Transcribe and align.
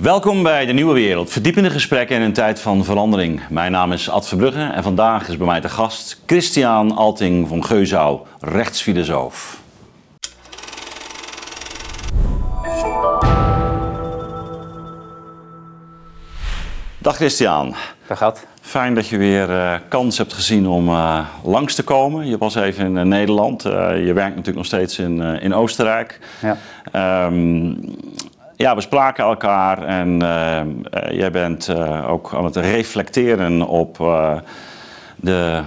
Welkom 0.00 0.42
bij 0.42 0.66
de 0.66 0.72
Nieuwe 0.72 0.94
Wereld. 0.94 1.30
Verdiepende 1.30 1.70
gesprekken 1.70 2.16
in 2.16 2.22
een 2.22 2.32
tijd 2.32 2.60
van 2.60 2.84
verandering. 2.84 3.48
Mijn 3.48 3.72
naam 3.72 3.92
is 3.92 4.10
Ad 4.10 4.28
Verbrugge 4.28 4.62
en 4.62 4.82
vandaag 4.82 5.28
is 5.28 5.36
bij 5.36 5.46
mij 5.46 5.60
de 5.60 5.68
gast 5.68 6.22
Christian 6.26 6.96
Alting 6.96 7.48
van 7.48 7.64
Geuzau, 7.64 8.20
rechtsfilosoof. 8.40 9.60
Dag 16.98 17.16
Christian. 17.16 17.74
Dag 18.06 18.22
Ad. 18.22 18.46
Fijn 18.60 18.94
dat 18.94 19.08
je 19.08 19.16
weer 19.16 19.50
uh, 19.50 19.74
kans 19.88 20.18
hebt 20.18 20.32
gezien 20.32 20.68
om 20.68 20.88
uh, 20.88 21.26
langs 21.44 21.74
te 21.74 21.82
komen. 21.82 22.26
Je 22.26 22.38
was 22.38 22.54
even 22.54 22.84
in 22.84 22.96
uh, 22.96 23.02
Nederland. 23.02 23.62
je 23.62 24.12
werkt 24.14 24.36
natuurlijk 24.36 24.56
nog 24.56 24.66
steeds 24.66 24.98
in, 24.98 25.20
in 25.20 25.54
Oostenrijk. 25.54 26.18
Ja. 26.42 27.26
Um, 27.26 27.78
ja, 28.56 28.74
we 28.74 28.80
spraken 28.80 29.24
elkaar 29.24 29.82
en 29.82 30.18
jij 31.10 31.30
bent 31.30 31.70
ook 32.06 32.34
aan 32.34 32.44
het 32.44 32.56
reflecteren 32.56 33.62
op 33.62 33.96
de 35.16 35.62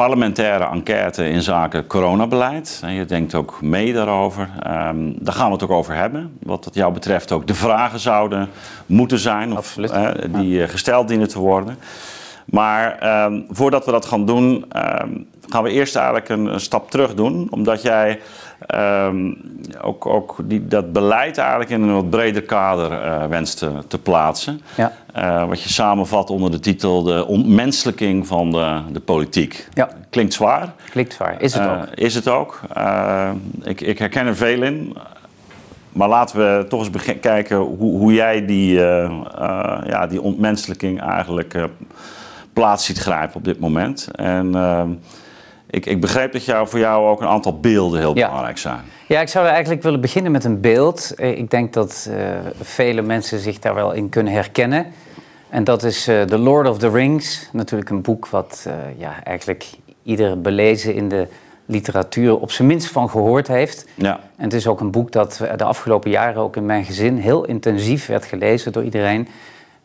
parlementaire 0.00 0.64
enquête 0.64 1.28
in 1.28 1.42
zaken 1.42 1.86
coronabeleid. 1.86 2.80
En 2.84 2.92
je 2.92 3.04
denkt 3.04 3.34
ook 3.34 3.62
mee 3.62 3.92
daarover. 3.92 4.48
Um, 4.66 5.14
daar 5.18 5.34
gaan 5.34 5.46
we 5.46 5.52
het 5.52 5.62
ook 5.62 5.70
over 5.70 5.94
hebben. 5.94 6.36
Wat 6.42 6.64
het 6.64 6.74
jou 6.74 6.92
betreft 6.92 7.32
ook 7.32 7.46
de 7.46 7.54
vragen 7.54 8.00
zouden 8.00 8.48
moeten 8.86 9.18
zijn. 9.18 9.56
Of, 9.56 9.76
die 10.28 10.68
gesteld 10.68 11.08
dienen 11.08 11.28
te 11.28 11.38
worden. 11.38 11.78
Maar 12.44 13.12
um, 13.24 13.46
voordat 13.50 13.84
we 13.84 13.90
dat 13.90 14.06
gaan 14.06 14.26
doen, 14.26 14.64
um, 15.02 15.26
gaan 15.48 15.62
we 15.62 15.70
eerst 15.70 15.96
eigenlijk 15.96 16.28
een, 16.28 16.46
een, 16.46 16.60
stap 16.60 16.90
terug 16.90 17.14
doen. 17.14 17.48
Omdat 17.50 17.82
jij 17.82 18.20
um, 18.74 19.36
ook, 19.80 20.06
ook 20.06 20.36
die, 20.44 20.66
dat 20.66 20.92
beleid 20.92 21.38
eigenlijk 21.38 21.70
in 21.70 21.82
een 21.82 21.94
wat 21.94 22.10
breder 22.10 22.42
kader 22.42 22.92
uh, 22.92 23.24
wenst 23.24 23.58
te, 23.58 23.72
te 23.88 23.98
plaatsen. 23.98 24.60
Ja. 24.76 24.92
Uh, 25.16 25.48
wat 25.48 25.62
je 25.62 25.68
samenvat 25.68 26.30
onder 26.30 26.50
de 26.50 26.60
titel 26.60 27.02
de 27.02 27.26
ontmenselijking 27.26 28.26
van 28.26 28.50
de, 28.50 28.80
de 28.92 29.00
politiek. 29.00 29.68
Ja. 29.74 29.88
Klinkt 30.10 30.32
zwaar. 30.32 30.72
Klinkt 30.90 31.12
zwaar. 31.12 31.42
Is 31.42 31.54
het 31.54 31.62
uh, 31.62 31.72
ook. 31.72 31.86
Is 31.94 32.14
het 32.14 32.28
ook. 32.28 32.60
ik, 33.62 33.80
ik 33.80 33.98
herken 33.98 34.26
er 34.26 34.36
veel 34.36 34.62
in. 34.62 34.96
Maar 35.92 36.08
laten 36.08 36.36
we 36.38 36.66
toch 36.68 36.80
eens 36.80 37.18
kijken 37.20 37.56
hoe, 37.56 37.98
hoe 37.98 38.12
jij 38.12 38.46
die, 38.46 38.74
ja, 39.84 40.06
die 40.08 40.20
ontmenselijking 40.20 41.00
eigenlijk 41.02 41.54
plaats 42.52 42.84
ziet 42.84 42.98
grijpen 42.98 43.36
op 43.36 43.44
dit 43.44 43.60
moment. 43.60 44.08
En 44.12 44.46
uh, 44.46 44.82
ik, 45.70 45.86
ik 45.86 46.00
begreep 46.00 46.32
dat 46.32 46.44
jou, 46.44 46.68
voor 46.68 46.78
jou 46.78 47.08
ook 47.08 47.20
een 47.20 47.26
aantal 47.26 47.60
beelden 47.60 48.00
heel 48.00 48.14
belangrijk 48.14 48.58
zijn. 48.58 48.80
Ja, 49.06 49.20
ik 49.20 49.28
zou 49.28 49.46
eigenlijk 49.46 49.82
willen 49.82 50.00
beginnen 50.00 50.32
met 50.32 50.44
een 50.44 50.60
beeld. 50.60 51.14
Eh, 51.14 51.38
ik 51.38 51.50
denk 51.50 51.72
dat 51.72 52.08
uh, 52.10 52.16
vele 52.60 53.02
mensen 53.02 53.38
zich 53.38 53.58
daar 53.58 53.74
wel 53.74 53.92
in 53.92 54.08
kunnen 54.08 54.32
herkennen. 54.32 54.86
En 55.48 55.64
dat 55.64 55.82
is 55.82 56.08
uh, 56.08 56.22
The 56.22 56.38
Lord 56.38 56.68
of 56.68 56.78
the 56.78 56.90
Rings. 56.90 57.48
Natuurlijk 57.52 57.90
een 57.90 58.02
boek 58.02 58.28
wat 58.28 58.68
ja, 58.96 59.24
eigenlijk 59.24 59.66
ieder 60.02 60.40
belezen 60.40 60.94
in 60.94 61.08
de 61.08 61.26
literatuur 61.66 62.38
op 62.38 62.50
zijn 62.50 62.68
minst 62.68 62.86
van 62.90 63.10
gehoord 63.10 63.48
heeft. 63.48 63.86
Ja. 63.94 64.20
En 64.36 64.44
het 64.44 64.52
is 64.52 64.66
ook 64.66 64.80
een 64.80 64.90
boek 64.90 65.12
dat 65.12 65.40
de 65.56 65.64
afgelopen 65.64 66.10
jaren 66.10 66.42
ook 66.42 66.56
in 66.56 66.66
mijn 66.66 66.84
gezin 66.84 67.16
heel 67.16 67.44
intensief 67.44 68.06
werd 68.06 68.24
gelezen 68.24 68.72
door 68.72 68.84
iedereen. 68.84 69.28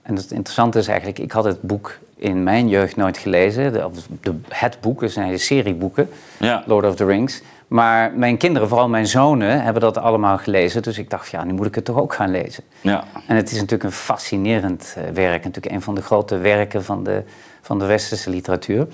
En 0.01 0.15
het 0.15 0.31
interessante 0.31 0.79
is 0.79 0.87
eigenlijk, 0.87 1.19
ik 1.19 1.31
had 1.31 1.43
het 1.43 1.61
boek 1.61 1.97
in 2.15 2.43
mijn 2.43 2.67
jeugd 2.67 2.95
nooit 2.95 3.17
gelezen. 3.17 3.73
De, 3.73 3.89
de, 4.21 4.35
het 4.49 4.77
boek, 4.81 5.01
er 5.01 5.09
zijn 5.09 5.39
serieboeken, 5.39 6.09
ja. 6.39 6.63
Lord 6.65 6.85
of 6.85 6.95
the 6.95 7.05
Rings. 7.05 7.41
Maar 7.67 8.11
mijn 8.13 8.37
kinderen, 8.37 8.67
vooral 8.67 8.89
mijn 8.89 9.07
zonen, 9.07 9.61
hebben 9.61 9.81
dat 9.81 9.97
allemaal 9.97 10.37
gelezen. 10.37 10.83
Dus 10.83 10.97
ik 10.97 11.09
dacht, 11.09 11.29
ja, 11.29 11.43
nu 11.43 11.53
moet 11.53 11.65
ik 11.65 11.75
het 11.75 11.85
toch 11.85 11.97
ook 11.97 12.13
gaan 12.13 12.31
lezen. 12.31 12.63
Ja. 12.81 13.03
En 13.27 13.35
het 13.35 13.51
is 13.51 13.55
natuurlijk 13.55 13.83
een 13.83 13.91
fascinerend 13.91 14.95
uh, 14.97 15.03
werk. 15.13 15.43
Natuurlijk 15.43 15.75
een 15.75 15.81
van 15.81 15.95
de 15.95 16.01
grote 16.01 16.37
werken 16.37 16.83
van 16.83 17.03
de, 17.03 17.23
van 17.61 17.79
de 17.79 17.85
westerse 17.85 18.29
literatuur. 18.29 18.87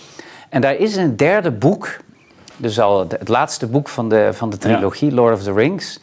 En 0.50 0.62
daar 0.62 0.76
is 0.76 0.96
een 0.96 1.16
derde 1.16 1.52
boek, 1.52 1.98
dus 2.58 2.80
al 2.80 3.00
het 3.00 3.28
laatste 3.28 3.68
boek 3.68 3.90
van 3.90 4.10
de, 4.10 4.30
van 4.34 4.50
de 4.50 4.58
trilogie, 4.58 5.14
Lord 5.14 5.34
of 5.34 5.44
the 5.44 5.54
Rings 5.54 6.00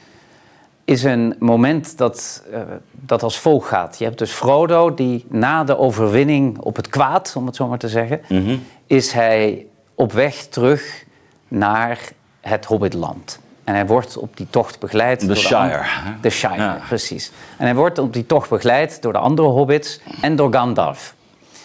is 0.89 1.05
een 1.05 1.35
moment 1.39 1.99
dat, 1.99 2.43
uh, 2.53 2.61
dat 2.91 3.23
als 3.23 3.39
volgt 3.39 3.69
gaat. 3.69 3.99
Je 3.99 4.05
hebt 4.05 4.19
dus 4.19 4.31
Frodo 4.31 4.95
die 4.95 5.25
na 5.29 5.65
de 5.65 5.79
overwinning 5.79 6.59
op 6.59 6.77
het 6.77 6.89
kwaad, 6.89 7.35
om 7.37 7.47
het 7.47 7.57
zo 7.57 7.67
maar 7.67 7.79
te 7.79 7.89
zeggen, 7.89 8.21
mhm. 8.29 8.57
is 8.87 9.13
hij 9.13 9.67
op 9.95 10.13
weg 10.13 10.47
terug 10.47 11.05
naar 11.49 11.99
het 12.41 12.65
Hobbitland. 12.65 13.41
En 13.65 13.75
hij 13.75 13.87
wordt 13.87 14.17
op 14.17 14.37
die 14.37 14.47
tocht 14.51 14.79
begeleid. 14.79 15.21
De 15.21 15.27
door 15.27 15.37
Shire. 15.37 15.85
De, 16.21 16.31
Shire, 16.31 16.77
precies. 16.89 17.33
En 17.57 17.65
hij 17.65 17.75
wordt 17.75 17.99
op 17.99 18.13
die 18.13 18.27
tocht 18.27 18.49
begeleid 18.49 19.03
door 19.03 19.13
de 19.13 19.19
andere 19.19 19.49
hobbits 19.49 20.01
en 20.21 20.37
door 20.37 20.53
Gandalf. 20.53 21.15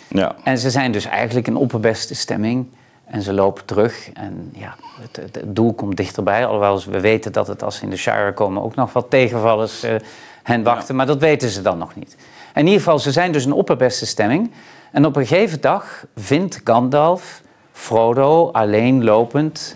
Ja. 0.07 0.35
En 0.43 0.57
ze 0.57 0.69
zijn 0.69 0.91
dus 0.91 1.05
eigenlijk 1.05 1.47
in 1.47 1.55
opperbeste 1.55 2.15
stemming. 2.15 2.67
En 3.05 3.21
ze 3.21 3.33
lopen 3.33 3.65
terug 3.65 4.11
en 4.11 4.51
ja, 4.53 4.75
het, 5.01 5.15
het, 5.15 5.55
doel 5.55 5.73
komt 5.73 5.97
dichterbij. 5.97 6.45
Alhoewel 6.45 6.83
we 6.83 6.99
weten 6.99 7.31
dat 7.31 7.47
het 7.47 7.63
als 7.63 7.75
ze 7.75 7.83
in 7.83 7.89
de 7.89 7.97
Shire 7.97 8.33
komen 8.33 8.63
ook 8.63 8.75
nog 8.75 8.93
wat 8.93 9.09
tegenvallers 9.09 9.83
uh, 9.83 9.95
hen 10.43 10.63
wachten. 10.63 10.95
Maar 10.95 11.05
dat 11.05 11.19
weten 11.19 11.49
ze 11.49 11.61
dan 11.61 11.77
nog 11.77 11.95
niet. 11.95 12.17
In 12.55 12.65
ieder 12.65 12.79
geval, 12.79 12.99
ze 12.99 13.11
zijn 13.11 13.31
dus 13.31 13.45
in 13.45 13.51
opperbeste 13.51 14.05
stemming. 14.05 14.51
En 14.91 15.05
op 15.05 15.15
een 15.15 15.25
gegeven 15.25 15.61
dag 15.61 16.05
vindt 16.15 16.61
Gandalf 16.63 17.41
Frodo 17.71 18.49
alleen 18.51 19.03
lopend, 19.03 19.75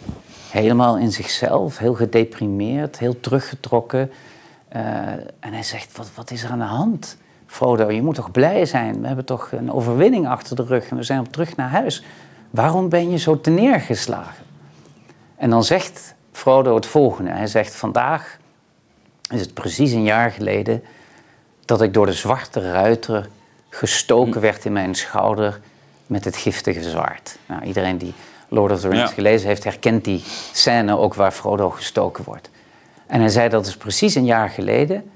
helemaal 0.50 0.98
in 0.98 1.12
zichzelf, 1.12 1.78
heel 1.78 1.94
gedeprimeerd, 1.94 3.00
heel 3.00 3.20
teruggetrokken. 3.20 4.12
Uh, 4.76 4.82
en 5.40 5.54
hij 5.54 5.64
zegt, 5.64 5.98
wat, 5.98 6.10
wat 6.16 6.32
is 6.32 6.44
er 6.44 6.50
aan 6.50 6.60
de 6.60 6.66
hand? 6.66 7.18
Frodo, 7.46 7.92
je 7.92 8.02
moet 8.02 8.16
toch 8.16 8.32
blij 8.32 8.66
zijn? 8.66 9.02
We 9.02 9.08
hebben 9.08 9.26
toch 9.26 9.52
een 9.52 9.72
overwinning 9.72 10.28
achter 10.28 10.56
de 10.56 10.64
rug 10.64 10.90
en 10.90 10.98
we 10.98 11.04
zijn 11.04 11.20
op 11.20 11.32
terug 11.32 11.56
naar 11.56 11.70
huis. 11.70 12.04
Waarom 12.50 12.90
ben 12.90 13.10
je 13.10 13.18
zo 13.18 13.40
neergeslagen? 13.44 14.46
En 15.36 15.50
dan 15.50 15.64
zegt 15.64 16.16
Frodo 16.32 16.76
het 16.76 16.86
volgende. 16.86 17.32
Hij 17.32 17.48
zegt, 17.48 17.76
vandaag 17.76 18.38
is 19.30 19.40
het 19.40 19.54
precies 19.54 19.92
een 19.92 20.04
jaar 20.04 20.32
geleden 20.32 20.84
dat 21.66 21.82
ik 21.82 21.94
door 21.94 22.06
de 22.06 22.14
zwarte 22.14 22.72
ruiter 22.72 23.30
gestoken 23.70 24.42
werd 24.42 24.66
in 24.66 24.74
mijn 24.74 24.96
schouder 24.96 25.60
met 26.08 26.26
het 26.26 26.36
giftige 26.36 26.90
zwaard. 26.90 27.38
Nou, 27.46 27.64
iedereen 27.64 27.98
die 27.98 28.14
Lord 28.48 28.72
of 28.72 28.80
the 28.80 28.88
Rings 28.88 29.14
gelezen 29.14 29.48
heeft, 29.48 29.64
herkent 29.64 30.04
die 30.04 30.24
scène 30.54 30.98
ook 30.98 31.14
waar 31.14 31.32
Frodo 31.32 31.70
gestoken 31.70 32.24
wordt. 32.24 32.50
En 33.08 33.20
hij 33.20 33.30
zei 33.30 33.50
dat 33.50 33.66
is 33.66 33.78
precies 33.78 34.16
een 34.16 34.26
jaar 34.26 34.50
geleden. 34.50 35.12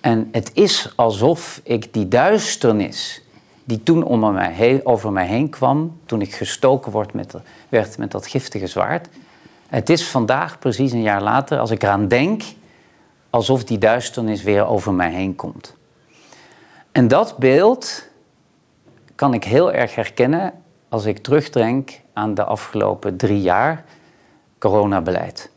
En 0.00 0.28
het 0.32 0.50
is 0.54 0.92
alsof 0.96 1.60
ik 1.62 1.92
die 1.92 2.08
duisternis 2.08 3.22
die 3.64 3.82
toen 3.82 4.32
mij 4.32 4.80
over 4.84 5.12
mij 5.12 5.26
heen 5.26 5.50
kwam, 5.50 6.00
toen 6.06 6.20
ik 6.20 6.34
gestoken 6.34 6.92
werd 6.92 7.12
met, 7.12 7.34
werd 7.68 7.98
met 7.98 8.10
dat 8.10 8.26
giftige 8.26 8.66
zwaard. 8.66 9.08
Het 9.68 9.90
is 9.90 10.08
vandaag, 10.08 10.58
precies 10.58 10.92
een 10.92 11.02
jaar 11.02 11.22
later, 11.22 11.58
als 11.58 11.70
ik 11.70 11.82
eraan 11.82 12.08
denk, 12.08 12.42
alsof 13.30 13.64
die 13.64 13.78
duisternis 13.78 14.42
weer 14.42 14.66
over 14.66 14.92
mij 14.92 15.12
heen 15.12 15.36
komt. 15.36 15.74
En 16.92 17.08
dat 17.08 17.36
beeld 17.36 18.08
kan 19.14 19.34
ik 19.34 19.44
heel 19.44 19.72
erg 19.72 19.94
herkennen 19.94 20.52
als 20.88 21.04
ik 21.04 21.18
terugdenk 21.18 22.00
aan 22.12 22.34
de 22.34 22.44
afgelopen 22.44 23.16
drie 23.16 23.40
jaar 23.40 23.84
coronabeleid. 24.58 25.50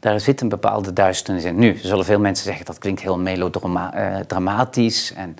Daar 0.00 0.20
zit 0.20 0.40
een 0.40 0.48
bepaalde 0.48 0.92
duisternis 0.92 1.44
in. 1.44 1.58
Nu 1.58 1.76
zullen 1.76 2.04
veel 2.04 2.20
mensen 2.20 2.44
zeggen 2.44 2.64
dat 2.64 2.78
klinkt 2.78 3.00
heel 3.00 3.18
melodramatisch 3.18 5.12
en 5.12 5.36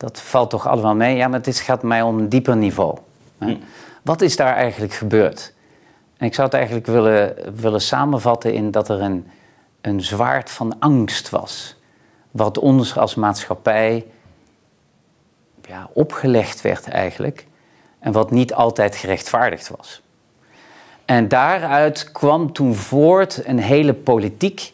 dat 0.00 0.20
valt 0.20 0.50
toch 0.50 0.68
allemaal 0.68 0.94
mee. 0.94 1.16
Ja, 1.16 1.28
maar 1.28 1.40
het 1.42 1.58
gaat 1.58 1.82
mij 1.82 2.02
om 2.02 2.18
een 2.18 2.28
dieper 2.28 2.56
niveau. 2.56 2.96
Hm. 3.38 3.56
Wat 4.02 4.20
is 4.20 4.36
daar 4.36 4.54
eigenlijk 4.54 4.92
gebeurd? 4.92 5.52
En 6.16 6.26
ik 6.26 6.34
zou 6.34 6.46
het 6.46 6.56
eigenlijk 6.56 6.86
willen, 6.86 7.34
willen 7.54 7.80
samenvatten 7.80 8.52
in 8.52 8.70
dat 8.70 8.88
er 8.88 9.00
een, 9.00 9.26
een 9.80 10.02
zwaard 10.02 10.50
van 10.50 10.78
angst 10.78 11.30
was. 11.30 11.76
Wat 12.30 12.58
ons 12.58 12.96
als 12.96 13.14
maatschappij 13.14 14.06
ja, 15.68 15.90
opgelegd 15.92 16.60
werd 16.60 16.88
eigenlijk. 16.88 17.46
En 17.98 18.12
wat 18.12 18.30
niet 18.30 18.54
altijd 18.54 18.96
gerechtvaardigd 18.96 19.68
was. 19.76 20.02
En 21.04 21.28
daaruit 21.28 22.12
kwam 22.12 22.52
toen 22.52 22.74
voort 22.74 23.46
een 23.46 23.58
hele 23.58 23.94
politiek 23.94 24.72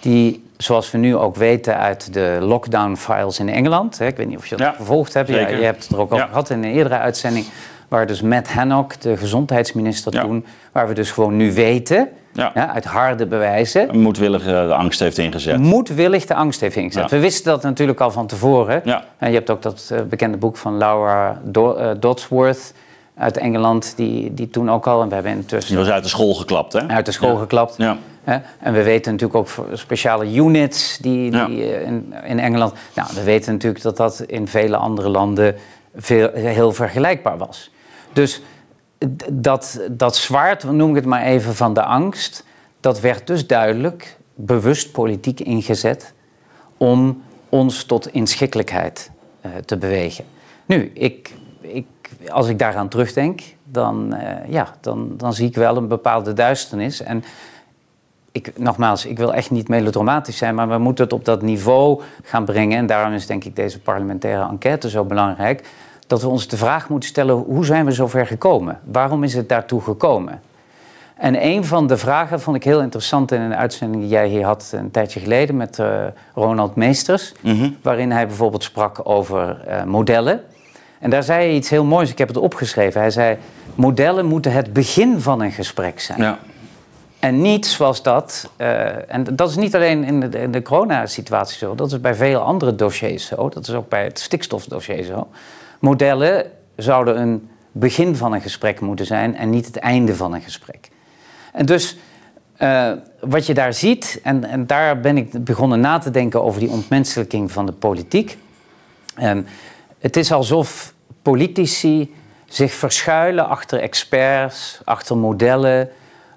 die 0.00 0.43
zoals 0.64 0.90
we 0.90 0.98
nu 0.98 1.16
ook 1.16 1.36
weten 1.36 1.78
uit 1.78 2.12
de 2.12 2.38
lockdown-files 2.40 3.38
in 3.38 3.48
Engeland. 3.48 4.00
Ik 4.00 4.16
weet 4.16 4.28
niet 4.28 4.36
of 4.36 4.46
je 4.46 4.56
dat 4.56 4.74
gevolgd 4.76 5.14
hebt. 5.14 5.28
Ja, 5.28 5.48
je 5.48 5.64
hebt 5.64 5.82
het 5.82 5.92
er 5.92 6.00
ook 6.00 6.12
over 6.12 6.26
gehad 6.26 6.50
in 6.50 6.64
een 6.64 6.70
eerdere 6.70 6.98
uitzending. 6.98 7.46
Waar 7.88 8.06
dus 8.06 8.22
Matt 8.22 8.52
Hancock, 8.52 9.00
de 9.00 9.16
gezondheidsminister 9.16 10.12
toen... 10.12 10.44
waar 10.72 10.88
we 10.88 10.94
dus 10.94 11.10
gewoon 11.10 11.36
nu 11.36 11.52
weten, 11.52 12.08
uit 12.54 12.84
harde 12.84 13.26
bewijzen... 13.26 13.98
Moedwillig 13.98 14.44
de 14.44 14.74
angst 14.74 15.00
heeft 15.00 15.18
ingezet. 15.18 15.58
Moedwillig 15.58 16.26
de 16.26 16.34
angst 16.34 16.60
heeft 16.60 16.76
ingezet. 16.76 17.10
We 17.10 17.18
wisten 17.18 17.44
dat 17.44 17.62
natuurlijk 17.62 18.00
al 18.00 18.10
van 18.10 18.26
tevoren. 18.26 18.84
En 19.18 19.28
je 19.28 19.34
hebt 19.34 19.50
ook 19.50 19.62
dat 19.62 19.90
eh, 19.92 20.00
bekende 20.02 20.36
boek 20.36 20.56
van 20.56 20.78
Laura 20.78 21.40
eh, 21.52 21.90
Dodsworth 22.00 22.74
uit 23.16 23.36
Engeland... 23.36 23.92
Die, 23.96 24.34
die 24.34 24.50
toen 24.50 24.70
ook 24.70 24.86
al, 24.86 25.02
en 25.02 25.08
we 25.08 25.14
hebben 25.14 25.32
intussen... 25.32 25.74
Die 25.74 25.84
was 25.84 25.92
uit 25.92 26.02
de 26.02 26.08
school 26.08 26.34
geklapt, 26.34 26.72
hè? 26.72 26.88
Uit 26.88 27.06
de 27.06 27.12
school 27.12 27.36
geklapt. 27.36 27.74
Ja. 27.76 27.96
En 28.58 28.72
we 28.72 28.82
weten 28.82 29.12
natuurlijk 29.12 29.38
ook 29.38 29.68
speciale 29.72 30.34
units 30.34 30.98
die, 30.98 31.30
die 31.30 31.82
in, 31.82 32.14
in, 32.24 32.38
Engeland. 32.38 32.74
Nou, 32.94 33.08
we 33.14 33.22
weten 33.22 33.52
natuurlijk 33.52 33.82
dat 33.82 33.96
dat 33.96 34.20
in 34.20 34.48
vele 34.48 34.76
andere 34.76 35.08
landen 35.08 35.54
veel, 35.94 36.30
heel 36.32 36.72
vergelijkbaar 36.72 37.38
was. 37.38 37.70
Dus 38.12 38.42
dat, 39.32 39.80
dat 39.90 40.16
zwaard, 40.16 40.64
noem 40.64 40.90
ik 40.90 40.96
het 40.96 41.04
maar 41.04 41.22
even, 41.22 41.54
van 41.54 41.74
de 41.74 41.82
angst, 41.82 42.44
dat 42.80 43.00
werd 43.00 43.26
dus 43.26 43.46
duidelijk 43.46 44.16
bewust 44.34 44.92
politiek 44.92 45.40
ingezet 45.40 46.12
om 46.76 47.22
ons 47.48 47.84
tot 47.84 48.06
inschikkelijkheid 48.06 49.10
uh, 49.46 49.52
te 49.64 49.76
bewegen. 49.76 50.24
Nu, 50.66 50.90
ik, 50.94 51.34
ik, 51.60 51.86
als 52.28 52.48
ik 52.48 52.58
daaraan 52.58 52.88
terugdenk, 52.88 53.42
dan, 53.64 54.14
uh, 54.14 54.48
ja, 54.48 54.74
dan, 54.80 55.14
dan 55.16 55.34
zie 55.34 55.48
ik 55.48 55.54
wel 55.54 55.76
een 55.76 55.88
bepaalde 55.88 56.32
duisternis. 56.32 57.02
En 57.02 57.24
ik, 58.34 58.52
nogmaals, 58.58 59.06
ik 59.06 59.18
wil 59.18 59.34
echt 59.34 59.50
niet 59.50 59.68
melodramatisch 59.68 60.36
zijn, 60.36 60.54
maar 60.54 60.68
we 60.68 60.78
moeten 60.78 61.04
het 61.04 61.12
op 61.12 61.24
dat 61.24 61.42
niveau 61.42 62.00
gaan 62.22 62.44
brengen. 62.44 62.78
En 62.78 62.86
daarom 62.86 63.12
is 63.12 63.26
denk 63.26 63.44
ik 63.44 63.56
deze 63.56 63.80
parlementaire 63.80 64.48
enquête 64.48 64.90
zo 64.90 65.04
belangrijk. 65.04 65.68
Dat 66.06 66.22
we 66.22 66.28
ons 66.28 66.48
de 66.48 66.56
vraag 66.56 66.88
moeten 66.88 67.08
stellen: 67.08 67.34
hoe 67.34 67.64
zijn 67.64 67.84
we 67.84 67.92
zover 67.92 68.26
gekomen? 68.26 68.80
Waarom 68.84 69.24
is 69.24 69.34
het 69.34 69.48
daartoe 69.48 69.80
gekomen? 69.80 70.40
En 71.16 71.44
een 71.46 71.64
van 71.64 71.86
de 71.86 71.96
vragen 71.96 72.40
vond 72.40 72.56
ik 72.56 72.64
heel 72.64 72.80
interessant 72.80 73.32
in 73.32 73.40
een 73.40 73.54
uitzending 73.54 74.02
die 74.02 74.10
jij 74.10 74.28
hier 74.28 74.44
had 74.44 74.70
een 74.72 74.90
tijdje 74.90 75.20
geleden 75.20 75.56
met 75.56 75.78
uh, 75.78 76.04
Ronald 76.34 76.74
Meesters. 76.74 77.32
Mhm. 77.40 77.70
Waarin 77.82 78.10
hij 78.10 78.26
bijvoorbeeld 78.26 78.62
sprak 78.62 79.00
over 79.02 79.64
uh, 79.68 79.84
modellen. 79.84 80.40
En 80.98 81.10
daar 81.10 81.22
zei 81.22 81.46
hij 81.46 81.54
iets 81.54 81.70
heel 81.70 81.84
moois, 81.84 82.10
ik 82.10 82.18
heb 82.18 82.28
het 82.28 82.36
opgeschreven. 82.36 83.00
Hij 83.00 83.10
zei: 83.10 83.36
modellen 83.74 84.26
moeten 84.26 84.52
het 84.52 84.72
begin 84.72 85.20
van 85.20 85.40
een 85.40 85.52
gesprek 85.52 86.00
zijn. 86.00 86.20
Ja. 86.20 86.38
En 87.24 87.42
niet 87.42 87.66
zoals 87.66 88.02
dat, 88.02 88.50
uh, 88.58 89.12
en 89.12 89.24
dat 89.32 89.50
is 89.50 89.56
niet 89.56 89.74
alleen 89.74 90.04
in 90.04 90.20
de, 90.20 90.38
in 90.38 90.50
de 90.50 90.62
coronasituatie 90.62 91.58
zo, 91.58 91.74
dat 91.74 91.92
is 91.92 92.00
bij 92.00 92.14
veel 92.14 92.40
andere 92.40 92.74
dossiers 92.74 93.26
zo, 93.26 93.48
dat 93.48 93.68
is 93.68 93.74
ook 93.74 93.88
bij 93.88 94.04
het 94.04 94.18
stikstofdossier 94.18 95.02
zo. 95.02 95.28
Modellen 95.78 96.50
zouden 96.76 97.20
een 97.20 97.48
begin 97.72 98.16
van 98.16 98.32
een 98.32 98.40
gesprek 98.40 98.80
moeten 98.80 99.06
zijn 99.06 99.36
en 99.36 99.50
niet 99.50 99.66
het 99.66 99.76
einde 99.76 100.14
van 100.14 100.34
een 100.34 100.40
gesprek. 100.40 100.90
En 101.52 101.66
dus 101.66 101.96
uh, 102.58 102.92
wat 103.20 103.46
je 103.46 103.54
daar 103.54 103.74
ziet, 103.74 104.20
en, 104.22 104.44
en, 104.44 104.66
daar 104.66 105.00
ben 105.00 105.16
ik 105.16 105.44
begonnen 105.44 105.80
na 105.80 105.98
te 105.98 106.10
denken 106.10 106.44
over 106.44 106.60
die 106.60 106.70
ontmenselijking 106.70 107.52
van 107.52 107.66
de 107.66 107.72
politiek. 107.72 108.38
Um, 109.22 109.46
het 109.98 110.16
is 110.16 110.32
alsof 110.32 110.94
politici 111.22 112.14
zich 112.44 112.72
verschuilen 112.72 113.48
achter 113.48 113.80
experts, 113.80 114.80
achter 114.84 115.16
modellen, 115.16 115.90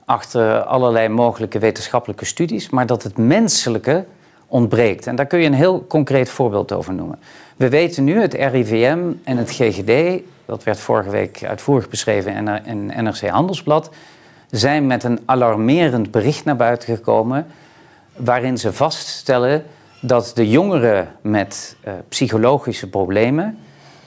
achter 0.08 0.62
allerlei 0.62 1.08
mogelijke 1.08 1.60
wetenschappelijke 1.60 2.26
studies, 2.26 2.70
maar 2.70 2.86
dat 2.86 3.04
het 3.04 3.18
menselijke 3.18 4.06
ontbreekt. 4.48 5.08
En 5.08 5.16
daar 5.16 5.26
kun 5.26 5.40
je 5.40 5.46
een 5.46 5.54
heel 5.54 5.86
concreet 5.88 6.30
voorbeeld 6.30 6.72
over 6.72 6.94
noemen. 6.94 7.20
We 7.56 7.70
weten 7.70 8.04
nu, 8.04 8.22
het 8.22 8.34
RIVM 8.34 9.12
en 9.24 9.38
het 9.38 9.52
GGD, 9.52 10.22
dat 10.46 10.64
werd 10.64 10.80
vorige 10.80 11.10
week 11.10 11.44
uitvoerig 11.44 11.90
beschreven 11.90 12.48
in 12.66 12.86
NRC 12.86 13.28
Handelsblad, 13.28 13.90
zijn 14.50 14.88
met 14.88 15.04
een 15.04 15.20
alarmerend 15.26 16.12
bericht 16.12 16.46
naar 16.46 16.56
buiten 16.56 16.96
gekomen, 16.96 17.48
waarin 18.16 18.58
ze 18.58 18.74
vaststellen 18.74 19.64
dat 20.02 20.32
de 20.36 20.50
jongeren 20.50 21.08
met 21.22 21.76
uh, 21.86 21.94
psychologische 22.10 22.90
problemen, 22.90 23.58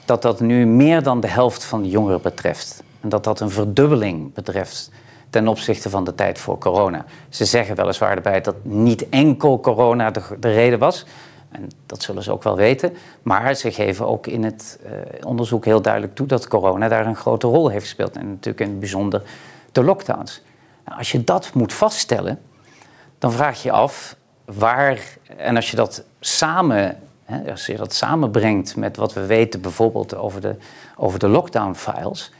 dat 0.05 0.21
dat 0.21 0.39
nu 0.39 0.65
meer 0.65 1.03
dan 1.03 1.19
de 1.19 1.27
helft 1.27 1.63
van 1.63 1.81
de 1.81 1.89
jongeren 1.89 2.21
betreft. 2.21 2.83
En 3.01 3.09
dat 3.09 3.23
dat 3.23 3.39
een 3.39 3.49
verdubbeling 3.49 4.33
betreft 4.33 4.91
ten 5.31 5.47
opzichte 5.47 5.89
van 5.89 6.03
de 6.03 6.15
tijd 6.15 6.39
voor 6.39 6.57
corona. 6.57 7.05
Ze 7.29 7.45
zeggen 7.45 7.75
weliswaar 7.75 8.15
erbij 8.15 8.41
dat 8.41 8.55
niet 8.61 9.09
enkel 9.09 9.59
corona 9.59 10.11
de, 10.11 10.21
de 10.39 10.53
reden 10.53 10.79
was. 10.79 11.05
En 11.51 11.67
dat 11.85 12.01
zullen 12.03 12.23
ze 12.23 12.31
ook 12.31 12.43
wel 12.43 12.55
weten. 12.55 12.93
Maar 13.21 13.53
ze 13.53 13.71
geven 13.71 14.07
ook 14.07 14.27
in 14.27 14.43
het 14.43 14.79
uh, 14.85 14.91
onderzoek 15.25 15.65
heel 15.65 15.81
duidelijk 15.81 16.15
toe 16.15 16.27
dat 16.27 16.47
corona 16.47 16.87
daar 16.87 17.05
een 17.05 17.15
grote 17.15 17.47
rol 17.47 17.69
heeft 17.69 17.83
gespeeld. 17.83 18.15
En 18.15 18.29
natuurlijk 18.29 18.59
in 18.59 18.69
het 18.69 18.79
bijzonder 18.79 19.21
de 19.71 19.83
lockdowns. 19.83 20.41
Nou, 20.85 20.97
als 20.97 21.11
je 21.11 21.23
dat 21.23 21.53
moet 21.53 21.73
vaststellen, 21.73 22.39
dan 23.17 23.31
vraag 23.31 23.63
je 23.63 23.71
af 23.71 24.15
waar, 24.45 24.99
en 25.37 25.55
als 25.55 25.69
je 25.69 25.75
dat 25.75 26.03
samen, 26.19 26.99
als 27.49 27.65
je 27.65 27.77
dat 27.77 27.93
samenbrengt 27.93 28.75
met 28.75 28.97
wat 28.97 29.13
we 29.13 29.25
weten 29.25 29.61
bijvoorbeeld 29.61 30.15
over 30.15 30.41
de, 30.41 30.55
over 30.97 31.19
de 31.19 31.27
lockdown-files, 31.27 32.31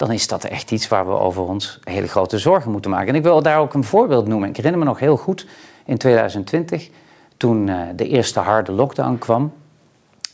dan 0.00 0.12
is 0.12 0.26
dat 0.26 0.44
echt 0.44 0.70
iets 0.70 0.88
waar 0.88 1.06
we 1.06 1.12
over 1.12 1.42
ons 1.42 1.78
hele 1.84 2.08
grote 2.08 2.38
zorgen 2.38 2.70
moeten 2.70 2.90
maken. 2.90 3.08
En 3.08 3.14
ik 3.14 3.22
wil 3.22 3.42
daar 3.42 3.58
ook 3.58 3.74
een 3.74 3.84
voorbeeld 3.84 4.26
noemen. 4.26 4.48
Ik 4.48 4.56
herinner 4.56 4.80
me 4.80 4.86
nog 4.86 4.98
heel 4.98 5.16
goed 5.16 5.46
in 5.84 5.98
2020, 5.98 6.88
toen 7.36 7.66
uh, 7.66 7.80
de 7.96 8.08
eerste 8.08 8.40
harde 8.40 8.72
lockdown 8.72 9.18
kwam. 9.18 9.52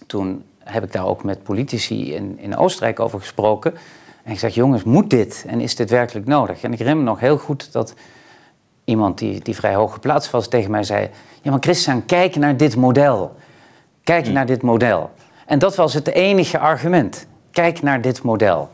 Toen 0.06 0.44
heb 0.58 0.84
ik 0.84 0.92
daar 0.92 1.06
ook 1.06 1.24
met 1.24 1.42
politici 1.42 2.14
in, 2.14 2.38
in 2.38 2.56
Oostenrijk 2.56 3.00
over 3.00 3.18
gesproken. 3.18 3.74
En 4.22 4.32
ik 4.32 4.38
zeg, 4.38 4.54
jongens, 4.54 4.84
moet 4.84 5.10
dit? 5.10 5.44
En 5.46 5.60
is 5.60 5.76
dit 5.76 5.90
werkelijk 5.90 6.26
nodig? 6.26 6.62
En 6.62 6.72
ik 6.72 6.78
herinner 6.78 7.04
me 7.04 7.10
nog 7.10 7.20
heel 7.20 7.38
goed 7.38 7.72
dat 7.72 7.94
iemand 8.84 9.18
die, 9.18 9.40
die 9.40 9.54
vrij 9.54 9.74
hoog 9.74 9.92
geplaatst 9.92 10.30
was 10.30 10.48
tegen 10.48 10.70
mij 10.70 10.82
zei... 10.82 11.10
Ja, 11.42 11.50
maar 11.50 11.60
Christian, 11.60 12.04
kijk 12.04 12.36
naar 12.36 12.56
dit 12.56 12.76
model. 12.76 13.36
Kijk 14.04 14.24
hmm. 14.24 14.34
naar 14.34 14.46
dit 14.46 14.62
model. 14.62 15.10
En 15.46 15.58
dat 15.58 15.76
was 15.76 15.94
het 15.94 16.08
enige 16.08 16.58
argument. 16.58 17.26
Kijk 17.50 17.82
naar 17.82 18.00
dit 18.00 18.22
model. 18.22 18.70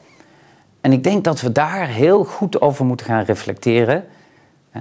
En 0.83 0.93
ik 0.93 1.05
denk 1.05 1.25
dat 1.25 1.41
we 1.41 1.53
daar 1.53 1.87
heel 1.87 2.25
goed 2.25 2.61
over 2.61 2.85
moeten 2.85 3.07
gaan 3.07 3.25
reflecteren. 3.25 4.05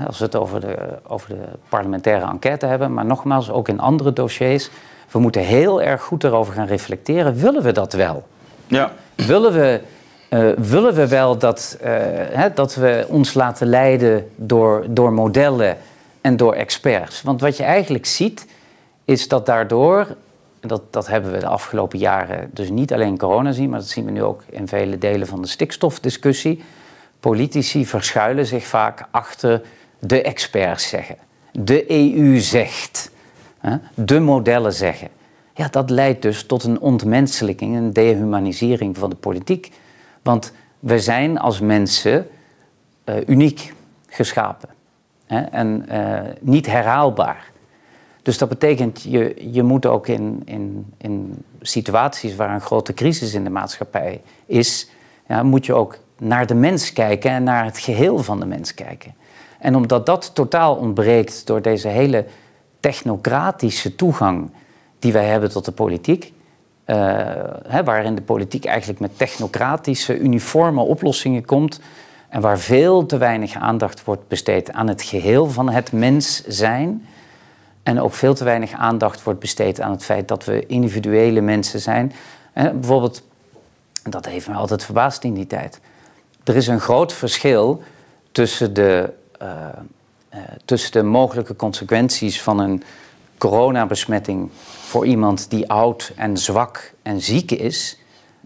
Als 0.07 0.19
we 0.19 0.25
het 0.25 0.35
over 0.35 0.59
de, 0.59 0.77
over 1.07 1.29
de 1.29 1.47
parlementaire 1.69 2.25
enquête 2.25 2.65
hebben, 2.65 2.93
maar 2.93 3.05
nogmaals, 3.05 3.51
ook 3.51 3.67
in 3.67 3.79
andere 3.79 4.13
dossiers. 4.13 4.69
We 5.11 5.19
moeten 5.19 5.41
heel 5.41 5.81
erg 5.81 6.01
goed 6.01 6.23
erover 6.23 6.53
gaan 6.53 6.67
reflecteren. 6.67 7.35
Willen 7.35 7.63
we 7.63 7.71
dat 7.71 7.93
wel? 7.93 8.27
Ja. 8.67 8.91
Willen 9.15 9.53
we 9.53 9.81
uh, 10.33 10.49
willen 10.57 10.93
we 10.93 11.07
wel 11.07 11.37
dat, 11.37 11.77
uh, 11.81 11.87
hè, 12.31 12.53
dat 12.53 12.75
we 12.75 13.05
ons 13.07 13.33
laten 13.33 13.67
leiden 13.67 14.29
door, 14.35 14.85
door 14.89 15.13
modellen 15.13 15.77
en 16.21 16.37
door 16.37 16.53
experts? 16.53 17.21
Want 17.21 17.41
wat 17.41 17.57
je 17.57 17.63
eigenlijk 17.63 18.05
ziet, 18.05 18.47
is 19.05 19.27
dat 19.27 19.45
daardoor, 19.45 20.07
dat, 20.61 20.93
dat 20.93 21.07
hebben 21.07 21.31
we 21.31 21.37
de 21.37 21.47
afgelopen 21.47 21.99
jaren 21.99 22.49
dus 22.53 22.69
niet 22.69 22.93
alleen 22.93 23.17
corona 23.17 23.51
zien, 23.51 23.69
maar 23.69 23.79
dat 23.79 23.87
zien 23.87 24.05
we 24.05 24.11
nu 24.11 24.23
ook 24.23 24.43
in 24.49 24.67
vele 24.67 24.97
delen 24.97 25.27
van 25.27 25.41
de 25.41 25.47
stikstofdiscussie. 25.47 26.63
Politici 27.19 27.85
verschuilen 27.85 28.45
zich 28.45 28.65
vaak 28.65 29.07
achter 29.11 29.61
de 29.99 30.21
experts 30.21 30.89
zeggen. 30.89 31.15
De 31.51 31.91
EU 31.91 32.39
zegt. 32.39 33.11
De 33.93 34.19
modellen 34.19 34.73
zeggen. 34.73 35.09
Ja, 35.53 35.67
dat 35.67 35.89
leidt 35.89 36.21
dus 36.21 36.45
tot 36.45 36.63
een 36.63 36.79
ontmenselijking, 36.79 37.75
een 37.75 37.93
dehumanisering 37.93 38.97
van 38.97 39.09
de 39.09 39.15
politiek. 39.15 39.71
Want 40.21 40.53
we 40.79 40.99
zijn 40.99 41.39
als 41.39 41.59
mensen 41.59 42.27
uh, 43.05 43.15
uniek 43.27 43.73
geschapen 44.07 44.69
hè? 45.25 45.41
en 45.41 45.85
uh, 45.89 46.19
niet 46.39 46.65
herhaalbaar. 46.65 47.50
Dus 48.21 48.37
dat 48.37 48.49
betekent, 48.49 49.01
je, 49.01 49.35
je 49.51 49.63
moet 49.63 49.85
ook 49.85 50.07
in, 50.07 50.41
in, 50.45 50.93
in 50.97 51.43
situaties 51.61 52.35
waar 52.35 52.53
een 52.53 52.61
grote 52.61 52.93
crisis 52.93 53.33
in 53.33 53.43
de 53.43 53.49
maatschappij 53.49 54.21
is, 54.45 54.89
ja, 55.27 55.43
moet 55.43 55.65
je 55.65 55.73
ook 55.73 55.97
naar 56.17 56.47
de 56.47 56.53
mens 56.53 56.93
kijken 56.93 57.31
en 57.31 57.43
naar 57.43 57.65
het 57.65 57.77
geheel 57.77 58.17
van 58.17 58.39
de 58.39 58.45
mens 58.45 58.73
kijken. 58.73 59.15
En 59.59 59.75
omdat 59.75 60.05
dat 60.05 60.35
totaal 60.35 60.75
ontbreekt 60.75 61.47
door 61.47 61.61
deze 61.61 61.87
hele 61.87 62.25
technocratische 62.79 63.95
toegang 63.95 64.51
die 64.99 65.13
wij 65.13 65.25
hebben 65.25 65.51
tot 65.51 65.65
de 65.65 65.71
politiek, 65.71 66.33
uh, 66.85 66.95
hè, 67.67 67.83
waarin 67.83 68.15
de 68.15 68.21
politiek 68.21 68.65
eigenlijk 68.65 68.99
met 68.99 69.17
technocratische, 69.17 70.19
uniforme 70.19 70.81
oplossingen 70.81 71.45
komt. 71.45 71.79
En 72.29 72.41
waar 72.41 72.59
veel 72.59 73.05
te 73.05 73.17
weinig 73.17 73.53
aandacht 73.53 74.03
wordt 74.03 74.27
besteed 74.27 74.71
aan 74.71 74.87
het 74.87 75.01
geheel 75.01 75.49
van 75.49 75.69
het 75.69 75.91
mens 75.91 76.43
zijn. 76.47 77.05
En 77.83 78.01
ook 78.01 78.13
veel 78.13 78.33
te 78.33 78.43
weinig 78.43 78.71
aandacht 78.71 79.23
wordt 79.23 79.39
besteed 79.39 79.81
aan 79.81 79.91
het 79.91 80.03
feit 80.03 80.27
dat 80.27 80.45
we 80.45 80.65
individuele 80.65 81.41
mensen 81.41 81.79
zijn. 81.79 82.13
Bijvoorbeeld, 82.53 83.23
dat 84.03 84.25
heeft 84.25 84.47
me 84.47 84.53
altijd 84.53 84.83
verbaasd 84.83 85.23
in 85.23 85.33
die 85.33 85.47
tijd. 85.47 85.79
Er 86.43 86.55
is 86.55 86.67
een 86.67 86.79
groot 86.79 87.13
verschil 87.13 87.83
tussen 88.31 88.73
de, 88.73 89.13
uh, 89.41 89.47
uh, 90.33 90.39
tussen 90.65 90.91
de 90.91 91.03
mogelijke 91.03 91.55
consequenties 91.55 92.41
van 92.41 92.59
een 92.59 92.83
coronabesmetting 93.37 94.49
voor 94.81 95.05
iemand 95.05 95.49
die 95.49 95.69
oud 95.69 96.11
en 96.15 96.37
zwak 96.37 96.93
en 97.01 97.21
ziek 97.21 97.51
is 97.51 97.97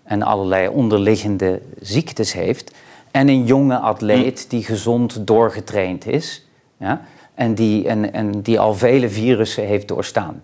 en 0.04 0.22
allerlei 0.22 0.68
onderliggende 0.68 1.62
ziektes 1.80 2.34
heeft, 2.34 2.72
en 3.12 3.28
een 3.28 3.46
jonge 3.46 3.78
atleet 3.78 4.42
hm. 4.42 4.50
die 4.50 4.64
gezond 4.64 5.28
doorgetraind 5.28 6.08
is 6.08 6.48
ja, 6.78 7.02
en, 7.36 7.56
die, 7.56 7.88
en, 7.88 8.14
en 8.14 8.42
die 8.42 8.60
al 8.60 8.74
vele 8.74 9.10
virussen 9.10 9.66
heeft 9.66 9.88
doorstaan. 9.88 10.42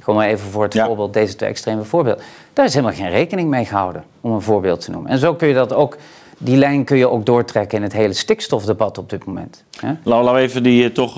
Gewoon 0.00 0.18
maar 0.18 0.28
even 0.28 0.50
voor 0.50 0.62
het 0.62 0.80
voorbeeld, 0.80 1.12
deze 1.12 1.36
twee 1.36 1.48
extreme 1.48 1.82
voorbeelden. 1.82 2.24
Daar 2.52 2.64
is 2.64 2.74
helemaal 2.74 2.96
geen 2.96 3.10
rekening 3.10 3.48
mee 3.48 3.64
gehouden, 3.64 4.04
om 4.20 4.32
een 4.32 4.40
voorbeeld 4.40 4.80
te 4.80 4.90
noemen. 4.90 5.10
En 5.10 5.18
zo 5.18 5.34
kun 5.34 5.48
je 5.48 5.54
dat 5.54 5.72
ook 5.72 5.96
die 6.42 6.56
lijn 6.56 6.84
kun 6.84 6.96
je 6.96 7.08
ook 7.08 7.26
doortrekken 7.26 7.78
in 7.78 7.84
het 7.84 7.92
hele 7.92 8.12
stikstofdebat 8.12 8.98
op 8.98 9.10
dit 9.10 9.24
moment. 9.24 9.64
Laten 10.02 10.32
we 10.34 10.40
even 10.40 10.62
die 10.62 10.92
toch 10.92 11.14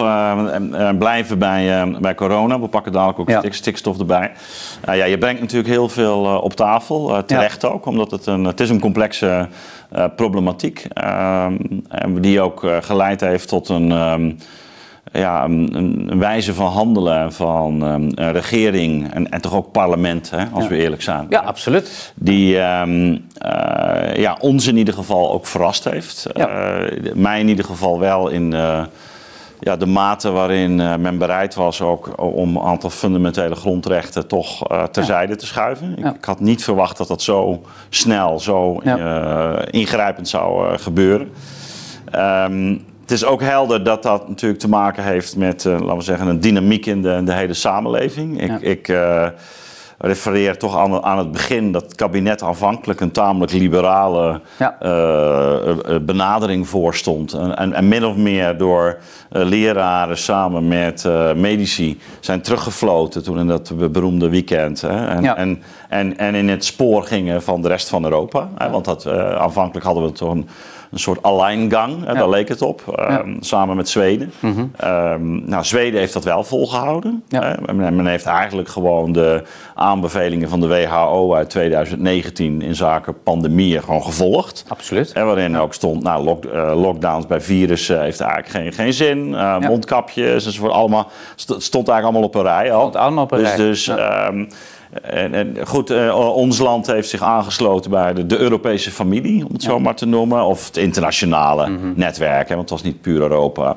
blijven 0.98 1.38
bij, 1.38 1.94
bij 2.00 2.14
corona. 2.14 2.60
We 2.60 2.68
pakken 2.68 2.92
dadelijk 2.92 3.18
ook 3.18 3.28
ja. 3.28 3.42
stikstof 3.50 3.98
erbij. 3.98 4.32
ja, 4.84 5.04
je 5.04 5.18
brengt 5.18 5.40
natuurlijk 5.40 5.70
heel 5.70 5.88
veel 5.88 6.24
op 6.24 6.54
tafel, 6.54 7.24
terecht 7.24 7.64
ook, 7.64 7.86
omdat 7.86 8.10
het 8.10 8.26
een, 8.26 8.44
het 8.44 8.60
is 8.60 8.70
een 8.70 8.80
complexe 8.80 9.48
problematiek. 10.16 10.86
Ehm, 10.92 11.56
die 12.20 12.40
ook 12.40 12.66
geleid 12.80 13.20
heeft 13.20 13.48
tot 13.48 13.68
een. 13.68 13.90
Um, 13.90 14.36
ja, 15.12 15.45
een, 15.45 15.71
een, 15.73 16.19
wijze 16.19 16.54
van 16.54 16.71
handelen 16.71 17.33
van 17.33 17.83
um, 17.83 18.11
regering 18.14 19.12
en, 19.12 19.31
en, 19.31 19.40
toch 19.40 19.54
ook 19.54 19.73
parlement, 19.73 20.31
hè, 20.31 20.45
als 20.52 20.69
we 20.69 20.76
eerlijk 20.76 21.02
zijn. 21.02 21.26
Ja, 21.28 21.40
absoluut. 21.40 22.12
Die 22.14 22.59
um, 22.61 23.12
uh, 23.12 24.16
ja, 24.16 24.37
ons 24.40 24.66
in 24.66 24.76
ieder 24.76 24.95
geval 24.95 25.33
ook 25.33 25.47
verrast 25.47 25.85
heeft. 25.85 26.26
Ja. 26.33 26.81
Uh, 26.81 27.12
mij 27.14 27.40
in 27.40 27.49
ieder 27.49 27.64
geval 27.64 27.99
wel 27.99 28.28
in 28.28 28.52
uh, 28.52 28.85
ja, 29.61 29.76
de 29.76 29.87
mate 29.87 30.31
waarin 30.31 30.76
men 30.76 31.19
bereid 31.19 31.54
was 31.54 31.81
ook 31.81 32.23
om 32.23 32.57
een 32.57 32.62
aantal 32.62 32.90
fundamentele 32.90 33.54
grondrechten 33.54 34.26
toch 34.26 34.66
terzijde 34.90 35.33
ja. 35.33 35.38
te 35.38 35.47
schuiven. 35.47 35.99
Ik, 35.99 36.14
ik, 36.14 36.25
had 36.25 36.40
niet 36.40 36.64
verwacht 36.64 36.97
dat 36.97 37.09
dat 37.09 37.23
zo 37.23 37.62
snel, 37.88 38.40
zo 38.40 38.78
ingrijpend 39.71 40.28
zou 40.28 40.78
gebeuren. 40.78 41.33
Um, 42.14 42.85
is 43.12 43.25
ook 43.25 43.40
helder 43.40 43.85
dat 43.85 44.02
dat 44.02 44.28
natuurlijk 44.28 44.61
te 44.61 44.69
maken 44.69 45.04
heeft 45.04 45.37
met, 45.37 45.64
uh, 45.64 45.73
laten 45.73 45.97
we 45.97 46.02
zeggen, 46.02 46.26
een 46.26 46.40
dynamiek 46.40 46.87
in 46.87 47.02
de, 47.02 47.23
de 47.25 47.33
hele 47.33 47.54
samenleving. 47.54 48.40
Ik, 48.40 48.61
ik 48.61 48.88
uh, 48.88 49.26
refereer 49.99 50.59
toch 50.59 50.78
aan, 50.78 51.02
aan, 51.02 51.19
het 51.19 51.33
begin 51.33 51.73
dat 51.73 51.83
het 51.83 51.95
kabinet 51.95 52.42
aanvankelijk 52.42 53.00
een 53.00 53.11
tamelijk 53.11 53.52
liberale 53.52 54.40
ja. 54.59 54.76
uh, 54.83 55.97
benadering 56.00 56.69
voorstond. 56.69 57.33
En, 57.33 57.57
en, 57.57 57.73
en, 57.73 57.88
min 57.88 58.04
of 58.04 58.16
meer 58.16 58.59
door 58.59 58.99
leraren 59.28 60.19
samen 60.19 60.69
met 60.69 61.09
medici 61.37 62.00
zijn 62.21 62.42
teruggefloten 62.42 63.23
toen 63.23 63.38
in 63.38 63.47
dat 63.47 63.92
beroemde 63.92 64.28
weekend. 64.28 64.81
Hè. 64.81 65.07
En, 65.07 65.23
ja. 65.23 65.37
en, 65.37 65.62
en, 65.88 66.19
en, 66.19 66.35
in 66.35 66.49
het 66.49 66.64
spoor 66.64 67.02
gingen 67.02 67.42
van 67.42 67.62
de 67.62 67.69
rest 67.69 67.88
van 67.88 68.04
Europa. 68.04 68.49
Hè, 68.54 68.71
want 68.71 68.85
dat, 68.85 69.07
aanvankelijk 69.38 69.87
hadden 69.87 70.04
we 70.04 70.12
toch 70.12 70.31
een 70.31 70.49
een 70.92 70.99
soort 70.99 71.22
alleingang, 71.22 72.04
ja. 72.06 72.14
daar 72.14 72.28
leek 72.28 72.49
het 72.49 72.62
op, 72.62 72.82
ehm, 72.96 73.37
samen 73.40 73.76
met 73.76 73.88
Zweden. 73.88 74.32
Mm 74.40 74.70
nou, 75.44 75.64
Zweden 75.64 76.00
heeft 76.00 76.12
dat 76.12 76.25
wel 76.25 76.44
volgehouden. 76.44 77.22
Ja. 77.28 77.56
men, 77.72 78.06
heeft 78.06 78.26
eigenlijk 78.26 78.68
gewoon 78.68 79.12
de 79.12 79.42
aanbevelingen 79.75 80.49
van 80.49 80.61
de 80.61 80.66
WHO 80.66 81.34
uit 81.34 81.50
2019 81.50 82.62
in 82.62 82.75
zaken 82.75 83.22
pandemieën 83.22 83.82
gewoon 83.82 84.02
gevolgd. 84.02 84.64
Absoluut. 84.68 85.12
En 85.12 85.26
waarin 85.26 85.58
ook 85.58 85.75
stond, 85.75 86.02
nou, 86.02 86.25
lock, 86.25 86.44
uh, 86.44 86.72
lockdowns 86.75 87.26
bij 87.26 87.40
virussen 87.40 88.02
heeft 88.02 88.20
eigenlijk 88.20 88.50
geen, 88.50 88.72
geen 88.72 88.92
zin. 88.92 89.28
Uh, 89.28 89.58
mondkapjes 89.58 90.46
enzovoort, 90.46 90.72
allemaal, 90.72 91.11
stond 91.37 91.88
eigenlijk 91.88 92.02
allemaal 92.02 92.22
op 92.22 92.34
een 92.34 92.42
rij 92.42 92.72
al. 92.72 92.80
Stond 92.80 92.96
allemaal 92.96 93.25
op 93.25 93.32
een 93.32 93.38
dus, 93.38 93.56
rij. 93.56 93.56
Dus, 93.56 93.87
um, 93.87 94.49
en, 95.02 95.34
en, 95.34 95.56
goed, 95.66 95.90
uh, 95.90 96.16
ons 96.16 96.58
land 96.58 96.87
heeft 96.87 97.08
zich 97.08 97.22
aangesloten 97.22 97.90
bij 97.90 98.14
de, 98.14 98.26
de 98.26 98.38
Europese 98.38 98.90
familie, 98.90 99.46
om 99.46 99.52
het 99.52 99.62
zo 99.62 99.80
maar 99.80 99.94
te 99.94 100.06
noemen. 100.06 100.44
Of 100.44 100.66
het 100.66 100.76
internationale 100.76 101.68
mm 101.68 101.78
-hmm. 101.78 101.92
netwerk, 101.96 102.49
hè, 102.49 102.54
want 102.54 102.70
het 102.70 102.80
was 102.80 102.92
niet 102.92 103.00
puur 103.00 103.20
Europa. 103.20 103.76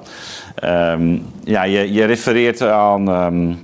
Um, 0.64 1.26
ja, 1.44 1.64
je, 1.64 1.94
je 1.94 2.06
refereert 2.06 2.62
aan 2.62 3.08
um, 3.08 3.50
uh, 3.50 3.56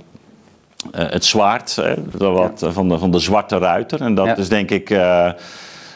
het 0.92 1.24
zwaard 1.24 1.76
hè, 1.76 1.94
wat, 2.18 2.60
ja. 2.60 2.70
van, 2.70 2.88
de, 2.88 2.98
van 2.98 3.10
de 3.10 3.18
zwarte 3.18 3.58
ruiter. 3.58 4.00
En 4.00 4.14
dat 4.14 4.26
ja. 4.26 4.36
is 4.36 4.48
denk 4.48 4.70
ik... 4.70 4.90
Uh, 4.90 5.30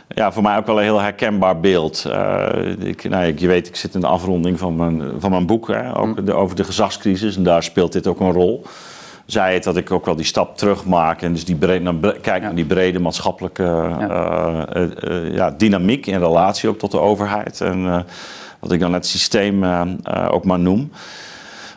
ja, 0.08 0.32
voor 0.32 0.42
mij 0.42 0.56
ook 0.56 0.66
wel 0.66 0.76
een 0.76 0.82
heel 0.82 1.00
herkenbaar 1.00 1.60
beeld. 1.60 2.04
Uh, 2.08 2.48
ik, 2.78 3.08
nou, 3.08 3.34
je 3.36 3.46
weet, 3.46 3.66
ik 3.66 3.76
zit 3.76 3.94
in 3.94 4.00
de 4.00 4.06
afronding 4.06 4.58
van 4.58 4.76
mijn, 4.76 5.02
van 5.18 5.30
mijn 5.30 5.46
boek, 5.46 5.68
hè, 5.68 5.98
ook 5.98 6.18
mm. 6.18 6.24
de, 6.24 6.34
over 6.34 6.56
de 6.56 6.64
gezagscrisis. 6.64 7.36
En 7.36 7.42
daar 7.42 7.62
speelt 7.62 7.92
dit 7.92 8.06
ook 8.06 8.20
een 8.20 8.32
rol 8.32 8.64
zei 9.26 9.54
het 9.54 9.64
dat 9.64 9.76
ik 9.76 9.90
ook 9.90 10.04
wel 10.04 10.16
die 10.16 10.24
stap 10.24 10.56
terug 10.56 10.84
maak. 10.84 11.22
En 11.22 11.32
dus 11.32 11.44
die 11.44 11.56
breed, 11.56 11.82
naar, 11.82 11.94
kijk 12.00 12.40
ja. 12.40 12.46
naar 12.46 12.54
die 12.54 12.64
brede 12.64 12.98
maatschappelijke 12.98 13.62
ja. 13.62 14.66
Uh, 14.76 14.86
uh, 15.04 15.34
ja, 15.34 15.50
dynamiek 15.50 16.06
in 16.06 16.18
relatie 16.18 16.68
ook 16.68 16.78
tot 16.78 16.90
de 16.90 17.00
overheid. 17.00 17.60
En 17.60 18.06
wat 18.58 18.72
ik 18.72 18.80
dan 18.80 18.92
het 18.92 19.06
systeem 19.06 19.64
ook 20.30 20.44
maar 20.44 20.58
noem. 20.58 20.90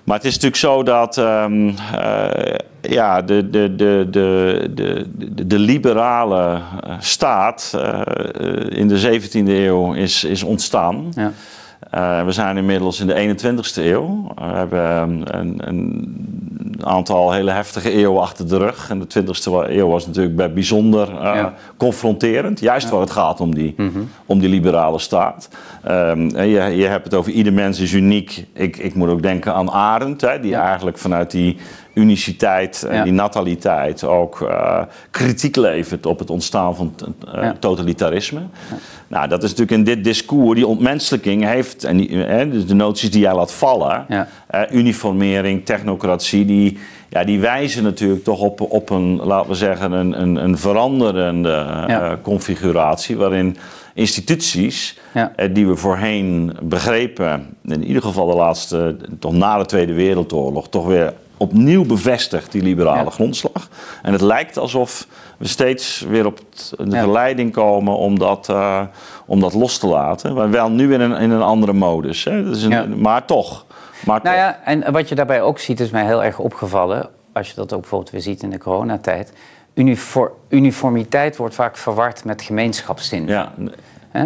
Maar 0.04 0.18
het 0.18 0.26
is 0.26 0.34
natuurlijk 0.34 0.62
zo 0.62 0.84
dat 0.84 1.18
um, 1.18 1.76
ja, 2.82 3.22
de, 3.22 3.50
de, 3.50 3.76
de, 3.76 4.08
de, 4.10 4.70
de, 4.74 5.48
de 5.48 5.60
liberale 5.60 6.62
staat 7.00 7.72
in 8.70 8.88
de 8.88 9.22
17e 9.22 9.48
eeuw 9.48 9.94
is, 9.94 10.24
is 10.24 10.44
ontstaan. 10.44 11.12
Ja. 11.16 11.32
Uh, 11.96 12.26
we 12.26 12.32
zijn 12.32 12.58
inmiddels 12.58 13.00
in 13.00 13.08
de 13.08 13.36
21ste 13.38 13.84
eeuw. 13.84 14.32
We 14.36 14.44
hebben 14.44 15.36
een, 15.40 15.68
een, 15.68 16.28
aantal 16.84 17.32
hele 17.32 17.52
heftige 17.52 17.92
eeuwen 17.92 18.22
achter 18.22 18.48
de 18.48 18.58
rug. 18.58 18.90
En 18.90 19.00
de 19.00 19.22
20ste 19.22 19.70
eeuw 19.70 19.88
was 19.88 20.08
natuurlijk 20.08 20.54
bijzonder 20.54 21.10
uh, 21.10 21.22
ja. 21.22 21.54
confronterend. 21.78 22.60
Juist 22.60 22.86
ja. 22.86 22.92
waar 22.92 23.02
het 23.02 23.12
gaat 23.12 23.42
om 23.42 23.56
die, 23.56 23.74
mm 23.78 23.92
-hmm. 23.94 24.10
om 24.26 24.40
die 24.40 24.50
liberale 24.50 25.00
staat. 25.00 25.50
Um, 25.88 26.38
je, 26.38 26.76
je 26.76 26.86
hebt 26.86 27.04
het 27.04 27.14
over 27.14 27.32
ieder 27.32 27.54
mens 27.54 27.80
is 27.80 27.92
uniek. 27.92 28.46
Ik, 28.54 28.78
ik 28.78 28.96
moet 28.96 29.10
ook 29.10 29.22
denken 29.22 29.54
aan 29.54 29.72
Arendt, 29.72 30.22
hè, 30.22 30.40
die 30.40 30.52
ja. 30.52 30.68
eigenlijk 30.68 30.98
vanuit 30.98 31.32
die 31.32 31.58
uniciteit 32.00 32.84
en 32.84 33.04
die 33.04 33.14
nataliteit 33.14 34.04
ook 34.04 34.40
uh, 34.40 34.82
kritiek 35.12 35.56
levert 35.56 36.06
op 36.06 36.20
het 36.20 36.30
ontstaan 36.30 36.76
van 36.76 36.94
uh, 37.36 37.50
totalitarisme. 37.60 38.42
Nou, 39.08 39.28
dat 39.28 39.44
is 39.44 39.50
natuurlijk 39.50 39.78
in 39.78 39.84
dit 39.84 40.04
discours, 40.04 40.56
die 40.56 40.68
ontmenselijking 40.68 41.44
heeft, 41.44 41.84
en 41.84 41.98
die, 41.98 42.18
hè, 42.18 42.50
dus 42.50 42.66
de 42.66 42.74
noties 42.74 43.12
die 43.12 43.22
jij 43.22 43.36
laat 43.36 43.52
vallen, 43.52 44.06
uh, 44.10 44.26
uniformering, 44.72 45.66
technocratie, 45.66 46.46
die, 46.46 46.78
ja, 47.10 47.24
die 47.24 47.40
wijzen 47.40 47.84
natuurlijk 47.84 48.24
toch 48.24 48.40
op, 48.40 48.62
op 48.62 48.90
een, 48.90 49.20
laten 49.24 49.50
we 49.50 49.56
zeggen, 49.56 49.92
een, 49.92 50.22
een, 50.22 50.36
een 50.36 50.58
veranderende 50.58 52.18
configuratie 52.22 53.18
waarin 53.18 53.58
instituties 53.94 55.00
ja. 55.14 55.32
die 55.52 55.68
we 55.68 55.76
voorheen 55.76 56.54
begrepen, 56.62 57.58
in 57.64 57.84
ieder 57.84 58.02
geval 58.02 58.28
de 58.28 58.36
laatste, 58.36 58.98
toch 59.20 59.34
na 59.34 59.58
de 59.58 59.66
Tweede 59.66 59.94
Wereldoorlog, 59.94 60.70
toch 60.70 60.86
weer 60.86 61.14
opnieuw 61.40 61.86
bevestigt, 61.86 62.52
die 62.52 62.62
liberale 62.62 63.04
ja. 63.04 63.10
grondslag. 63.10 63.70
En 64.02 64.12
het 64.12 64.22
lijkt 64.22 64.58
alsof 64.58 65.08
we 65.38 65.48
steeds 65.48 66.06
weer 66.10 66.26
op 66.26 66.40
de 66.78 66.98
verleiding 66.98 67.54
komen 67.54 67.98
om 67.98 68.20
dat, 68.20 68.48
uh, 68.50 68.82
om 69.26 69.40
dat 69.40 69.54
los 69.54 69.78
te 69.78 69.88
laten. 69.88 70.34
Maar 70.34 70.50
wel 70.50 70.70
nu 70.70 70.94
in 70.94 71.02
een, 71.02 71.12
in 71.12 71.32
een 71.32 71.42
andere 71.42 71.74
modus. 71.74 72.24
Hè? 72.24 72.44
Dat 72.44 72.56
is 72.56 72.64
een, 72.64 72.70
ja. 72.70 72.86
Maar 72.86 73.26
toch. 73.26 73.66
Maar 74.06 74.20
nou 74.24 74.36
toch. 74.36 74.46
ja, 74.46 74.60
en 74.64 74.92
wat 74.92 75.10
je 75.10 75.16
daarbij 75.16 75.42
ook 75.42 75.60
ziet, 75.60 75.80
is 75.80 75.90
mij 75.90 76.06
heel 76.06 76.24
erg 76.24 76.40
opgevallen. 76.40 77.10
Als 77.34 77.50
je 77.50 77.56
dat 77.56 77.74
ook 77.74 77.82
bijvoorbeeld 77.82 78.12
weer 78.12 78.22
ziet 78.22 78.44
in 78.44 78.50
de 78.50 78.58
coronatijd. 78.58 79.34
Unifor 79.74 80.32
uniformiteit 80.50 81.38
wordt 81.38 81.56
vaak 81.56 81.78
verward 81.78 82.26
met 82.26 82.42
gemeenschapszin. 82.42 83.28
Ja. 83.28 83.54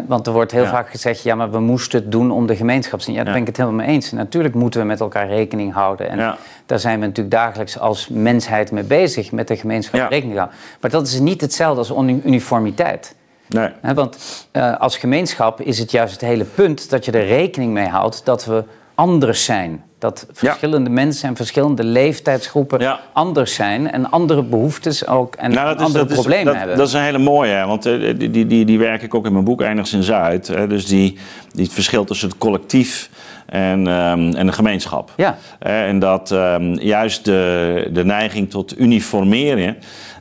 Want 0.08 0.28
er 0.28 0.34
wordt 0.34 0.52
heel 0.52 0.64
ja. 0.64 0.70
vaak 0.70 0.90
gezegd, 0.90 1.24
ja, 1.24 1.36
maar 1.36 1.52
we 1.52 1.60
moesten 1.60 2.02
het 2.02 2.12
doen 2.12 2.32
om 2.32 2.48
de 2.48 2.56
gemeenschapszin. 2.56 3.14
Ja, 3.14 3.24
daar 3.24 3.28
ja. 3.28 3.34
ben 3.34 3.42
ik 3.42 3.48
het 3.48 3.58
helemaal 3.58 3.86
mee 3.86 3.96
eens. 3.96 4.12
Natuurlijk 4.12 4.54
moeten 4.54 4.80
we 4.80 4.86
met 4.86 5.00
elkaar 5.00 5.28
rekening 5.28 5.74
houden. 5.74 6.10
En 6.10 6.18
ja. 6.18 6.38
daar 6.66 6.80
zijn 6.80 7.00
we 7.00 7.06
natuurlijk 7.06 7.36
dagelijks 7.36 7.80
als 7.80 8.08
mensheid 8.08 8.72
mee 8.72 8.84
bezig, 8.84 9.32
met 9.32 9.48
de 9.48 9.58
gemeenschap 9.58 10.10
rekening 10.10 10.38
houden. 10.38 10.58
Maar 10.82 10.92
dat 10.92 11.08
is 11.08 11.20
niet 11.20 11.42
hetzelfde 11.42 11.80
als 11.80 12.06
uniformiteit. 12.24 13.16
Nee. 13.48 13.70
Want 13.94 14.48
uh, 14.52 14.78
als 14.78 14.98
gemeenschap 14.98 15.62
is 15.62 15.80
het 15.80 15.92
juist 15.92 16.12
het 16.12 16.22
hele 16.22 16.44
punt 16.44 16.90
dat 16.90 17.06
je 17.06 17.12
er 17.12 17.28
rekening 17.28 17.74
mee 17.74 17.88
houdt 17.88 18.26
dat 18.26 18.46
we 18.46 18.64
anders 18.96 19.46
zijn. 19.46 19.84
Dat 20.04 20.26
verschillende 20.32 20.90
ja. 20.90 20.96
mensen 20.96 21.30
en 21.30 21.36
verschillende 21.36 21.84
leeftijdsgroepen 21.84 22.80
ja. 22.80 23.00
anders 23.14 23.54
zijn 23.54 23.92
en 23.92 24.10
andere 24.10 24.44
behoeftes 24.44 25.08
ook 25.08 25.36
en 25.36 25.52
nou, 25.52 25.78
andere 25.78 26.06
is, 26.06 26.14
problemen 26.14 26.46
dat, 26.46 26.56
hebben. 26.56 26.78
Dat 26.78 26.88
is 26.88 26.94
een 26.94 27.02
hele 27.02 27.18
mooie, 27.18 27.66
want 27.66 27.88
uh, 27.88 28.18
die, 28.18 28.32
die, 28.32 28.48
die, 28.48 28.66
die 28.66 28.80
werk 28.80 29.02
ik 29.02 29.16
ook 29.16 29.26
in 29.26 29.32
mijn 29.32 29.44
boek 29.44 29.62
enigszins 29.62 30.12
uit. 30.12 30.46
Dus 30.70 30.86
die, 30.86 31.18
die 31.52 31.64
het 31.64 31.74
verschil 31.74 32.04
tussen 32.04 32.30
het 32.30 32.38
collectief 32.38 33.10
en, 33.46 33.88
um, 33.88 34.36
en 34.36 34.46
de 34.46 34.52
gemeenschap. 34.52 35.12
Ja. 35.16 35.38
En 35.60 36.00
dat 36.00 36.32
um, 36.32 36.74
juist 36.74 37.26
de, 37.26 37.90
de 37.94 38.06
neiging 38.06 38.50
tot 38.50 38.80
uniformeren. 38.80 39.78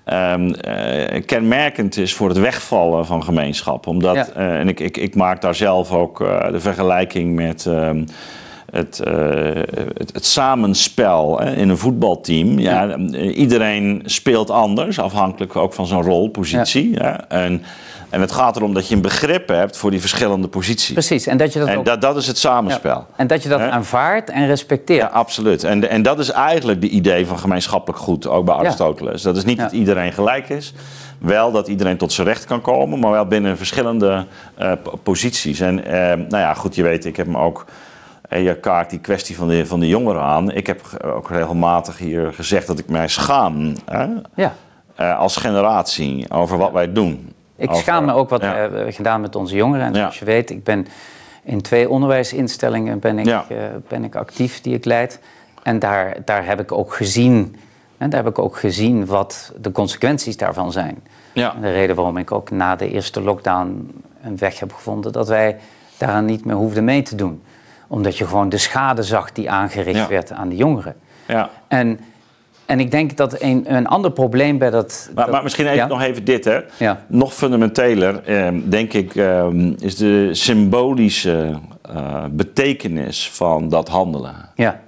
Um, 0.07 0.47
uh, 0.49 1.25
kenmerkend 1.27 1.97
is 1.97 2.15
voor 2.15 2.29
het 2.29 2.39
wegvallen 2.39 3.07
van 3.07 3.25
gemeenschap. 3.25 3.87
Omdat, 3.87 4.15
ja. 4.15 4.29
uh, 4.37 4.59
en 4.61 4.69
ik, 4.69 4.81
ik, 4.81 4.97
ik, 4.97 5.15
maak 5.15 5.41
daar 5.41 5.55
zelf 5.55 5.93
ook 5.93 6.21
uh, 6.21 6.51
de 6.51 6.61
vergelijking 6.61 7.35
met 7.35 7.69
het, 8.73 9.00
het, 9.95 10.11
het, 10.12 10.26
samenspel 10.26 11.41
hè, 11.41 11.55
in 11.55 11.69
een 11.69 11.79
voetbalteam. 11.79 12.59
Ja. 12.59 12.97
iedereen 13.17 14.02
speelt 14.05 14.50
anders, 14.50 14.99
afhankelijk 14.99 15.57
ook 15.57 15.73
van 15.73 15.87
zijn 15.87 16.02
rol, 16.02 16.29
positie. 16.29 16.91
Ja. 16.93 17.29
En, 17.29 17.62
en 18.11 18.21
het 18.21 18.33
gaat 18.33 18.57
erom 18.57 18.75
dat 18.75 18.88
je 18.88 18.95
een 18.95 19.00
begrip 19.00 19.49
hebt 19.49 19.76
voor 19.76 19.91
die 19.91 20.00
verschillende 20.00 20.49
posities. 20.49 20.93
Precies. 20.93 21.26
En 21.26 21.37
dat 21.37 21.52
je 21.52 21.59
dat, 21.59 21.69
en 21.69 21.83
dat, 21.83 22.00
dat 22.00 22.17
is 22.17 22.26
het 22.26 22.38
samenspel. 22.38 23.07
En 23.17 23.26
dat 23.26 23.43
je 23.43 23.49
dat 23.49 23.61
aanvaardt 23.61 24.31
en 24.31 24.47
respecteert. 24.47 25.00
Ja, 25.00 25.07
absoluut. 25.07 25.64
En, 25.64 25.88
en 25.88 26.02
dat 26.02 26.19
is 26.19 26.31
eigenlijk 26.31 26.81
de 26.81 26.88
idee 26.88 27.26
van 27.26 27.38
gemeenschappelijk 27.38 28.00
goed, 28.02 28.26
ook 28.26 28.45
bij 28.45 28.55
Aristoteles. 28.55 29.23
Dat 29.23 29.37
is 29.37 29.45
niet 29.45 29.59
dat 29.59 29.73
iedereen 29.73 30.12
gelijk 30.12 30.49
is. 30.49 30.73
Wel 31.19 31.52
dat 31.52 31.69
iedereen 31.69 31.97
tot 31.97 32.12
zijn 32.12 32.26
recht 32.26 32.45
kan 32.45 32.61
komen, 32.61 32.99
maar 32.99 33.11
wel 33.11 33.26
binnen 33.26 33.57
verschillende 33.57 34.26
uh, 34.61 34.73
posities. 35.02 35.61
En 35.61 35.79
uh, 35.79 35.93
nou 35.93 36.29
ja, 36.29 36.55
goed, 36.55 36.75
je 36.75 36.83
weet, 36.83 37.05
ik 37.05 37.17
heb 37.17 37.26
me 37.26 37.38
ook 37.38 37.64
en 38.33 38.43
je 38.43 38.57
kaart 38.61 38.91
die 38.91 38.99
kwestie 38.99 39.37
van 39.37 39.49
de, 39.49 39.67
van 39.67 39.81
de 39.81 39.89
jongeren 39.89 40.23
aan. 40.23 40.51
Ik 40.51 40.67
heb 40.67 40.81
ook 41.05 41.31
regelmatig 41.31 41.99
hier 41.99 42.33
gezegd 42.33 42.67
dat 42.67 42.79
ik 42.79 42.89
mij 42.89 43.09
schaam 43.09 43.75
hè? 43.85 44.07
Ja. 44.35 44.55
Uh, 45.01 45.19
als 45.19 45.37
generatie 45.37 46.31
over 46.31 46.59
wat 46.59 46.73
wij 46.73 46.93
doen. 46.93 47.33
Ik 47.57 47.75
schaam 47.75 48.05
me 48.05 48.12
ook 48.12 48.29
wat 48.29 48.41
we 48.41 48.47
hebben 48.47 48.93
gedaan 48.93 49.21
met 49.21 49.37
onze 49.37 49.57
jongeren. 49.57 49.87
En 49.87 49.95
zoals 49.95 50.19
je 50.19 50.25
weet, 50.25 50.51
ik 50.51 50.65
ben 50.65 50.87
in 51.43 51.61
twee 51.61 51.89
onderwijsinstellingen 51.89 52.99
ben 52.99 53.19
ik, 53.19 53.27
uh, 53.27 53.59
ben 53.89 54.05
ik 54.05 54.15
actief 54.15 54.61
die 54.61 54.75
ik 54.75 54.85
leid. 54.85 55.21
En 55.62 55.79
daar, 55.79 56.17
daar 56.25 56.47
heb 56.47 56.61
ik 56.61 56.73
ook 56.73 56.95
gezien. 56.95 57.57
En 57.99 58.11
daar 58.11 58.23
heb 58.23 58.33
ik 58.33 58.39
ook 58.39 58.57
gezien 58.57 59.07
wat 59.07 59.53
de 59.61 59.73
consequenties 59.73 60.37
daarvan 60.37 60.73
zijn. 60.73 61.03
Ja. 61.33 61.55
de 61.61 61.73
reden 61.73 61.97
waarom 61.97 62.17
ik 62.17 62.33
ook 62.33 62.51
na 62.51 62.77
de 62.77 62.91
eerste 62.91 63.23
lockdown 63.23 63.91
een 64.23 64.37
weg 64.39 64.59
heb 64.59 64.73
gevonden 64.73 65.12
dat 65.12 65.29
wij 65.29 65.57
daaraan 65.99 66.25
niet 66.25 66.45
meer 66.45 66.57
hoefden 66.57 66.85
mee 66.85 67.03
te 67.03 67.15
doen 67.15 67.43
omdat 67.93 68.19
je 68.19 68.27
gewoon 68.27 68.49
de 68.49 68.59
schade 68.59 69.03
zag 69.03 69.33
die 69.33 69.51
aangericht 69.51 70.09
werd 70.09 70.33
aan 70.33 70.49
de 70.49 70.57
jongeren. 70.57 70.95
Ja. 71.27 71.51
En, 71.69 72.01
en 72.67 72.81
ik 72.81 72.91
denk 72.91 73.17
dat 73.17 73.43
een, 73.43 73.75
een 73.75 73.87
ander 73.87 74.11
probleem 74.11 74.59
bij 74.59 74.71
dat... 74.71 75.11
Maar, 75.15 75.31
maar 75.31 75.43
misschien 75.43 75.67
even 75.67 75.89
nog 75.89 76.03
even 76.03 76.25
dit, 76.25 76.45
hè. 76.45 76.61
Ja. 76.79 77.05
Nog 77.07 77.35
fundamenteler, 77.35 78.25
eh, 78.25 78.49
denk 78.65 78.93
ik, 78.93 79.15
eh, 79.15 79.47
is 79.79 79.97
de 79.97 80.29
symbolische 80.33 81.59
uh, 81.95 82.25
betekenis 82.31 83.31
van 83.31 83.69
dat 83.69 83.89
handelen. 83.89 84.35
Ja. 84.55 84.81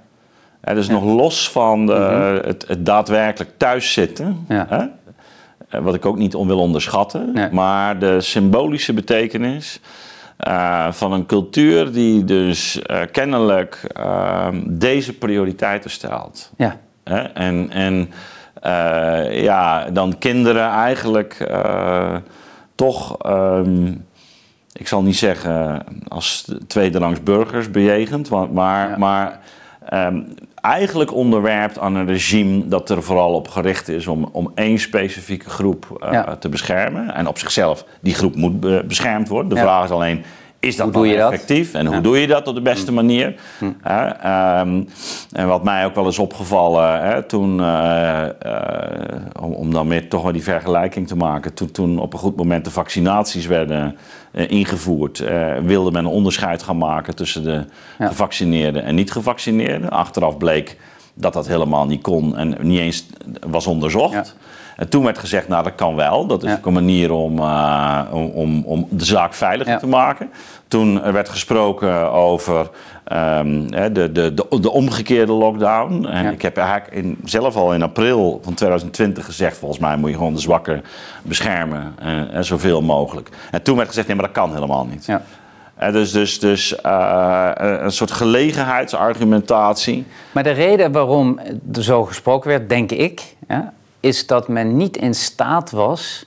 ja 0.63 0.73
dus 0.73 0.87
nog 0.87 1.03
los 1.03 1.51
van 1.51 1.85
de, 1.85 1.93
mhm. 1.93 2.47
het, 2.47 2.67
het, 2.67 2.85
daadwerkelijk 2.85 3.51
thuiszitten... 3.57 4.45
Ja. 4.47 4.65
Hè? 4.69 4.85
Eh, 5.69 5.81
wat 5.81 5.95
ik 5.95 6.05
ook 6.05 6.17
niet 6.17 6.35
om 6.35 6.47
wil 6.47 6.59
onderschatten. 6.59 7.49
Maar 7.51 7.99
de 7.99 8.21
symbolische 8.21 8.93
betekenis 8.93 9.79
uh, 10.47 10.91
van 10.91 11.11
een 11.11 11.25
cultuur 11.25 11.91
die 11.91 12.23
dus 12.23 12.81
uh, 12.91 13.01
kennelijk 13.11 13.93
uh, 13.97 14.47
deze 14.67 15.13
prioriteiten 15.13 15.89
stelt. 15.89 16.51
Ja. 16.57 16.77
En, 17.33 17.69
en 17.69 18.09
ja, 19.31 19.89
dan 19.89 20.17
kinderen 20.17 20.69
eigenlijk 20.69 21.53
toch, 22.75 23.17
um, 23.25 24.05
ik 24.73 24.87
zal 24.87 25.03
niet 25.03 25.17
zeggen 25.17 25.83
als 26.07 26.51
tweederangs 26.67 27.23
burgers 27.23 27.71
bejegend, 27.71 28.29
maar, 28.51 28.89
ja. 28.89 28.97
maar 28.97 29.39
um, 29.93 30.33
eigenlijk 30.65 31.13
onderwerpt 31.13 31.79
aan 31.79 31.95
een 31.95 32.07
regime 32.07 32.67
dat 32.67 32.89
er 32.89 33.03
vooral 33.03 33.33
op 33.33 33.47
gericht 33.47 33.87
is 33.87 34.07
om, 34.07 34.29
om 34.31 34.51
één 34.55 34.79
specifieke 34.79 35.49
groep 35.49 35.99
uh, 36.03 36.11
ja. 36.11 36.35
te 36.35 36.49
beschermen. 36.49 37.13
En 37.13 37.27
op 37.27 37.37
zichzelf, 37.37 37.85
die 38.01 38.13
groep 38.13 38.35
moet 38.35 38.87
beschermd 38.87 39.27
worden. 39.27 39.49
De 39.49 39.55
ja. 39.55 39.61
vraag 39.61 39.83
is 39.83 39.89
alleen, 39.89 40.23
is 40.59 40.75
dat 40.75 40.93
hoe 40.93 41.15
effectief? 41.15 41.73
En 41.73 41.85
hoe 41.85 42.01
doe 42.01 42.19
je 42.19 42.27
dat 42.27 42.47
op 42.47 42.55
de 42.55 42.61
beste 42.61 42.89
hm. 42.89 42.93
manier? 42.93 43.35
Hm. 43.57 43.65
Uh, 43.87 44.59
en 45.31 45.47
wat 45.47 45.63
mij 45.63 45.85
ook 45.85 45.95
wel 45.95 46.07
is 46.07 46.19
opgevallen, 46.19 47.01
hè, 47.01 47.23
toen, 47.23 47.59
uh, 47.59 48.25
om, 49.41 49.53
om, 49.53 49.71
dan 49.71 50.07
toch 50.09 50.23
wel 50.23 50.31
die 50.31 50.43
vergelijking 50.43 51.07
te 51.07 51.15
maken, 51.15 51.53
toen, 51.53 51.71
toen 51.71 51.99
op 51.99 52.13
een 52.13 52.19
goed 52.19 52.35
moment 52.35 52.65
de 52.65 52.71
vaccinaties 52.71 53.45
werden 53.45 53.97
ingevoerd, 54.35 55.23
wilde 55.63 55.91
men 55.91 56.05
een 56.05 56.11
onderscheid 56.11 56.63
gaan 56.63 56.77
maken 56.77 57.15
tussen 57.15 57.43
de 57.43 57.65
gevaccineerden 57.99 58.83
en 58.83 58.95
niet-gevaccineerden. 58.95 59.89
Achteraf 59.89 60.37
bleek 60.37 60.77
dat 61.13 61.33
dat 61.33 61.47
helemaal 61.47 61.85
niet 61.85 62.01
kon 62.01 62.37
en 62.37 62.57
niet 62.61 62.79
eens 62.79 63.05
was 63.47 63.67
onderzocht. 63.67 64.35
En 64.75 64.89
toen 64.89 65.03
werd 65.03 65.17
gezegd, 65.17 65.47
nou 65.47 65.63
dat 65.63 65.75
kan 65.75 65.95
wel. 65.95 66.27
Dat 66.27 66.43
is 66.43 66.51
ook 66.51 66.65
een 66.65 66.73
manier 66.73 67.11
om, 67.11 67.39
uh, 67.39 68.01
om, 68.11 68.63
om 68.63 68.87
de 68.89 69.05
zaak 69.05 69.33
veiliger 69.33 69.79
te 69.79 69.87
maken. 69.87 70.29
Toen 70.67 71.03
er 71.03 71.13
werd 71.13 71.29
gesproken 71.29 72.11
over 72.11 72.69
um, 73.13 73.71
de, 73.71 73.91
de, 73.91 74.11
de, 74.11 74.59
de, 74.61 74.71
omgekeerde 74.71 75.31
lockdown. 75.31 76.05
En 76.05 76.33
ik 76.33 76.41
heb 76.41 76.57
eigenlijk 76.57 76.93
in, 76.93 77.17
zelf 77.23 77.55
al 77.55 77.73
in 77.73 77.81
april 77.81 78.39
van 78.43 78.53
2020 78.53 79.25
gezegd... 79.25 79.57
volgens 79.57 79.79
mij 79.79 79.97
moet 79.97 80.09
je 80.09 80.15
gewoon 80.15 80.33
de 80.33 80.39
zwakken 80.39 80.83
beschermen. 81.21 81.95
Uh, 82.03 82.41
zoveel 82.41 82.81
mogelijk. 82.81 83.29
En 83.51 83.61
toen 83.61 83.75
werd 83.75 83.87
gezegd, 83.87 84.07
nee, 84.07 84.15
maar 84.15 84.25
dat 84.25 84.35
kan 84.35 84.53
helemaal 84.53 84.85
niet. 84.85 85.05
Ja. 85.05 85.21
Uh, 85.81 85.91
dus 85.91 86.11
dus, 86.11 86.39
dus 86.39 86.75
uh, 86.85 87.51
een 87.55 87.91
soort 87.91 88.11
gelegenheidsargumentatie. 88.11 90.05
Maar 90.31 90.43
de 90.43 90.51
reden 90.51 90.91
waarom 90.91 91.39
er 91.73 91.83
zo 91.83 92.05
gesproken 92.05 92.49
werd, 92.49 92.69
denk 92.69 92.91
ik, 92.91 93.35
ja, 93.47 93.73
is 93.99 94.27
dat 94.27 94.47
men 94.47 94.77
niet 94.77 94.97
in 94.97 95.13
staat 95.13 95.71
was 95.71 96.25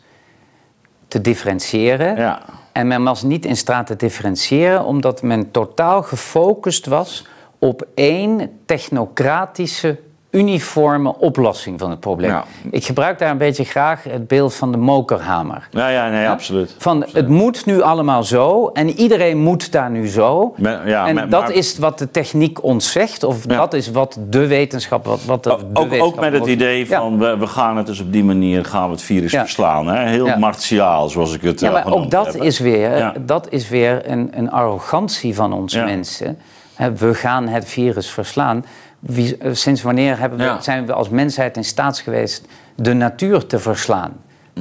te 1.09 1.21
differentiëren. 1.21 2.17
Ja. 2.17 2.43
En 2.73 2.87
men 2.87 3.05
was 3.05 3.23
niet 3.23 3.45
in 3.45 3.57
staat 3.57 3.87
te 3.87 3.97
differentiëren 3.97 4.85
omdat 4.85 5.23
men 5.23 5.51
totaal 5.51 6.03
gefocust 6.03 6.87
was 6.87 7.27
op 7.59 7.87
één 7.95 8.61
technocratische 8.67 10.01
uniforme 10.31 11.17
oplossing 11.19 11.79
van 11.79 11.91
het 11.91 12.01
probleem. 12.01 12.37
Ik 12.71 12.85
gebruik 12.85 13.19
daar 13.19 13.31
een 13.31 13.39
beetje 13.39 13.65
graag 13.65 14.03
het 14.03 14.27
beeld 14.27 14.55
van 14.55 14.73
de 14.73 14.79
mokerhamer. 14.79 15.69
Ja, 15.71 15.89
ja, 15.89 16.09
nee, 16.11 16.29
absoluut. 16.29 16.75
Van 16.79 17.05
het 17.13 17.29
moet 17.29 17.67
nu 17.67 17.83
allemaal 17.83 18.25
zo 18.25 18.71
en 18.73 18.91
iedereen 18.91 19.39
moet 19.39 19.73
daar 19.73 19.91
nu 19.91 20.09
zo. 20.09 20.55
ja, 20.85 21.07
en 21.07 21.29
dat 21.29 21.51
is 21.51 21.79
wat 21.79 21.99
de 21.99 22.11
techniek 22.11 22.63
ons 22.63 22.93
zegt, 22.93 23.25
of 23.25 23.47
dat 23.47 23.75
is 23.75 23.91
wat 23.91 24.19
de 24.29 24.47
wetenschap, 24.47 25.07
wat, 25.07 25.25
wat 25.25 25.45
de, 25.45 25.51
ook, 25.73 25.93
ook 25.93 26.21
met 26.21 26.33
het 26.33 26.47
idee 26.47 26.87
van 26.87 27.19
we, 27.19 27.37
we, 27.37 27.47
gaan 27.47 27.77
het 27.77 27.87
dus 27.87 28.01
op 28.01 28.13
die 28.13 28.25
manier 28.25 28.65
gaan 28.65 28.85
we 28.85 28.91
het 28.91 29.03
virus 29.03 29.33
verslaan. 29.33 29.89
Hè? 29.89 30.09
Heel 30.09 30.39
martiaal, 30.39 31.09
zoals 31.09 31.35
ik 31.35 31.43
het. 31.43 31.61
Ja, 31.61 31.71
maar 31.71 31.93
ook 31.93 32.11
dat 32.11 32.35
is 32.35 32.59
weer, 32.59 33.13
dat 33.21 33.47
is 33.51 33.69
weer 33.69 34.11
een, 34.11 34.31
een 34.35 34.51
arrogantie 34.51 35.35
van 35.35 35.53
ons 35.53 35.75
mensen. 35.75 36.39
We 36.97 37.15
gaan 37.15 37.49
het 37.49 37.65
virus 37.65 38.11
verslaan. 38.11 38.65
Wie, 39.01 39.37
eh, 39.37 39.55
sinds 39.55 39.83
wanneer 39.83 40.19
hebben 40.19 40.39
we, 40.39 40.57
zijn 40.61 40.87
we 40.87 40.93
als 40.93 41.09
mensheid 41.09 41.57
in 41.57 41.65
staat 41.65 41.99
geweest 41.99 42.47
de 42.75 42.93
natuur 42.93 43.47
te 43.47 43.59
verslaan? 43.59 44.13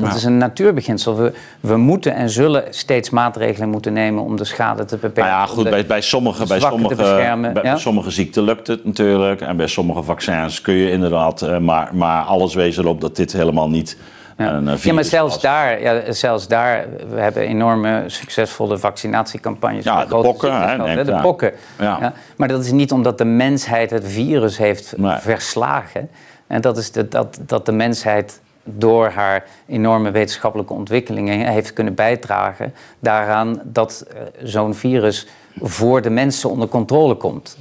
Dat 0.02 0.16
is 0.16 0.24
een 0.24 0.38
natuurbeginsel. 0.38 1.16
We, 1.16 1.34
we 1.60 1.78
moeten 1.78 2.14
en 2.14 2.30
zullen 2.30 2.64
steeds 2.70 3.10
maatregelen 3.10 3.70
moeten 3.70 3.94
nemen 3.94 4.24
om 4.24 4.36
de 4.36 4.44
schade 4.44 4.86
te 4.86 4.96
beperken. 4.96 5.32
Nou 5.32 5.36
ja, 5.36 5.46
goed, 5.46 5.70
bij, 5.70 5.86
bij, 5.86 6.02
sommige, 6.02 6.48
bij, 6.48 6.60
sommige, 6.60 6.96
bij, 6.96 7.52
bij, 7.54 7.78
sommige 7.78 8.12
ziekten 8.12 8.44
lukt 8.44 8.68
het 8.68 8.86
natuurlijk. 8.86 9.42
En 9.42 9.58
bij 9.58 9.68
sommige 9.68 10.04
vaccins 10.04 10.62
kun 10.62 10.74
je 10.74 10.92
inderdaad. 10.92 11.42
Uh, 11.42 11.58
maar, 11.58 11.90
maar 11.94 12.24
alles 12.24 12.54
wees 12.54 12.78
erop 12.78 13.02
dat 13.02 13.16
dit 13.16 13.34
helemaal 13.34 13.70
niet 13.70 13.98
ja. 14.38 14.62
Eh, 14.66 14.78
ja, 14.78 14.94
maar 14.94 15.04
zelfs 15.04 15.42
daar, 15.42 15.82
ja, 15.82 16.12
zelfs 16.12 16.48
daar, 16.48 16.86
we 17.10 17.20
hebben 17.20 17.44
enorme 17.44 18.04
succesvolle 18.08 18.78
vaccinatiecampagnes. 18.78 19.84
Ja, 19.84 20.06
de 20.06 20.16
pokken. 20.16 20.82
Hè, 20.90 21.04
de 21.04 21.20
pokken. 21.22 21.52
Ja. 21.80 22.14
Maar 22.36 22.48
dat 22.48 22.64
is 22.64 22.72
niet 22.72 22.92
omdat 22.92 23.18
de 23.18 23.26
mensheid 23.26 23.90
het 23.90 24.08
virus 24.08 24.58
heeft 24.58 24.94
verslagen. 25.20 26.10
En 26.48 26.62
dat 26.62 26.78
is 26.78 26.92
de, 26.92 27.08
dat, 27.08 27.40
dat 27.42 27.66
de 27.66 27.72
mensheid 27.72 28.40
door 28.64 29.10
haar 29.10 29.46
enorme 29.66 30.12
wetenschappelijke 30.12 30.74
ontwikkelingen 30.74 31.48
heeft 31.48 31.74
kunnen 31.74 31.94
bijdragen 31.94 32.74
daaraan 33.00 33.62
dat 33.64 34.06
uh, 34.08 34.22
zo'n 34.44 34.74
virus 34.74 35.28
voor 35.62 36.02
de 36.02 36.10
mensen 36.10 36.50
onder 36.50 36.68
controle 36.68 37.16
komt. 37.16 37.58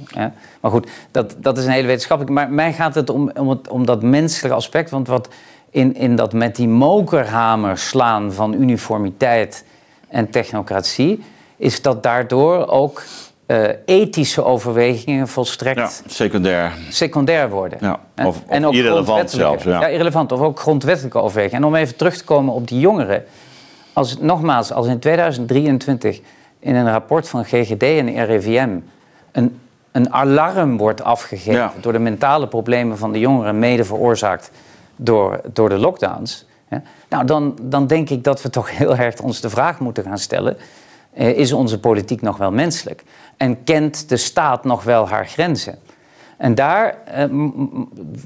Maar 0.61 0.71
goed, 0.71 0.89
dat, 1.11 1.35
dat 1.37 1.57
is 1.57 1.65
een 1.65 1.71
hele 1.71 1.87
wetenschappelijke. 1.87 2.39
Maar 2.39 2.51
mij 2.51 2.73
gaat 2.73 2.95
het 2.95 3.09
om, 3.09 3.31
om, 3.35 3.49
het, 3.49 3.69
om 3.69 3.85
dat 3.85 4.01
menselijke 4.01 4.57
aspect. 4.57 4.89
Want 4.89 5.07
wat 5.07 5.29
in, 5.69 5.95
in 5.95 6.15
dat 6.15 6.33
met 6.33 6.55
die 6.55 6.67
mokerhamer 6.67 7.77
slaan 7.77 8.33
van 8.33 8.53
uniformiteit 8.53 9.65
en 10.07 10.29
technocratie, 10.29 11.23
is 11.57 11.81
dat 11.81 12.03
daardoor 12.03 12.67
ook 12.67 13.03
uh, 13.47 13.67
ethische 13.85 14.43
overwegingen 14.43 15.27
volstrekt 15.27 15.79
ja, 15.79 15.89
secundair. 16.05 16.71
secundair 16.89 17.49
worden. 17.49 17.77
Ja, 17.81 17.99
of, 18.25 18.43
en, 18.47 18.65
ook 18.65 18.73
irrelevant 18.73 19.31
zelfs. 19.31 19.63
Ja. 19.63 19.79
ja. 19.79 19.87
irrelevant. 19.87 20.31
Of 20.31 20.39
ook 20.39 20.59
grondwettelijke 20.59 21.17
overwegingen. 21.17 21.61
En 21.61 21.67
om 21.67 21.75
even 21.75 21.95
terug 21.95 22.17
te 22.17 22.23
komen 22.23 22.53
op 22.53 22.67
die 22.67 22.79
jongeren. 22.79 23.23
Als, 23.93 24.17
nogmaals, 24.19 24.71
als 24.71 24.87
in 24.87 24.99
2023 24.99 26.19
in 26.59 26.75
een 26.75 26.91
rapport 26.91 27.29
van 27.29 27.45
GGD 27.45 27.83
en 27.83 28.25
RIVM 28.25 28.77
een, 29.31 29.59
een 29.91 30.13
alarm 30.13 30.77
wordt 30.77 31.03
afgegeven 31.03 31.71
door 31.81 31.91
de 31.91 31.99
mentale 31.99 32.47
problemen 32.47 32.97
van 32.97 33.11
de 33.11 33.19
jongeren, 33.19 33.59
mede 33.59 33.83
veroorzaakt 33.83 34.51
door, 34.97 35.41
door 35.53 35.69
de 35.69 35.77
lockdowns. 35.77 36.45
Nou, 37.09 37.25
dan, 37.25 37.57
dan 37.61 37.87
denk 37.87 38.09
ik 38.09 38.23
dat 38.23 38.41
we 38.41 38.49
toch 38.49 38.77
heel 38.77 38.95
erg 38.95 39.19
ons 39.19 39.41
de 39.41 39.49
vraag 39.49 39.79
moeten 39.79 40.03
gaan 40.03 40.17
stellen. 40.17 40.57
is 41.13 41.53
onze 41.53 41.79
politiek 41.79 42.21
nog 42.21 42.37
wel 42.37 42.51
menselijk? 42.51 43.03
En 43.37 43.63
kent 43.63 44.09
de 44.09 44.17
staat 44.17 44.63
nog 44.63 44.83
wel 44.83 45.07
haar 45.09 45.27
grenzen? 45.27 45.79
En 46.37 46.55
daar 46.55 46.97
uh, 47.17 47.23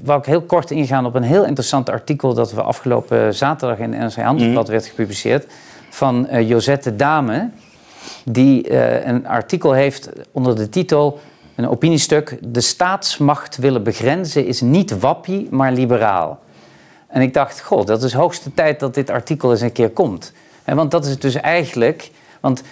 wou 0.04 0.18
ik 0.18 0.24
heel 0.24 0.42
kort 0.42 0.70
ingaan 0.70 1.06
op 1.06 1.14
een 1.14 1.22
heel 1.22 1.44
interessant 1.44 1.90
artikel 1.90 2.34
dat 2.34 2.52
we 2.52 2.62
afgelopen 2.62 3.34
zaterdag 3.34 3.78
in 3.78 3.90
NRC 3.90 4.14
Handelsblad 4.14 4.66
mm. 4.66 4.72
werd 4.72 4.86
gepubliceerd 4.86 5.46
van 5.90 6.26
uh, 6.30 6.48
Josette 6.48 6.96
Dame, 6.96 7.50
die 8.24 8.70
uh, 8.70 9.06
een 9.06 9.26
artikel 9.26 9.72
heeft 9.72 10.10
onder 10.32 10.56
de 10.56 10.68
titel, 10.68 11.18
een 11.54 11.68
opiniestuk, 11.68 12.38
de 12.40 12.60
staatsmacht 12.60 13.56
willen 13.56 13.82
begrenzen 13.82 14.46
is 14.46 14.60
niet 14.60 14.98
wappie, 14.98 15.48
maar 15.50 15.72
liberaal. 15.72 16.40
En 17.12 17.22
ik 17.22 17.34
dacht, 17.34 17.60
god, 17.60 17.86
dat 17.86 18.02
is 18.02 18.12
hoogste 18.12 18.54
tijd 18.54 18.80
dat 18.80 18.94
dit 18.94 19.10
artikel 19.10 19.50
eens 19.50 19.60
een 19.60 19.72
keer 19.72 19.90
komt. 19.90 20.32
En 20.64 20.76
want 20.76 20.90
dat 20.90 21.06
is 21.06 21.18
dus 21.18 21.34
eigenlijk, 21.34 22.10
want 22.40 22.62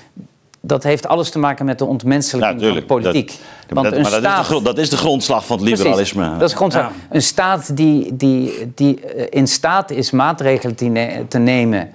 dat 0.61 0.83
heeft 0.83 1.07
alles 1.09 1.31
te 1.31 1.38
maken 1.38 1.64
met 1.64 1.79
de 1.79 1.85
ontmenselijking 1.85 2.62
van 2.62 2.74
de 2.74 2.83
politiek. 2.83 3.38
Want 3.68 3.92
een 3.92 4.00
maar 4.00 4.11
staat, 4.11 4.22
dat, 4.22 4.40
is 4.40 4.48
de, 4.59 4.62
dat, 4.62 4.79
is 4.79 4.90
de, 4.90 4.96
grondslag 4.96 5.46
van 5.46 5.59
het 5.59 5.68
liberalisme. 5.68 6.22
Precies, 6.22 6.38
dat 6.38 6.48
is 6.48 6.57
grondslag. 6.57 6.90
Een 7.11 7.22
staat 7.22 7.76
die, 7.76 8.16
die, 8.16 8.72
die 8.74 9.00
eh, 9.00 9.26
in 9.31 9.48
staat 9.48 9.90
is 9.90 10.11
maatregelen 10.11 10.74
te 11.29 11.38
nemen 11.38 11.90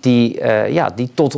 die, 0.00 0.40
uh, 0.40 0.72
ja, 0.72 0.90
die 0.94 1.10
tot 1.14 1.36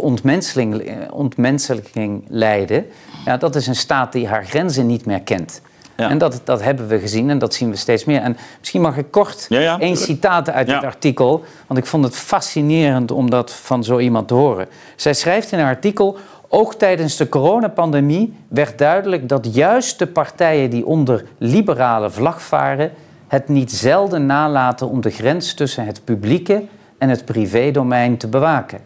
ontmenselijking 1.10 2.24
leiden, 2.28 2.86
ja, 3.24 3.36
dat 3.36 3.54
is 3.54 3.66
een 3.66 3.76
staat 3.76 4.12
die 4.12 4.28
haar 4.28 4.44
grenzen 4.44 4.86
niet 4.86 5.06
meer 5.06 5.20
kent. 5.20 5.60
En 6.08 6.18
dat, 6.18 6.40
dat 6.44 6.62
hebben 6.62 6.88
we 6.88 6.98
gezien 6.98 7.30
en 7.30 7.38
dat 7.38 7.54
zien 7.54 7.70
we 7.70 7.76
steeds 7.76 8.04
meer. 8.04 8.20
En 8.20 8.36
misschien 8.58 8.80
mag 8.80 8.96
ik 8.96 9.10
kort 9.10 9.46
één 9.78 9.96
citaat 9.96 10.50
uit 10.50 10.66
dit 10.66 10.84
artikel, 10.84 11.44
want 11.66 11.80
ik 11.80 11.86
vond 11.86 12.04
het 12.04 12.16
fascinerend 12.16 13.10
om 13.10 13.30
dat 13.30 13.52
van 13.52 13.84
zo 13.84 13.98
iemand 13.98 14.28
te 14.28 14.34
horen. 14.34 14.66
Zij 14.96 15.14
schrijft 15.14 15.52
in 15.52 15.58
haar 15.58 15.74
artikel: 15.74 16.18
ook 16.48 16.74
tijdens 16.74 17.16
de 17.16 17.28
coronapandemie 17.28 18.34
werd 18.48 18.78
duidelijk 18.78 19.28
dat 19.28 19.54
juist 19.54 19.98
de 19.98 20.06
partijen 20.06 20.70
die 20.70 20.86
onder 20.86 21.24
liberale 21.38 22.10
vlag 22.10 22.42
varen, 22.42 22.92
het 23.28 23.48
niet 23.48 23.72
zelden 23.72 24.26
nalaten 24.26 24.88
om 24.88 25.00
de 25.00 25.10
grens 25.10 25.54
tussen 25.54 25.86
het 25.86 26.04
publieke 26.04 26.64
en 26.98 27.08
het 27.08 27.24
privédomein 27.24 28.16
te 28.16 28.28
bewaken. 28.28 28.80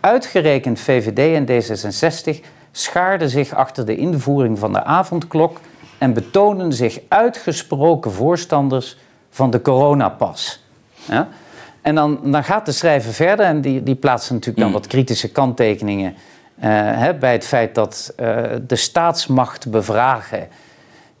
Uitgerekend 0.00 0.80
VVD 0.80 1.34
en 1.34 1.46
D66 1.46 2.44
schaarden 2.72 3.30
zich 3.30 3.54
achter 3.54 3.86
de 3.86 3.96
invoering 3.96 4.58
van 4.58 4.72
de 4.72 4.84
avondklok 4.84 5.60
en 6.00 6.12
betonen 6.12 6.72
zich 6.72 7.00
uitgesproken 7.08 8.12
voorstanders 8.12 8.96
van 9.30 9.50
de 9.50 9.60
coronapas. 9.60 10.64
Ja? 11.04 11.28
En 11.82 11.94
dan, 11.94 12.20
dan 12.22 12.44
gaat 12.44 12.66
de 12.66 12.72
schrijver 12.72 13.12
verder 13.12 13.46
en 13.46 13.60
die, 13.60 13.82
die 13.82 13.94
plaatst 13.94 14.30
natuurlijk 14.30 14.58
dan 14.58 14.66
mm. 14.66 14.72
wat 14.72 14.86
kritische 14.86 15.28
kanttekeningen 15.28 16.12
uh, 16.12 16.64
hè, 16.74 17.14
bij 17.14 17.32
het 17.32 17.44
feit 17.44 17.74
dat 17.74 18.14
uh, 18.20 18.42
de 18.66 18.76
staatsmacht 18.76 19.70
bevragen 19.70 20.48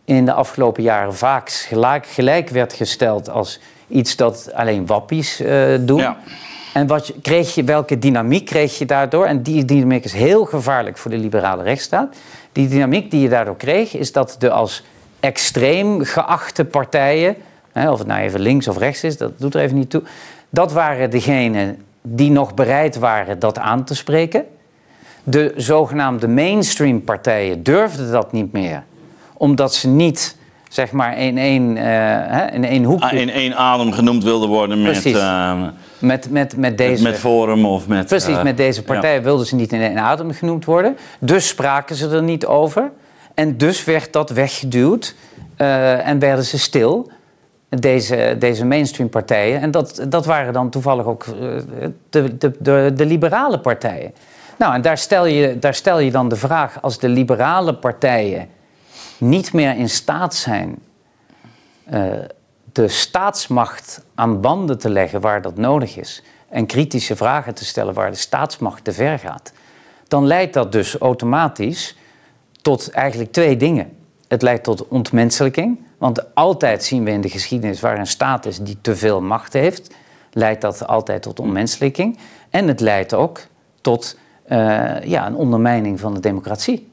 in 0.04 0.24
de 0.24 0.32
afgelopen 0.32 0.82
jaren 0.82 1.14
vaak 1.14 1.50
gelijk, 1.50 2.06
gelijk 2.06 2.48
werd 2.48 2.72
gesteld 2.72 3.30
als 3.30 3.60
iets 3.88 4.16
dat 4.16 4.50
alleen 4.54 4.86
wappies 4.86 5.40
uh, 5.40 5.76
doen. 5.80 6.00
Ja. 6.00 6.16
En 6.72 6.86
wat 6.86 7.12
kreeg 7.22 7.54
je, 7.54 7.64
welke 7.64 7.98
dynamiek 7.98 8.46
kreeg 8.46 8.78
je 8.78 8.86
daardoor? 8.86 9.26
En 9.26 9.42
die 9.42 9.64
dynamiek 9.64 10.04
is 10.04 10.12
heel 10.12 10.44
gevaarlijk 10.44 10.98
voor 10.98 11.10
de 11.10 11.16
liberale 11.16 11.62
rechtsstaat. 11.62 12.16
Die 12.52 12.68
dynamiek 12.68 13.10
die 13.10 13.20
je 13.20 13.28
daardoor 13.28 13.56
kreeg, 13.56 13.96
is 13.96 14.12
dat 14.12 14.36
de 14.38 14.50
als 14.50 14.84
extreem 15.20 16.04
geachte 16.04 16.64
partijen, 16.64 17.36
of 17.74 17.98
het 17.98 18.06
nou 18.06 18.20
even 18.20 18.40
links 18.40 18.68
of 18.68 18.78
rechts 18.78 19.04
is, 19.04 19.16
dat 19.16 19.38
doet 19.38 19.54
er 19.54 19.60
even 19.60 19.76
niet 19.76 19.90
toe, 19.90 20.02
dat 20.50 20.72
waren 20.72 21.10
degenen 21.10 21.84
die 22.02 22.30
nog 22.30 22.54
bereid 22.54 22.96
waren 22.98 23.38
dat 23.38 23.58
aan 23.58 23.84
te 23.84 23.94
spreken. 23.94 24.44
De 25.24 25.52
zogenaamde 25.56 26.28
mainstream 26.28 27.04
partijen 27.04 27.62
durfden 27.62 28.12
dat 28.12 28.32
niet 28.32 28.52
meer, 28.52 28.82
omdat 29.32 29.74
ze 29.74 29.88
niet 29.88 30.36
zeg 30.70 30.92
maar 30.92 31.18
in 31.18 31.38
één, 31.38 31.76
uh, 31.76 32.54
in 32.54 32.64
één 32.64 32.84
hoek. 32.84 33.02
Ah, 33.02 33.12
in 33.12 33.30
één 33.30 33.56
adem 33.56 33.92
genoemd 33.92 34.24
wilden 34.24 34.48
worden 34.48 34.82
met, 34.82 35.06
uh, 35.06 35.62
met, 35.98 36.30
met, 36.30 36.56
met 36.56 36.78
deze. 36.78 37.02
Met 37.02 37.18
Forum 37.18 37.66
of 37.66 37.88
met. 37.88 38.06
Precies, 38.06 38.36
uh, 38.36 38.42
met 38.42 38.56
deze 38.56 38.82
partijen 38.82 39.22
wilden 39.22 39.46
ze 39.46 39.54
niet 39.54 39.72
in 39.72 39.80
één 39.80 39.98
adem 39.98 40.32
genoemd 40.32 40.64
worden. 40.64 40.96
Dus 41.18 41.48
spraken 41.48 41.96
ze 41.96 42.08
er 42.08 42.22
niet 42.22 42.46
over. 42.46 42.90
En 43.34 43.56
dus 43.56 43.84
werd 43.84 44.12
dat 44.12 44.30
weggeduwd 44.30 45.14
en 45.56 46.18
werden 46.18 46.44
ze 46.44 46.58
stil. 46.58 47.10
Deze, 47.68 48.36
deze 48.38 48.64
mainstream 48.66 49.08
partijen. 49.08 49.60
En 49.60 49.70
dat, 49.70 50.06
dat 50.08 50.26
waren 50.26 50.52
dan 50.52 50.70
toevallig 50.70 51.06
ook 51.06 51.24
de, 52.10 52.38
de, 52.38 52.52
de, 52.58 52.92
de 52.94 53.06
liberale 53.06 53.60
partijen. 53.60 54.12
Nou, 54.58 54.74
en 54.74 54.82
daar 54.82 54.98
stel, 54.98 55.26
je, 55.26 55.58
daar 55.58 55.74
stel 55.74 55.98
je 55.98 56.10
dan 56.10 56.28
de 56.28 56.36
vraag: 56.36 56.82
als 56.82 56.98
de 56.98 57.08
liberale 57.08 57.74
partijen 57.74 58.48
niet 59.20 59.52
meer 59.52 59.76
in 59.76 59.88
staat 59.88 60.34
zijn 60.34 60.78
uh, 61.92 62.12
de 62.72 62.88
staatsmacht 62.88 64.04
aan 64.14 64.40
banden 64.40 64.78
te 64.78 64.90
leggen 64.90 65.20
waar 65.20 65.42
dat 65.42 65.56
nodig 65.56 65.96
is 65.96 66.22
en 66.48 66.66
kritische 66.66 67.16
vragen 67.16 67.54
te 67.54 67.64
stellen 67.64 67.94
waar 67.94 68.10
de 68.10 68.16
staatsmacht 68.16 68.84
te 68.84 68.92
ver 68.92 69.18
gaat, 69.18 69.52
dan 70.08 70.26
leidt 70.26 70.54
dat 70.54 70.72
dus 70.72 70.98
automatisch 70.98 71.96
tot 72.62 72.90
eigenlijk 72.90 73.32
twee 73.32 73.56
dingen. 73.56 73.96
Het 74.28 74.42
leidt 74.42 74.64
tot 74.64 74.88
ontmenselijking, 74.88 75.78
want 75.98 76.34
altijd 76.34 76.84
zien 76.84 77.04
we 77.04 77.10
in 77.10 77.20
de 77.20 77.28
geschiedenis 77.28 77.80
waar 77.80 77.98
een 77.98 78.06
staat 78.06 78.46
is 78.46 78.58
die 78.58 78.78
te 78.80 78.96
veel 78.96 79.20
macht 79.20 79.52
heeft, 79.52 79.94
leidt 80.32 80.60
dat 80.60 80.86
altijd 80.86 81.22
tot 81.22 81.40
ontmenselijking. 81.40 82.18
En 82.50 82.68
het 82.68 82.80
leidt 82.80 83.14
ook 83.14 83.40
tot 83.80 84.18
uh, 84.48 85.02
ja, 85.02 85.26
een 85.26 85.34
ondermijning 85.34 86.00
van 86.00 86.14
de 86.14 86.20
democratie. 86.20 86.89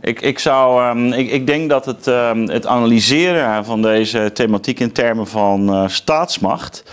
Ik, 0.00 0.20
ik, 0.20 0.38
zou, 0.38 0.88
um, 0.88 1.12
ik, 1.12 1.30
ik, 1.30 1.46
denk 1.46 1.70
dat 1.70 1.84
het, 1.84 2.06
um, 2.06 2.48
het 2.48 2.66
analyseren 2.66 3.64
van 3.64 3.82
deze 3.82 4.30
thematiek 4.32 4.80
in 4.80 4.92
termen 4.92 5.26
van 5.26 5.74
uh, 5.74 5.88
staatsmacht 5.88 6.84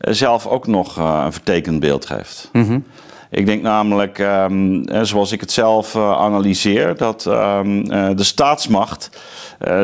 uh, 0.00 0.14
zelf 0.14 0.46
ook 0.46 0.66
nog 0.66 0.98
uh, 0.98 1.22
een 1.24 1.32
vertekend 1.32 1.80
beeld 1.80 2.06
geeft. 2.06 2.48
Mm 2.52 2.64
-hmm. 2.64 2.84
Ik 3.30 3.46
denk 3.46 3.62
namelijk, 3.62 4.18
um, 4.18 4.84
zoals 5.02 5.32
ik 5.32 5.40
het 5.40 5.52
zelf 5.52 5.96
analyseer, 5.96 6.96
dat 6.96 7.22
de 7.22 8.14
staatsmacht 8.16 9.10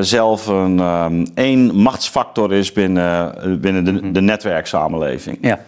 zelf 0.01 0.47
een 0.47 1.31
één 1.35 1.77
machtsfactor 1.77 2.53
is 2.53 2.73
binnen, 2.73 3.35
binnen 3.61 3.85
de, 3.85 3.93
mm 3.93 3.99
-hmm. 3.99 4.13
de 4.13 4.21
netwerksamenleving. 4.21 5.39
Ja. 5.41 5.61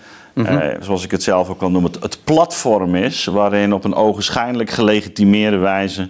-hmm. 0.45 0.83
zoals 0.83 1.05
ik 1.05 1.11
het 1.11 1.23
zelf 1.23 1.49
ook 1.49 1.59
kan 1.59 1.73
noemen, 1.73 1.93
het, 1.93 2.03
het 2.03 2.19
platform 2.25 2.95
is 2.95 3.25
waarin 3.25 3.75
op 3.75 3.85
een 3.85 3.95
ogenschijnlijk 3.95 4.71
gelegitimeerde 4.71 5.57
wijze 5.57 6.09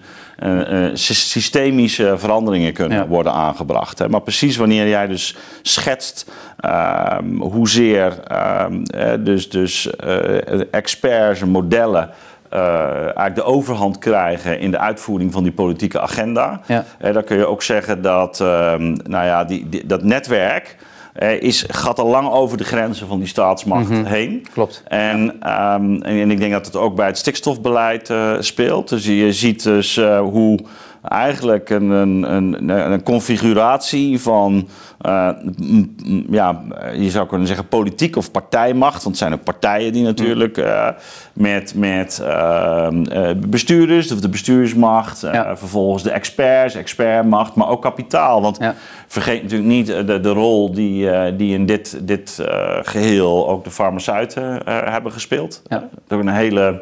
systemische 0.95 2.15
veranderingen 2.19 2.73
kunnen 2.73 3.09
worden 3.09 3.33
aangebracht. 3.33 3.99
Hè. 3.99 4.09
Maar 4.09 4.21
precies 4.21 4.57
wanneer 4.57 4.89
jij 4.89 5.07
dus 5.07 5.37
schetst 5.63 6.31
uh, 6.61 7.19
hoezeer 7.39 8.13
uh, 8.33 8.65
dus, 9.21 9.51
dus 9.51 9.91
experts 10.71 11.41
en 11.41 11.49
modellen 11.49 12.11
eigenlijk 12.51 13.35
de 13.35 13.43
overhand 13.43 13.99
krijgen 13.99 14.61
in 14.61 14.71
de 14.71 14.79
uitvoering 14.79 15.33
van 15.33 15.43
die 15.43 15.53
politieke 15.53 16.01
agenda. 16.01 16.61
Ja. 16.67 16.85
dan 17.13 17.25
kun 17.25 17.37
je 17.37 17.47
ook 17.47 17.63
zeggen 17.63 18.03
dat 18.03 18.41
ehm, 18.41 18.97
nou 19.05 19.27
ja, 19.27 19.45
die, 19.45 19.69
die, 19.69 19.87
dat 19.87 20.03
netwerk 20.03 20.77
is, 21.19 21.65
gaat 21.69 21.99
al 21.99 22.07
lang 22.09 22.31
over 22.31 22.57
de 22.57 22.65
grenzen 22.65 23.07
van 23.07 23.19
die 23.19 23.29
staatsmacht 23.29 23.89
mhm. 23.89 24.05
heen. 24.05 24.47
Klopt. 24.53 24.83
En, 24.89 25.21
um, 25.73 26.03
en, 26.03 26.31
ik 26.31 26.39
denk 26.39 26.53
dat 26.53 26.67
het 26.67 26.77
ook 26.77 26.95
bij 26.95 27.07
het 27.07 27.19
stikstofbeleid 27.19 28.11
uh, 28.11 28.37
speelt. 28.41 28.89
Dus 28.89 29.05
je 29.05 29.33
ziet 29.33 29.63
dus 29.63 29.97
uh, 29.97 30.21
hoe 30.21 30.59
eigenlijk 31.09 31.71
een, 31.71 31.91
een, 31.91 32.35
een, 32.35 32.69
een 32.69 33.03
configuratie 33.03 34.21
van, 34.21 34.69
uh, 35.07 35.29
ja, 36.31 36.63
je 36.95 37.11
zou 37.11 37.27
kunnen 37.27 37.47
zeggen 37.47 37.69
politiek 37.69 38.17
of 38.17 38.31
partijmacht. 38.31 38.93
Want 38.93 39.07
het 39.07 39.17
zijn 39.17 39.33
ook 39.33 39.45
partijen 39.45 39.93
die 39.93 40.03
natuurlijk 40.03 40.57
uh, 40.57 40.89
met, 41.33 41.75
met 41.75 42.23
uh, 42.23 42.89
bestuurders, 43.47 44.13
of 44.13 44.21
de 44.21 44.29
bestuursmacht, 44.29 45.21
ja. 45.21 45.57
vervolgens 45.57 46.03
de 46.03 46.11
experts, 46.11 46.75
expertmacht, 46.75 47.55
maar 47.55 47.69
ook 47.69 47.83
kapitaal. 47.83 48.43
Want 48.43 48.59
ja. 48.61 48.75
vergeet 49.07 49.43
natuurlijk 49.43 49.69
niet 49.69 49.87
de, 49.87 50.21
de 50.21 50.33
rol 50.33 50.73
die, 50.73 51.37
die 51.37 51.55
in 51.55 51.67
dit, 51.67 51.99
dit 52.03 52.43
geheel 52.83 53.49
ook 53.49 53.65
de 53.65 53.71
farmaceuten 53.71 54.61
hebben 54.65 55.13
gespeeld. 55.13 55.63
Ja. 55.69 55.89
Dat 56.07 56.19
is 56.19 56.25
een 56.25 56.33
hele 56.33 56.67
eh, 56.67 56.75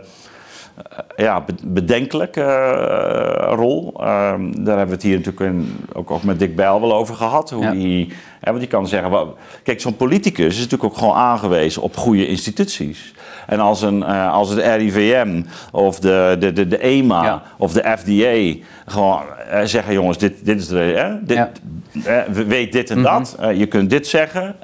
ja, 1.17 1.45
bedenkelijke 1.65 2.41
uh, 2.41 3.53
rol. 3.55 3.93
Ehm, 3.97 4.53
daar 4.53 4.77
hebben 4.77 4.87
we 4.87 4.93
het 4.93 5.03
hier 5.03 5.17
natuurlijk 5.17 5.45
in, 5.45 5.77
ook, 5.93 6.11
ook 6.11 6.23
met 6.23 6.39
Dick 6.39 6.57
Bijl 6.57 6.81
wel 6.81 6.95
over 6.95 7.15
gehad. 7.15 7.51
Hoe 7.51 7.71
die, 7.71 8.09
hè, 8.41 8.51
want 8.51 8.59
die 8.59 8.69
kan 8.69 8.89
zeggen, 8.89 9.35
kijk, 9.63 9.81
zo'n 9.81 9.97
politicus 9.97 10.47
is 10.47 10.57
natuurlijk 10.57 10.85
ook 10.85 10.99
gewoon 10.99 11.15
aangewezen 11.15 11.83
op 11.83 11.97
goede 11.97 12.27
instituties. 12.27 13.15
En 13.47 13.61
als, 13.61 13.83
een, 13.83 13.99
uh, 13.99 14.33
als 14.33 14.51
het 14.51 14.59
RIVM 14.59 15.43
of 15.73 16.01
de, 16.01 16.37
de, 16.39 16.53
de, 16.53 16.69
de 16.69 16.79
EMA 16.79 17.43
of 17.59 17.73
de 17.73 17.97
FDA 17.99 18.67
gewoon 18.87 19.23
zeggen: 19.65 19.93
jongens, 19.93 20.19
dit, 20.19 20.45
dit 20.45 20.61
is 20.61 20.69
de. 20.69 21.19
dit, 21.23 21.51
ja. 21.93 22.25
weet 22.47 22.73
dit 22.73 22.91
en 22.91 23.01
mhm. 23.01 23.19
dat. 23.19 23.37
je 23.57 23.67
kunt 23.67 23.91
dit 23.91 24.07
zeggen. 24.07 24.57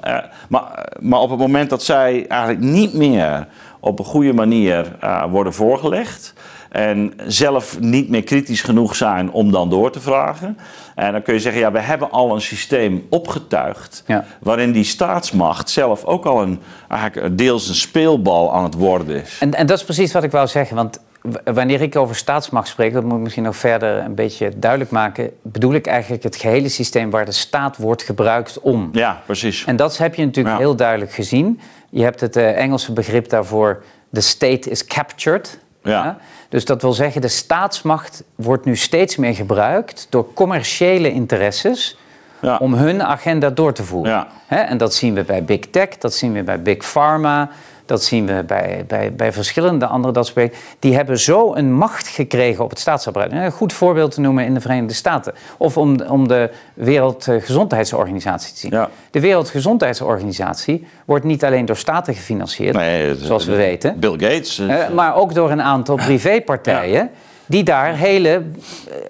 maar, 0.49 0.87
maar 0.99 1.19
op 1.19 1.29
het 1.29 1.39
moment 1.39 1.69
dat 1.69 1.83
zij 1.83 2.25
eigenlijk 2.27 2.63
niet 2.63 2.93
meer 2.93 3.47
op 3.81 3.99
een 3.99 4.05
goede 4.05 4.33
manier 4.33 4.95
uh, 5.03 5.23
worden 5.29 5.53
voorgelegd. 5.53 6.33
En 6.69 7.13
zelf 7.27 7.79
niet 7.79 8.09
meer 8.09 8.23
kritisch 8.23 8.61
genoeg 8.61 8.95
zijn 8.95 9.31
om 9.31 9.51
dan 9.51 9.69
door 9.69 9.91
te 9.91 9.99
vragen. 9.99 10.57
En 10.95 11.11
dan 11.11 11.21
kun 11.21 11.33
je 11.33 11.39
zeggen, 11.39 11.61
ja, 11.61 11.71
we 11.71 11.79
hebben 11.79 12.11
al 12.11 12.33
een 12.33 12.41
systeem 12.41 13.05
opgetuigd. 13.09 14.03
waarin 14.39 14.71
die 14.71 14.83
staatsmacht 14.83 15.69
zelf 15.69 16.05
ook 16.05 16.25
al 16.25 16.41
een, 16.41 16.59
eigenlijk 16.87 17.37
deels 17.37 17.67
een 17.67 17.75
speelbal 17.75 18.53
aan 18.53 18.63
het 18.63 18.73
worden 18.73 19.21
is. 19.21 19.37
En, 19.39 19.53
en 19.53 19.65
dat 19.65 19.77
is 19.77 19.83
precies 19.83 20.13
wat 20.13 20.23
ik 20.23 20.31
wou 20.31 20.47
zeggen. 20.47 20.75
Want 20.75 20.99
wanneer 21.43 21.81
ik 21.81 21.95
over 21.95 22.15
staatsmacht 22.15 22.67
spreek, 22.67 22.93
dat 22.93 23.03
moet 23.03 23.17
ik 23.17 23.23
misschien 23.23 23.43
nog 23.43 23.55
verder 23.55 23.97
een 23.97 24.15
beetje 24.15 24.51
duidelijk 24.55 24.91
maken, 24.91 25.31
bedoel 25.41 25.73
ik 25.73 25.87
eigenlijk 25.87 26.23
het 26.23 26.35
gehele 26.35 26.69
systeem 26.69 27.09
waar 27.09 27.25
de 27.25 27.31
staat 27.31 27.77
wordt 27.77 28.03
gebruikt 28.03 28.59
om. 28.59 28.89
Ja, 28.91 29.21
precies. 29.25 29.65
En 29.65 29.75
dat 29.75 29.97
heb 29.97 30.15
je 30.15 30.25
natuurlijk 30.25 30.57
heel 30.57 30.75
duidelijk 30.75 31.11
gezien. 31.11 31.59
Je 31.91 32.03
hebt 32.03 32.19
het 32.19 32.37
uh, 32.37 32.57
Engelse 32.57 32.93
begrip 32.93 33.29
daarvoor, 33.29 33.83
the 34.13 34.21
state 34.21 34.69
is 34.69 34.85
captured. 34.85 35.59
Ja. 35.83 36.17
Dus 36.49 36.65
dat 36.65 36.81
wil 36.81 36.93
zeggen, 36.93 37.21
de 37.21 37.27
staatsmacht 37.27 38.23
wordt 38.35 38.65
nu 38.65 38.75
steeds 38.75 39.15
meer 39.15 39.35
gebruikt 39.35 40.07
door 40.09 40.33
commerciële 40.33 41.11
interesses 41.11 41.97
ja. 42.41 42.57
om 42.57 42.73
hun 42.73 43.03
agenda 43.03 43.49
door 43.49 43.73
te 43.73 43.83
voeren. 43.83 44.11
Ja. 44.11 44.27
En 44.67 44.77
dat 44.77 44.93
zien 44.93 45.13
we 45.13 45.23
bij 45.23 45.43
Big 45.43 45.59
Tech, 45.59 45.97
dat 45.97 46.13
zien 46.13 46.33
we 46.33 46.43
bij 46.43 46.61
Big 46.61 46.77
Pharma, 46.91 47.49
dat 47.91 48.03
zien 48.03 48.25
we 48.25 48.43
bij, 48.43 48.83
bij, 48.87 49.13
bij 49.13 49.33
verschillende 49.33 49.85
andere 49.85 50.13
dat 50.13 50.27
soort 50.27 50.55
Die 50.79 50.95
hebben 50.95 51.19
zo 51.19 51.55
een 51.55 51.73
macht 51.73 52.07
gekregen 52.07 52.63
op 52.63 52.69
het 52.69 52.79
staatsapparaat. 52.79 53.31
Een 53.31 53.51
goed 53.51 53.73
voorbeeld 53.73 54.11
te 54.11 54.21
noemen 54.21 54.45
in 54.45 54.53
de 54.53 54.61
Verenigde 54.61 54.93
Staten. 54.93 55.33
Of 55.57 55.77
om, 55.77 56.01
om 56.01 56.27
de 56.27 56.49
Wereldgezondheidsorganisatie 56.73 58.53
te 58.53 58.59
zien. 58.59 58.87
De 59.11 59.19
Wereldgezondheidsorganisatie 59.19 60.87
wordt 61.05 61.25
niet 61.25 61.43
alleen 61.43 61.65
door 61.65 61.77
staten 61.77 62.13
gefinancierd, 62.13 62.77
zoals 63.21 63.45
we 63.45 63.55
weten. 63.55 63.99
Bill 63.99 64.11
Gates. 64.11 64.59
Uh, 64.59 64.89
maar 64.89 65.15
ook 65.15 65.33
door 65.33 65.51
een 65.51 65.61
aantal 65.61 65.95
privépartijen. 65.95 67.09
Die 67.45 67.63
daar 67.63 67.95
hele, 67.95 68.41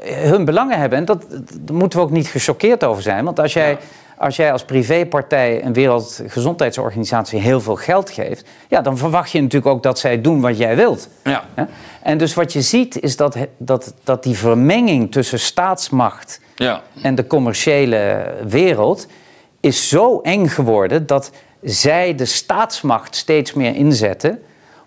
eh, 0.03 0.15
hun 0.15 0.45
belangen 0.45 0.79
hebben. 0.79 0.97
En 0.97 1.05
dat, 1.05 1.25
daar 1.61 1.75
moeten 1.75 1.99
we 1.99 2.05
ook 2.05 2.11
niet 2.11 2.27
gechoqueerd 2.27 2.83
over 2.83 3.01
zijn. 3.01 3.25
Want 3.25 3.39
als 3.39 3.53
jij 3.53 3.77
als 4.21 4.35
jij 4.35 4.51
als 4.51 4.65
privépartij 4.65 5.63
een 5.63 5.73
wereldgezondheidsorganisatie 5.73 7.39
heel 7.39 7.61
veel 7.61 7.75
geld 7.75 8.09
geeft, 8.09 8.47
ja, 8.67 8.81
dan 8.81 8.97
verwacht 8.97 9.31
je 9.31 9.41
natuurlijk 9.41 9.73
ook 9.73 9.83
dat 9.83 9.99
zij 9.99 10.21
doen 10.21 10.41
wat 10.41 10.57
jij 10.57 10.75
wilt. 10.75 11.09
Ja. 11.23 11.43
En 12.01 12.17
dus 12.17 12.33
wat 12.33 12.53
je 12.53 12.61
ziet 12.61 12.99
is 12.99 13.15
dat, 13.15 13.37
dat, 13.57 13.93
dat 14.03 14.23
die 14.23 14.37
vermenging 14.37 15.11
tussen 15.11 15.39
staatsmacht 15.39 16.41
ja. 16.55 16.81
en 17.01 17.15
de 17.15 17.27
commerciële 17.27 18.33
wereld 18.47 19.07
is 19.59 19.89
zo 19.89 20.19
eng 20.21 20.47
geworden 20.47 21.05
dat 21.07 21.31
zij 21.61 22.15
de 22.15 22.25
staatsmacht 22.25 23.15
steeds 23.15 23.53
meer 23.53 23.75
inzetten 23.75 24.41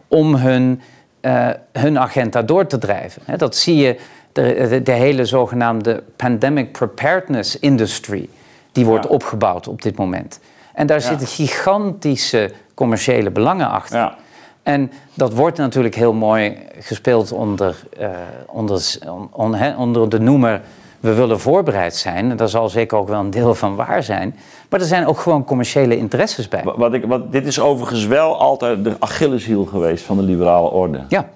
om 0.09 0.35
hun, 0.35 0.81
uh, 1.21 1.49
hun 1.73 1.99
agenda 1.99 2.43
door 2.43 2.67
te 2.67 2.79
drijven. 2.79 3.39
Dat 3.39 3.57
zie 3.57 3.77
je, 3.77 3.97
de, 4.33 4.67
de, 4.69 4.83
de 4.83 4.93
hele 4.93 5.25
zogenaamde 5.25 6.03
pandemic 6.17 6.73
preparedness 6.73 7.59
industry 7.59 8.29
die 8.75 8.87
wordt 8.87 9.07
opgebouwd 9.07 9.69
op 9.69 9.83
dit 9.83 9.97
moment. 9.97 10.41
En 10.73 10.87
daar 10.87 11.01
zitten 11.01 11.27
gigantische 11.27 12.53
commerciële 12.75 13.31
belangen 13.31 13.69
achter. 13.69 13.99
Ja. 13.99 14.17
En 14.63 14.93
dat 15.15 15.33
wordt 15.33 15.59
natuurlijk 15.59 15.95
heel 15.95 16.13
mooi 16.13 16.57
gespeeld 16.79 17.33
onder, 17.33 17.83
uh, 18.01 18.09
onder, 18.47 19.79
onder 19.79 20.09
de 20.09 20.21
noemer 20.21 20.61
we 21.01 21.15
willen 21.15 21.41
voorbereid 21.41 21.97
zijn. 21.97 22.31
En 22.31 22.37
daar 22.37 22.49
zal 22.49 22.69
zeker 22.69 22.99
ook 22.99 23.09
wel 23.09 23.21
een 23.21 23.31
deel 23.31 23.55
van 23.55 23.77
waar 23.77 24.03
zijn. 24.03 24.37
Maar 24.71 24.81
er 24.81 24.87
zijn 24.87 25.07
ook 25.07 25.19
gewoon 25.19 25.45
commerciële 25.45 25.97
interesses 25.97 26.49
bij. 26.49 26.63
Wat 26.77 26.95
ik, 26.95 27.05
wat, 27.05 27.33
dit 27.33 27.47
is 27.47 27.61
overigens 27.61 28.07
wel 28.07 28.39
altijd 28.39 28.85
de 28.85 28.97
Achilleshiel 28.99 29.65
geweest 29.65 30.05
van 30.05 30.17
de 30.17 30.23
liberale 30.23 30.69
orde. 30.69 31.05
Ja. 31.09 31.27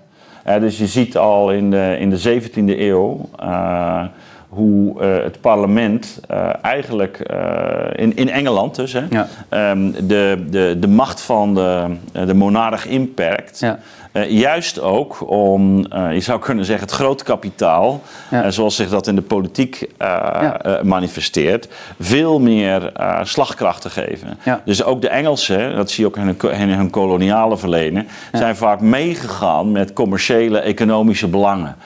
dus 0.58 0.78
je 0.78 0.86
ziet 0.86 1.16
al 1.16 1.52
in 1.52 1.70
de, 1.70 1.96
in 1.98 2.10
de 2.10 2.40
17e 2.40 2.78
eeuw. 2.78 3.28
Uh, 3.42 4.04
hoe 4.48 5.02
uh, 5.02 5.22
het 5.22 5.40
parlement 5.40 6.20
uh, 6.30 6.50
eigenlijk 6.62 7.30
uh, 7.30 8.04
in, 8.04 8.16
in 8.16 8.30
Engeland 8.30 8.74
dus, 8.74 8.92
hè, 8.92 9.04
ja. 9.10 9.28
um, 9.70 9.92
de, 10.06 10.44
de, 10.50 10.76
de 10.78 10.88
macht 10.88 11.20
van 11.20 11.54
de, 11.54 11.96
de 12.12 12.34
monarch 12.34 12.86
inperkt. 12.86 13.60
Ja. 13.60 13.78
Uh, 14.18 14.30
juist 14.30 14.80
ook 14.80 15.30
om, 15.30 15.78
uh, 15.78 16.12
je 16.12 16.20
zou 16.20 16.40
kunnen 16.40 16.64
zeggen, 16.64 16.86
het 16.86 16.94
groot 16.94 17.22
kapitaal, 17.22 18.02
ja. 18.30 18.44
uh, 18.44 18.50
zoals 18.50 18.76
zich 18.76 18.88
dat 18.88 19.06
in 19.06 19.14
de 19.14 19.22
politiek 19.22 19.88
ja. 19.98 20.80
manifesteert, 20.82 21.68
veel 22.00 22.38
meer 22.40 22.92
slagkracht 23.22 23.82
te 23.82 23.90
geven. 23.90 24.38
Ja. 24.44 24.62
Dus 24.64 24.84
ook 24.84 25.00
de 25.00 25.08
Engelsen, 25.08 25.76
dat 25.76 25.90
zie 25.90 26.04
je 26.04 26.10
ook 26.10 26.16
in 26.16 26.36
hun, 26.38 26.68
in 26.68 26.68
hun 26.68 26.90
koloniale 26.90 27.58
verleden, 27.58 28.08
zijn 28.32 28.56
vaak 28.56 28.80
meegegaan 28.80 29.72
met 29.72 29.92
commerciële, 29.92 30.58
economische 30.58 31.28
belangen. 31.28 31.76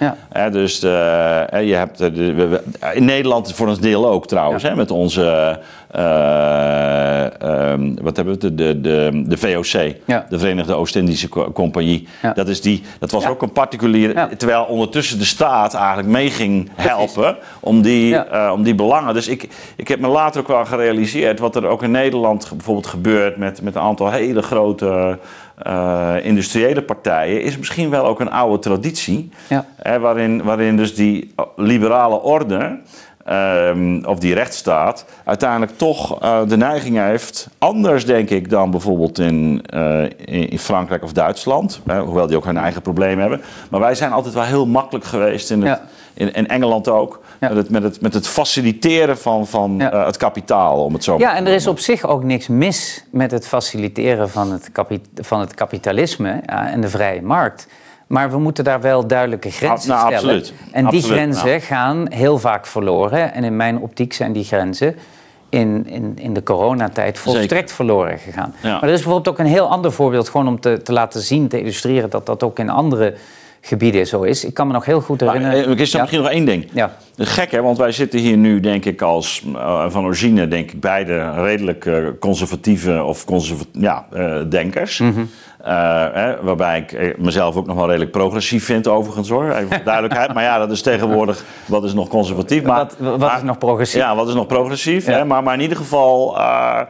dus 0.52 0.80
de, 0.80 1.46
je 1.64 1.74
hebt 1.74 1.98
de, 1.98 2.62
in 2.94 3.04
Nederland 3.04 3.52
voor 3.52 3.68
ons 3.68 3.80
deel 3.80 4.08
ook 4.08 4.26
trouwens, 4.26 4.62
hè, 4.62 4.74
met 4.74 4.90
onze 4.90 5.58
uh, 5.96 7.24
um, 7.72 7.94
wat 8.02 8.16
hebben 8.16 8.40
we? 8.40 8.54
De, 8.54 8.80
de, 8.80 9.22
de 9.26 9.36
VOC, 9.36 9.94
ja. 10.06 10.26
de 10.28 10.38
Verenigde 10.38 10.74
Oost-Indische 10.74 11.28
Compagnie. 11.28 12.08
Ja. 12.22 12.32
Dat, 12.32 12.48
is 12.48 12.60
die, 12.60 12.82
dat 12.98 13.10
was 13.10 13.22
ja. 13.22 13.28
ook 13.28 13.42
een 13.42 13.52
particulier. 13.52 14.28
Terwijl 14.36 14.64
ondertussen 14.64 15.18
de 15.18 15.24
staat 15.24 15.74
eigenlijk 15.74 16.08
mee 16.08 16.30
ging 16.30 16.70
helpen 16.74 17.36
om 17.60 17.82
die, 17.82 18.14
uh, 18.14 18.50
om 18.52 18.62
die 18.62 18.74
belangen. 18.74 19.14
Dus 19.14 19.28
ik, 19.28 19.48
ik 19.76 19.88
heb 19.88 20.00
me 20.00 20.08
later 20.08 20.40
ook 20.40 20.48
wel 20.48 20.64
gerealiseerd 20.64 21.38
wat 21.38 21.56
er 21.56 21.66
ook 21.66 21.82
in 21.82 21.90
Nederland 21.90 22.48
bijvoorbeeld 22.50 22.86
gebeurt 22.86 23.36
met, 23.36 23.62
met 23.62 23.74
een 23.74 23.82
aantal 23.82 24.10
hele 24.10 24.42
grote. 24.42 25.18
Uh, 25.66 26.14
industriële 26.22 26.82
partijen 26.82 27.42
is 27.42 27.58
misschien 27.58 27.90
wel 27.90 28.04
ook 28.04 28.20
een 28.20 28.30
oude 28.30 28.58
traditie. 28.58 29.30
Ja. 29.48 29.64
Hè, 29.76 29.98
waarin, 29.98 30.42
waarin 30.42 30.76
dus 30.76 30.94
die 30.94 31.34
liberale 31.56 32.22
orde 32.22 32.78
Um, 33.30 34.04
of 34.04 34.18
die 34.18 34.34
rechtsstaat 34.34 35.04
uiteindelijk 35.24 35.72
toch 35.76 36.22
uh, 36.22 36.40
de 36.46 36.56
neiging 36.56 36.96
heeft, 36.96 37.48
anders 37.58 38.06
denk 38.06 38.30
ik 38.30 38.50
dan 38.50 38.70
bijvoorbeeld 38.70 39.18
in, 39.18 39.64
uh, 39.74 40.04
in, 40.24 40.58
Frankrijk 40.58 41.02
of 41.02 41.12
Duitsland, 41.12 41.80
hè, 41.86 42.00
hoewel 42.00 42.26
die 42.26 42.36
ook 42.36 42.44
hun 42.44 42.56
eigen 42.56 42.82
problemen 42.82 43.20
hebben. 43.20 43.40
Maar 43.70 43.80
wij 43.80 43.94
zijn 43.94 44.12
altijd 44.12 44.34
wel 44.34 44.42
heel 44.42 44.66
makkelijk 44.66 45.04
geweest 45.04 45.50
in, 45.50 45.62
het, 45.62 45.80
in, 46.14 46.32
in, 46.32 46.48
Engeland 46.48 46.88
ook, 46.88 47.20
ja. 47.40 47.48
met, 47.48 47.56
het, 47.56 47.70
met, 47.70 47.82
het, 47.82 48.00
met 48.00 48.14
het 48.14 48.26
faciliteren 48.26 49.18
van, 49.18 49.46
van 49.46 49.74
ja. 49.78 49.92
uh, 49.92 50.06
het 50.06 50.16
kapitaal, 50.16 50.84
om 50.84 50.92
het 50.92 51.04
zo 51.04 51.18
Ja, 51.18 51.36
en 51.36 51.46
er 51.46 51.54
is 51.54 51.66
op 51.66 51.78
zich 51.78 52.06
ook 52.06 52.24
niks 52.24 52.48
mis 52.48 53.04
met 53.10 53.30
het 53.30 53.46
faciliteren 53.46 54.30
van 54.30 54.52
het, 54.52 54.70
van 55.14 55.40
het 55.40 55.54
kapitalisme 55.54 56.30
en 56.46 56.80
de 56.80 56.88
vrije 56.88 57.22
markt. 57.22 57.66
Maar 58.12 58.30
we 58.30 58.38
moeten 58.38 58.64
daar 58.64 58.80
wel 58.80 59.06
duidelijke 59.06 59.50
grenzen 59.50 59.90
nou, 59.90 60.00
stellen. 60.00 60.34
Absoluut. 60.34 60.52
En 60.72 60.86
die 60.86 61.02
grenzen 61.02 61.46
nou. 61.46 61.60
gaan 61.60 62.06
heel 62.12 62.38
vaak 62.38 62.66
verloren. 62.66 63.34
En 63.34 63.44
in 63.44 63.56
mijn 63.56 63.78
optiek 63.78 64.12
zijn 64.12 64.32
die 64.32 64.44
grenzen 64.44 64.94
in, 65.48 65.86
in, 65.86 66.18
in 66.20 66.32
de 66.32 66.42
coronatijd 66.42 67.18
volstrekt 67.18 67.72
verloren 67.72 68.18
gegaan. 68.18 68.54
Maar 68.62 68.82
er 68.82 68.88
is 68.88 69.02
bijvoorbeeld 69.02 69.28
ook 69.28 69.38
een 69.38 69.52
heel 69.52 69.68
ander 69.68 69.92
voorbeeld, 69.92 70.28
gewoon 70.28 70.48
om 70.48 70.60
te, 70.60 70.82
te 70.82 70.92
laten 70.92 71.20
zien, 71.20 71.48
te 71.48 71.60
illustreren 71.60 72.10
dat 72.10 72.26
dat 72.26 72.42
ook 72.42 72.58
in 72.58 72.70
andere 72.70 73.14
gebieden 73.60 74.06
zo 74.06 74.22
is. 74.22 74.44
Ik 74.44 74.54
kan 74.54 74.66
me 74.66 74.72
nog 74.72 74.84
heel 74.84 75.00
goed 75.00 75.20
herinneren. 75.20 75.58
Maar, 75.58 75.68
er 75.68 75.80
is 75.80 75.94
misschien 75.94 76.22
nog 76.22 76.30
één 76.30 76.44
ding. 76.44 76.68
Ja. 76.72 76.96
Dat 77.16 77.26
is 77.26 77.32
gek, 77.32 77.50
hè? 77.50 77.62
Want 77.62 77.78
wij 77.78 77.92
zitten 77.92 78.20
hier 78.20 78.36
nu, 78.36 78.60
denk 78.60 78.84
ik, 78.84 79.02
als 79.02 79.42
uh, 79.46 79.90
van 79.90 80.04
origine, 80.04 80.48
denk 80.48 80.70
ik, 80.70 80.80
beide 80.80 81.30
redelijk 81.30 81.84
uh, 81.84 82.06
conservatieve 82.20 83.02
of 83.02 83.24
ja, 83.72 84.06
uh, 84.14 84.40
denkers. 84.48 84.98
Mm 84.98 85.14
-hmm. 85.14 85.30
Uh, 85.66 85.68
waarbij 86.40 86.78
ik 86.78 86.92
eh, 86.92 87.14
mezelf 87.18 87.56
ook 87.56 87.66
nog 87.66 87.76
wel 87.76 87.86
redelijk 87.86 88.10
progressief 88.10 88.64
vind, 88.64 88.88
overigens 88.88 89.28
hoor. 89.28 89.52
Even 89.52 89.80
duidelijkheid. 89.84 90.34
maar 90.34 90.42
ja, 90.42 90.58
dat 90.58 90.70
is 90.70 90.82
tegenwoordig. 90.82 91.44
Wat 91.66 91.84
is 91.84 91.92
nog 91.92 92.08
conservatief? 92.08 92.62
Maar, 92.62 92.86
wat, 92.98 93.18
wat 93.18 93.36
is 93.36 93.42
nog 93.42 93.58
progressief? 93.58 94.00
Ja, 94.00 94.14
wat 94.16 94.28
is 94.28 94.34
nog 94.34 94.46
progressief? 94.46 95.04
Hè? 95.04 95.24
Maar, 95.24 95.42
maar 95.42 95.54
in 95.54 95.60
ieder 95.60 95.76
geval. 95.76 96.38
Uh, 96.38 96.80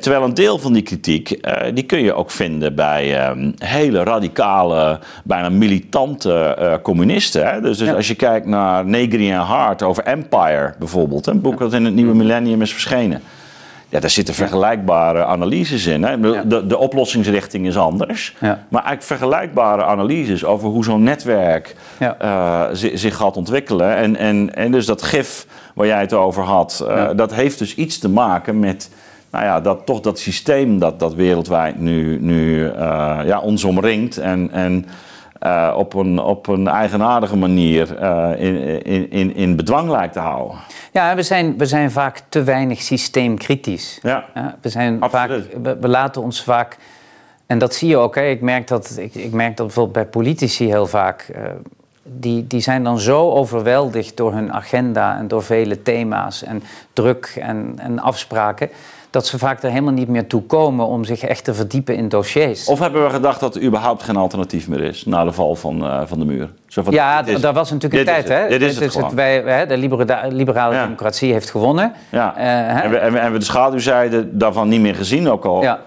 terwijl 0.00 0.22
een 0.22 0.34
deel 0.34 0.58
van 0.58 0.72
die 0.72 0.82
kritiek. 0.82 1.40
die 1.74 1.84
kun 1.84 2.02
je 2.02 2.14
ook 2.14 2.30
vinden 2.30 2.74
bij 2.74 3.28
um, 3.28 3.54
hele 3.58 4.02
radicale, 4.02 4.98
bijna 5.24 5.48
militante 5.48 6.78
communisten. 6.82 7.46
Hè? 7.46 7.60
Dus, 7.60 7.78
dus 7.78 7.88
ja. 7.88 7.94
als 7.94 8.08
je 8.08 8.14
kijkt 8.14 8.46
naar 8.46 8.86
Negri 8.86 9.30
en 9.30 9.38
Hart 9.38 9.82
over 9.82 10.02
Empire 10.02 10.74
bijvoorbeeld. 10.78 11.26
Een 11.26 11.40
boek 11.40 11.58
dat 11.58 11.72
in 11.72 11.84
het 11.84 11.94
nieuwe 11.94 12.14
millennium 12.14 12.62
is 12.62 12.72
verschenen. 12.72 13.22
Ja, 13.94 14.00
daar 14.00 14.10
zitten 14.10 14.34
vergelijkbare 14.34 15.24
analyses 15.24 15.86
in. 15.86 16.02
Hè. 16.02 16.20
De, 16.46 16.66
de, 16.66 16.78
oplossingsrichting 16.78 17.66
is 17.66 17.76
anders. 17.76 18.36
Ja. 18.40 18.64
Maar 18.68 18.84
eigenlijk 18.84 19.02
vergelijkbare 19.02 19.84
analyses 19.84 20.44
over 20.44 20.68
hoe 20.68 20.84
zo'n 20.84 21.02
netwerk 21.02 21.76
ja. 21.98 22.16
uh, 22.22 22.90
zich 22.94 23.16
gaat 23.16 23.36
ontwikkelen. 23.36 23.96
En, 23.96 24.16
en, 24.16 24.54
en 24.54 24.72
dus 24.72 24.86
dat 24.86 25.02
gif 25.02 25.46
waar 25.74 25.86
jij 25.86 26.00
het 26.00 26.12
over 26.12 26.42
had, 26.42 26.84
uh, 26.88 27.08
dat 27.16 27.34
heeft 27.34 27.58
dus 27.58 27.74
iets 27.74 27.98
te 27.98 28.08
maken 28.08 28.58
met 28.58 28.90
nou 29.30 29.44
ja, 29.44 29.60
dat, 29.60 29.86
toch 29.86 30.00
dat 30.00 30.18
systeem 30.18 30.78
dat, 30.78 30.98
dat 30.98 31.14
wereldwijd 31.14 31.80
nu, 31.80 32.18
nu 32.20 32.58
uh, 32.58 32.70
ja, 33.24 33.40
ons 33.40 33.64
omringt. 33.64 34.18
En, 34.18 34.48
en 34.52 34.86
uh, 35.46 35.74
op, 35.76 35.94
een, 35.94 36.18
op 36.18 36.46
een 36.46 36.68
eigenaardige 36.68 37.36
manier 37.36 38.02
uh, 38.02 38.30
in, 38.36 39.10
in, 39.10 39.34
in 39.34 39.56
bedwang 39.56 39.90
lijkt 39.90 40.12
te 40.12 40.18
houden. 40.18 40.56
Ja, 40.92 41.14
we 41.14 41.22
zijn, 41.22 41.58
we 41.58 41.66
zijn 41.66 41.90
vaak 41.90 42.22
te 42.28 42.42
weinig 42.42 42.82
systeemkritisch. 42.82 43.98
Ja, 44.02 44.24
we, 44.60 44.68
zijn 44.68 44.98
vaak, 45.10 45.28
we, 45.62 45.76
we, 45.80 45.88
laten 45.88 46.22
ons 46.22 46.42
vaak. 46.42 46.76
En 47.46 47.58
dat 47.58 47.74
zie 47.74 47.88
je 47.88 47.96
ook. 47.96 48.14
Hè. 48.14 48.22
Ik, 48.22 48.40
merk 48.40 48.68
dat, 48.68 48.96
ik, 48.98 49.14
ik 49.14 49.32
merk 49.32 49.56
dat 49.56 49.66
bijvoorbeeld 49.66 49.94
bij 49.94 50.06
politici 50.06 50.66
heel 50.66 50.86
vaak. 50.86 51.30
Uh, 51.36 51.42
die, 52.02 52.46
die 52.46 52.60
zijn 52.60 52.84
dan 52.84 52.98
zo 52.98 53.30
overweldigd 53.30 54.16
door 54.16 54.32
hun 54.32 54.52
agenda 54.52 55.18
en 55.18 55.28
door 55.28 55.42
vele 55.42 55.82
thema's 55.82 56.42
en 56.42 56.62
druk 56.92 57.36
en, 57.40 57.74
en 57.76 57.98
afspraken 57.98 58.70
dat 59.14 59.26
ze 59.26 59.38
vaak 59.38 59.62
er 59.62 59.70
helemaal 59.70 59.92
niet 59.92 60.08
meer 60.08 60.26
toe 60.26 60.42
komen 60.42 60.86
om 60.86 61.04
zich 61.04 61.22
echt 61.22 61.44
te 61.44 61.54
verdiepen 61.54 61.96
in 61.96 62.08
dossiers. 62.08 62.66
Of 62.66 62.78
hebben 62.78 63.04
we 63.04 63.10
gedacht 63.10 63.40
dat 63.40 63.54
er 63.54 63.62
überhaupt 63.62 64.02
geen 64.02 64.16
alternatief 64.16 64.68
meer 64.68 64.80
is 64.80 65.04
na 65.04 65.24
de 65.24 65.32
val 65.32 65.54
van, 65.54 65.84
uh, 65.84 66.00
van 66.04 66.18
de 66.18 66.24
muur? 66.24 66.48
Zo 66.66 66.82
van, 66.82 66.92
ja, 66.92 67.22
daar 67.22 67.52
was 67.52 67.70
natuurlijk 67.70 68.00
een 68.00 68.14
tijd. 68.24 68.28
Hè? 68.28 68.48
Dit 68.48 68.62
is 68.62 68.78
het, 68.78 68.94
het, 68.94 69.14
wij, 69.14 69.66
de 69.66 69.76
liberale 70.28 70.82
democratie 70.82 71.32
heeft 71.32 71.50
gewonnen. 71.50 71.92
Ja. 72.08 72.34
Uh, 72.38 72.84
en, 72.84 72.90
we, 72.90 72.96
en, 72.96 73.32
we, 73.32 73.38
de 73.38 73.44
schaduwzijde 73.44 74.36
daarvan 74.36 74.68
niet 74.68 74.80
meer 74.80 74.94
gezien 74.94 75.30
ook 75.30 75.44
al. 75.44 75.62
Ja. 75.62 75.80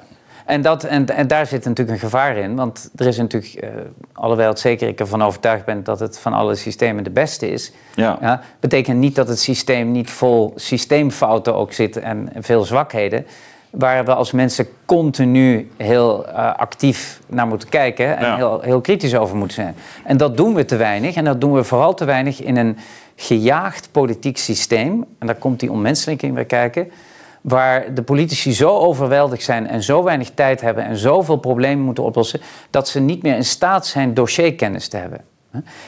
En, 0.47 0.61
dat, 0.61 0.83
en, 0.83 1.07
en 1.07 1.27
daar 1.27 1.45
zit 1.45 1.65
natuurlijk 1.65 1.97
een 1.97 2.09
gevaar 2.09 2.37
in. 2.37 2.55
Want 2.55 2.89
er 2.95 3.07
is 3.07 3.17
natuurlijk, 3.17 3.63
uh, 3.63 3.69
alhoewel 4.13 4.49
het 4.49 4.59
zeker 4.59 4.87
ik 4.87 4.99
ervan 4.99 5.23
overtuigd 5.23 5.65
ben 5.65 5.83
dat 5.83 5.99
het 5.99 6.19
van 6.19 6.33
alle 6.33 6.55
systemen 6.55 7.03
de 7.03 7.09
beste 7.09 7.51
is, 7.51 7.71
ja. 7.95 8.17
ja. 8.21 8.41
betekent 8.59 8.97
niet 8.97 9.15
dat 9.15 9.27
het 9.27 9.39
systeem 9.39 9.91
niet 9.91 10.09
vol 10.09 10.53
systeemfouten 10.55 11.55
ook 11.55 11.73
zit 11.73 11.97
en 11.97 12.29
veel 12.39 12.63
zwakheden. 12.63 13.25
Waar 13.69 14.05
we 14.05 14.13
als 14.13 14.31
mensen 14.31 14.67
continu 14.85 15.71
heel 15.77 16.25
uh, 16.27 16.53
actief 16.55 17.19
naar 17.27 17.47
moeten 17.47 17.69
kijken 17.69 18.17
en 18.17 18.35
heel, 18.35 18.61
heel 18.61 18.81
kritisch 18.81 19.15
over 19.15 19.35
moeten 19.35 19.55
zijn. 19.55 19.75
En 20.03 20.17
dat 20.17 20.37
doen 20.37 20.53
we 20.53 20.65
te 20.65 20.75
weinig. 20.75 21.15
En 21.15 21.25
dat 21.25 21.41
doen 21.41 21.53
we 21.53 21.63
vooral 21.63 21.93
te 21.93 22.05
weinig 22.05 22.41
in 22.41 22.57
een 22.57 22.77
gejaagd 23.15 23.89
politiek 23.91 24.37
systeem. 24.37 25.05
En 25.19 25.27
daar 25.27 25.35
komt 25.35 25.59
die 25.59 25.71
onmenselijking 25.71 26.35
weer 26.35 26.45
kijken 26.45 26.91
waar 27.41 27.93
de 27.93 28.01
politici 28.01 28.53
zo 28.53 28.69
overweldigd 28.69 29.43
zijn 29.43 29.67
en 29.67 29.83
zo 29.83 30.03
weinig 30.03 30.29
tijd 30.29 30.61
hebben 30.61 30.83
en 30.83 30.97
zoveel 30.97 31.37
problemen 31.37 31.85
moeten 31.85 32.03
oplossen, 32.03 32.41
dat 32.69 32.87
ze 32.87 32.99
niet 32.99 33.23
meer 33.23 33.35
in 33.35 33.45
staat 33.45 33.85
zijn 33.85 34.13
dossierkennis 34.13 34.87
te 34.87 34.97
hebben. 34.97 35.21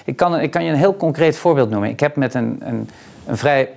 Ik 0.06 0.16
kan, 0.16 0.40
ik 0.40 0.52
kan 0.52 0.64
je 0.64 0.72
een 0.72 0.78
heel 0.78 0.96
concreet 0.96 1.38
voorbeeld 1.38 1.70
noemen. 1.70 1.90
Ik 1.90 2.00
heb 2.00 2.16
met 2.16 2.34
een, 2.34 2.58
een, 2.60 2.90
een 3.26 3.38
vrij, 3.38 3.70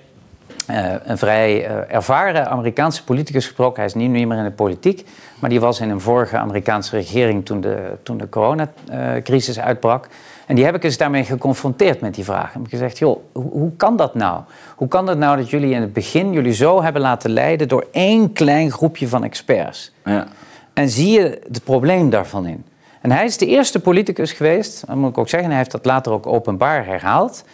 uh, 0.70 0.92
een 1.05 1.18
vrij 1.18 1.70
uh, 1.70 1.94
ervaren 1.94 2.48
Amerikaanse 2.48 3.05
politicus 3.05 3.44
gesproken. 3.46 3.77
Hij 3.77 3.85
is 3.85 3.94
niet 3.94 4.11
meer 4.11 4.37
in 4.38 4.44
de 4.44 4.51
politiek, 4.51 5.07
maar 5.38 5.51
die 5.51 5.61
was 5.61 5.81
in 5.81 5.90
een 5.90 6.01
vorige 6.01 6.37
Amerikaanse 6.37 6.96
regering 6.96 7.44
toen 7.44 7.61
de, 7.61 7.96
toen 8.03 8.18
de 8.18 8.29
coronacrisis 8.29 9.61
uitbrak. 9.61 10.09
En 10.46 10.55
die 10.55 10.64
heb 10.64 10.75
ik 10.75 10.85
eens 10.85 10.96
daarmee 10.96 11.25
geconfronteerd 11.25 12.01
met 12.01 12.14
die 12.14 12.25
vraag. 12.25 12.48
Ik 12.48 12.53
heb 12.53 12.66
gezegd, 12.68 12.98
joh, 12.98 13.18
hoe, 13.33 13.51
hoe, 13.51 13.72
kan 13.77 13.96
dat 13.96 14.14
nou? 14.14 14.40
Hoe 14.77 14.88
kan 14.88 15.07
het 15.07 15.18
nou 15.18 15.37
dat 15.37 15.51
jullie 15.51 15.75
in 15.75 15.81
het 15.81 15.92
begin 15.92 16.33
jullie 16.33 16.53
zo 16.53 16.83
hebben 16.83 17.03
laten 17.03 17.31
leiden 17.31 17.68
door 17.68 17.87
één 17.92 18.33
klein 18.33 18.70
groepje 18.70 19.09
van 19.09 19.25
experts? 19.25 19.92
Ja. 20.05 20.27
En 20.75 20.88
zie 20.88 21.11
je 21.11 21.40
het 21.53 21.64
probleem 21.64 22.11
daarvan 22.11 22.46
in? 22.46 22.64
En 23.01 23.11
hij 23.11 23.25
is 23.25 23.37
de 23.37 23.46
eerste 23.46 23.81
politicus 23.81 24.33
geweest, 24.33 24.87
dat 24.87 24.96
moet 24.96 25.11
ik 25.11 25.18
ook 25.18 25.29
zeggen, 25.29 25.48
hij 25.48 25.59
heeft 25.59 25.70
dat 25.70 25.85
later 25.85 26.12
ook 26.12 26.27
openbaar 26.27 26.87
herhaald. 26.87 27.44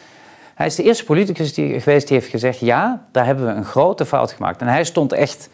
Hij 0.58 0.66
is 0.66 0.74
de 0.74 0.82
eerste 0.82 1.04
politicus 1.04 1.54
die, 1.54 1.80
geweest 1.80 2.08
die 2.08 2.16
heeft 2.16 2.30
gezegd, 2.30 2.58
ja, 2.58 3.04
daar 3.12 3.26
hebben 3.26 3.46
we 3.46 3.52
een 3.52 3.64
grote 3.64 4.06
fout 4.06 4.32
gemaakt. 4.32 4.60
En 4.60 4.66
hij 4.66 4.84
stond 4.84 5.12
echt, 5.12 5.48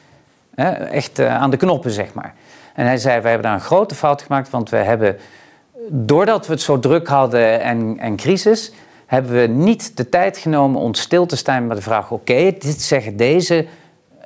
hè, 0.54 0.70
echt 0.70 1.18
uh, 1.18 1.36
aan 1.36 1.50
de 1.50 1.56
knoppen, 1.56 1.90
zeg 1.90 2.14
maar. 2.14 2.34
En 2.74 2.86
hij 2.86 2.96
zei, 2.96 3.20
wij 3.20 3.30
hebben 3.30 3.50
daar 3.50 3.58
een 3.58 3.66
grote 3.66 3.94
fout 3.94 4.22
gemaakt, 4.22 4.50
want 4.50 4.70
we 4.70 4.76
hebben 4.76 5.16
doordat 5.88 6.46
we 6.46 6.52
het 6.52 6.62
zo 6.62 6.78
druk 6.78 7.08
hadden 7.08 7.60
en, 7.60 7.98
en 7.98 8.16
crisis, 8.16 8.72
hebben 9.06 9.32
we 9.32 9.46
niet 9.46 9.96
de 9.96 10.08
tijd 10.08 10.38
genomen 10.38 10.80
om 10.80 10.94
stil 10.94 11.26
te 11.26 11.36
staan 11.36 11.66
bij 11.66 11.76
de 11.76 11.82
vraag: 11.82 12.10
oké, 12.10 12.52
dit 12.58 12.82
zeggen 12.82 13.16
deze 13.16 13.66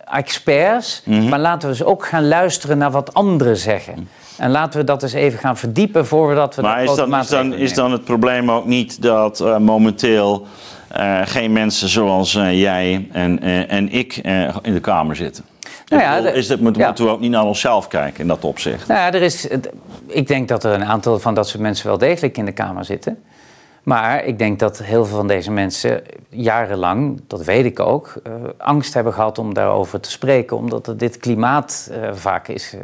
experts, 0.05 1.03
mhm. 1.05 1.29
maar 1.29 1.39
laten 1.39 1.69
we 1.69 1.75
eens 1.75 1.85
ook 1.85 2.07
gaan 2.07 2.29
luisteren 2.29 2.79
naar 2.79 2.91
wat 2.91 3.15
anderen 3.15 3.57
zeggen. 3.57 4.09
En 4.39 4.51
laten 4.51 4.81
we 4.81 4.87
dat 4.87 5.03
eens 5.03 5.13
even 5.13 5.39
gaan 5.39 5.57
verdiepen 5.57 6.07
voordat 6.07 6.55
we. 6.55 6.63
Maar 6.63 6.83
is 6.83 6.95
dan, 6.95 7.15
is, 7.15 7.29
dan, 7.29 7.55
is 7.55 7.75
dan 7.75 7.93
het 7.93 8.05
probleem 8.05 8.51
ook 8.51 8.67
niet 8.67 9.03
dat 9.03 9.41
uh, 9.41 9.59
momenteel 9.59 10.47
uh, 10.97 11.21
geen 11.25 11.53
mensen 11.53 11.89
zoals 11.89 12.35
uh, 12.35 12.61
jij 12.61 13.09
en, 13.13 13.43
en 13.69 13.93
ik 13.93 14.17
in 14.63 14.75
de 14.75 14.81
Kamer 14.81 15.17
zitten? 15.17 15.45
Nou 15.87 16.03
ja, 16.03 16.21
de, 16.21 16.33
is 16.33 16.47
dat, 16.47 16.61
moeten, 16.61 16.83
ja. 16.83 16.93
we 16.93 17.09
ook 17.09 17.21
niet 17.21 17.31
naar 17.31 17.45
onszelf 17.45 17.89
kijken 17.89 18.21
in 18.21 18.29
dat 18.29 18.45
opzicht? 18.45 18.89
Nou 18.89 19.01
ja, 19.01 19.13
er 19.13 19.23
is, 19.23 19.49
ik 20.07 20.27
denk 20.27 20.49
dat 20.49 20.65
er 20.65 20.73
een 20.73 20.85
aantal 20.85 21.19
van 21.19 21.35
dat 21.35 21.49
soort 21.49 21.63
mensen 21.63 21.87
wel 21.87 21.99
degelijk 21.99 22.37
in 22.37 22.45
de 22.45 22.53
Kamer 22.53 22.85
zitten. 22.85 23.23
Maar 23.83 24.25
ik 24.25 24.39
denk 24.39 24.59
dat 24.59 24.79
heel 24.79 25.05
veel 25.05 25.17
van 25.17 25.27
deze 25.27 25.51
mensen 25.51 26.03
jarenlang, 26.29 27.21
dat 27.27 27.45
weet 27.45 27.65
ik 27.65 27.81
ook, 27.81 28.15
uh, 28.27 28.33
angst 28.59 28.95
hebben 28.95 29.13
gehad 29.13 29.39
om 29.39 29.55
daarover 29.55 30.01
te 30.01 30.11
spreken, 30.11 30.57
omdat 30.57 30.87
er 30.87 30.97
dit 30.97 31.17
klimaat 31.17 31.91
uh, 31.93 32.13
vaak, 32.13 32.49
is, 32.49 32.75
uh, 32.75 32.81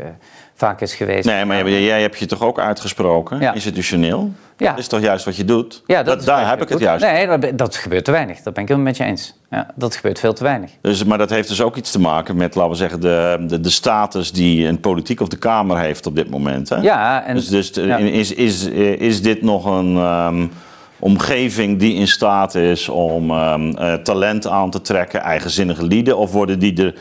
vaak 0.54 0.80
is 0.80 0.94
geweest. 0.94 1.24
Nee, 1.24 1.44
maar 1.44 1.68
jij, 1.68 1.82
jij 1.82 2.00
hebt 2.00 2.18
je 2.18 2.26
toch 2.26 2.42
ook 2.42 2.58
uitgesproken, 2.58 3.40
ja. 3.40 3.54
institutioneel? 3.54 4.32
Ja. 4.56 4.70
Dat 4.70 4.78
is 4.78 4.86
toch 4.86 5.00
juist 5.00 5.24
wat 5.24 5.36
je 5.36 5.44
doet? 5.44 5.82
Ja, 5.86 6.02
dat, 6.02 6.24
daar 6.24 6.48
heb 6.48 6.62
ik 6.62 6.68
het 6.68 6.78
juist. 6.78 7.04
Nee, 7.04 7.54
dat 7.54 7.76
gebeurt 7.76 8.04
te 8.04 8.10
weinig. 8.10 8.40
Dat 8.40 8.54
ben 8.54 8.62
ik 8.62 8.68
helemaal 8.68 8.90
met 8.90 8.96
je 8.96 9.04
eens. 9.04 9.34
Ja, 9.50 9.66
dat 9.74 9.96
gebeurt 9.96 10.18
veel 10.18 10.32
te 10.32 10.42
weinig. 10.42 10.70
Dus, 10.80 11.04
maar 11.04 11.18
dat 11.18 11.30
heeft 11.30 11.48
dus 11.48 11.60
ook 11.62 11.76
iets 11.76 11.90
te 11.90 12.00
maken 12.00 12.36
met, 12.36 12.54
laten 12.54 12.70
we 12.70 12.76
zeggen, 12.76 13.00
de, 13.00 13.44
de, 13.46 13.60
de 13.60 13.70
status 13.70 14.32
die 14.32 14.66
een 14.66 14.80
politiek 14.80 15.20
of 15.20 15.28
de 15.28 15.38
Kamer 15.38 15.78
heeft 15.78 16.06
op 16.06 16.16
dit 16.16 16.30
moment. 16.30 16.68
Hè? 16.68 16.76
Ja, 16.76 17.24
en, 17.24 17.34
dus, 17.34 17.48
dus 17.48 17.70
Is, 17.70 18.32
is, 18.32 18.64
is 18.64 19.22
dit 19.22 19.42
nog 19.42 19.64
een. 19.64 19.96
Um, 19.96 20.50
omgeving 20.98 21.78
die 21.78 21.94
in 21.94 22.08
staat 22.08 22.54
is 22.54 22.88
om 22.88 23.30
um, 23.30 23.68
uh, 23.78 23.94
talent 23.94 24.46
aan 24.46 24.70
te 24.70 24.80
trekken, 24.80 25.20
eigenzinnige 25.20 25.84
lieden? 25.86 26.16
Of 26.18 26.32
worden 26.32 26.58
die 26.58 26.84
er 26.84 26.94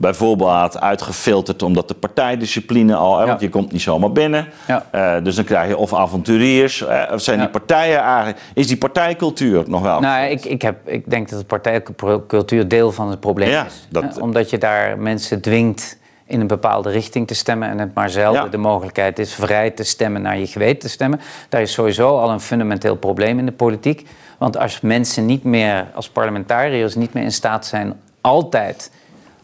bijvoorbeeld 0.00 0.80
uitgefilterd 0.80 1.62
omdat 1.62 1.88
de 1.88 1.94
partijdiscipline 1.94 2.94
al, 2.94 3.26
want 3.26 3.40
je 3.40 3.48
komt 3.48 3.72
niet 3.72 3.82
zomaar 3.82 4.12
binnen. 4.12 4.46
Uh, 4.94 5.14
dus 5.22 5.34
dan 5.34 5.44
krijg 5.44 5.68
je 5.68 5.76
of 5.76 5.94
avonturiers, 5.94 6.80
uh, 6.80 7.02
of 7.12 7.20
zijn 7.20 7.38
die 7.38 7.48
partijen 7.48 7.98
eigenlijk, 7.98 8.38
is 8.54 8.66
die 8.66 8.76
partijcultuur 8.76 9.64
nog 9.66 9.82
wel? 9.82 10.00
Nou, 10.00 10.30
ik, 10.30 10.44
ik, 10.44 10.62
heb, 10.62 10.88
ik 10.88 11.10
denk 11.10 11.28
dat 11.28 11.38
de 11.38 11.44
partijcultuur 11.44 12.68
deel 12.68 12.92
van 12.92 13.10
het 13.10 13.20
probleem 13.20 13.64
is. 13.66 13.86
Dat... 13.88 14.20
omdat 14.20 14.50
je 14.50 14.58
daar 14.58 14.98
mensen 14.98 15.40
dwingt 15.40 15.98
in 16.26 16.40
een 16.40 16.46
bepaalde 16.46 16.90
richting 16.90 17.26
te 17.26 17.34
stemmen 17.34 17.68
en 17.68 17.78
het 17.78 17.94
maar 17.94 18.10
zelden 18.10 18.50
de 18.50 18.56
mogelijkheid 18.56 19.18
is 19.18 19.34
vrij 19.34 19.70
te 19.70 19.84
stemmen 19.84 20.22
naar 20.22 20.38
je 20.38 20.46
geweten 20.46 20.78
te 20.78 20.88
stemmen. 20.88 21.20
Daar 21.48 21.60
is 21.60 21.72
sowieso 21.72 22.18
al 22.18 22.30
een 22.30 22.40
fundamenteel 22.40 22.96
probleem 22.96 23.38
in 23.38 23.46
de 23.46 23.52
politiek. 23.52 24.08
Want 24.38 24.58
als 24.58 24.80
mensen 24.80 25.26
niet 25.26 25.44
meer, 25.44 25.86
als 25.94 26.08
parlementariërs, 26.08 26.94
niet 26.94 27.12
meer 27.12 27.22
in 27.22 27.32
staat 27.32 27.66
zijn 27.66 28.00
altijd 28.20 28.90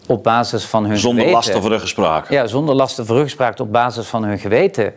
op 0.06 0.22
basis 0.22 0.64
van 0.64 0.84
hun 0.84 0.98
zonder 0.98 1.24
geweten... 1.24 1.42
Zonder 1.42 1.60
last 1.60 1.66
of 1.66 1.70
ruggespraak. 1.70 2.30
Ja, 2.30 2.46
zonder 2.46 2.74
last 2.74 2.98
of 2.98 3.08
ruggespraak 3.08 3.58
op 3.60 3.72
basis 3.72 4.06
van 4.06 4.24
hun 4.24 4.38
geweten 4.38 4.92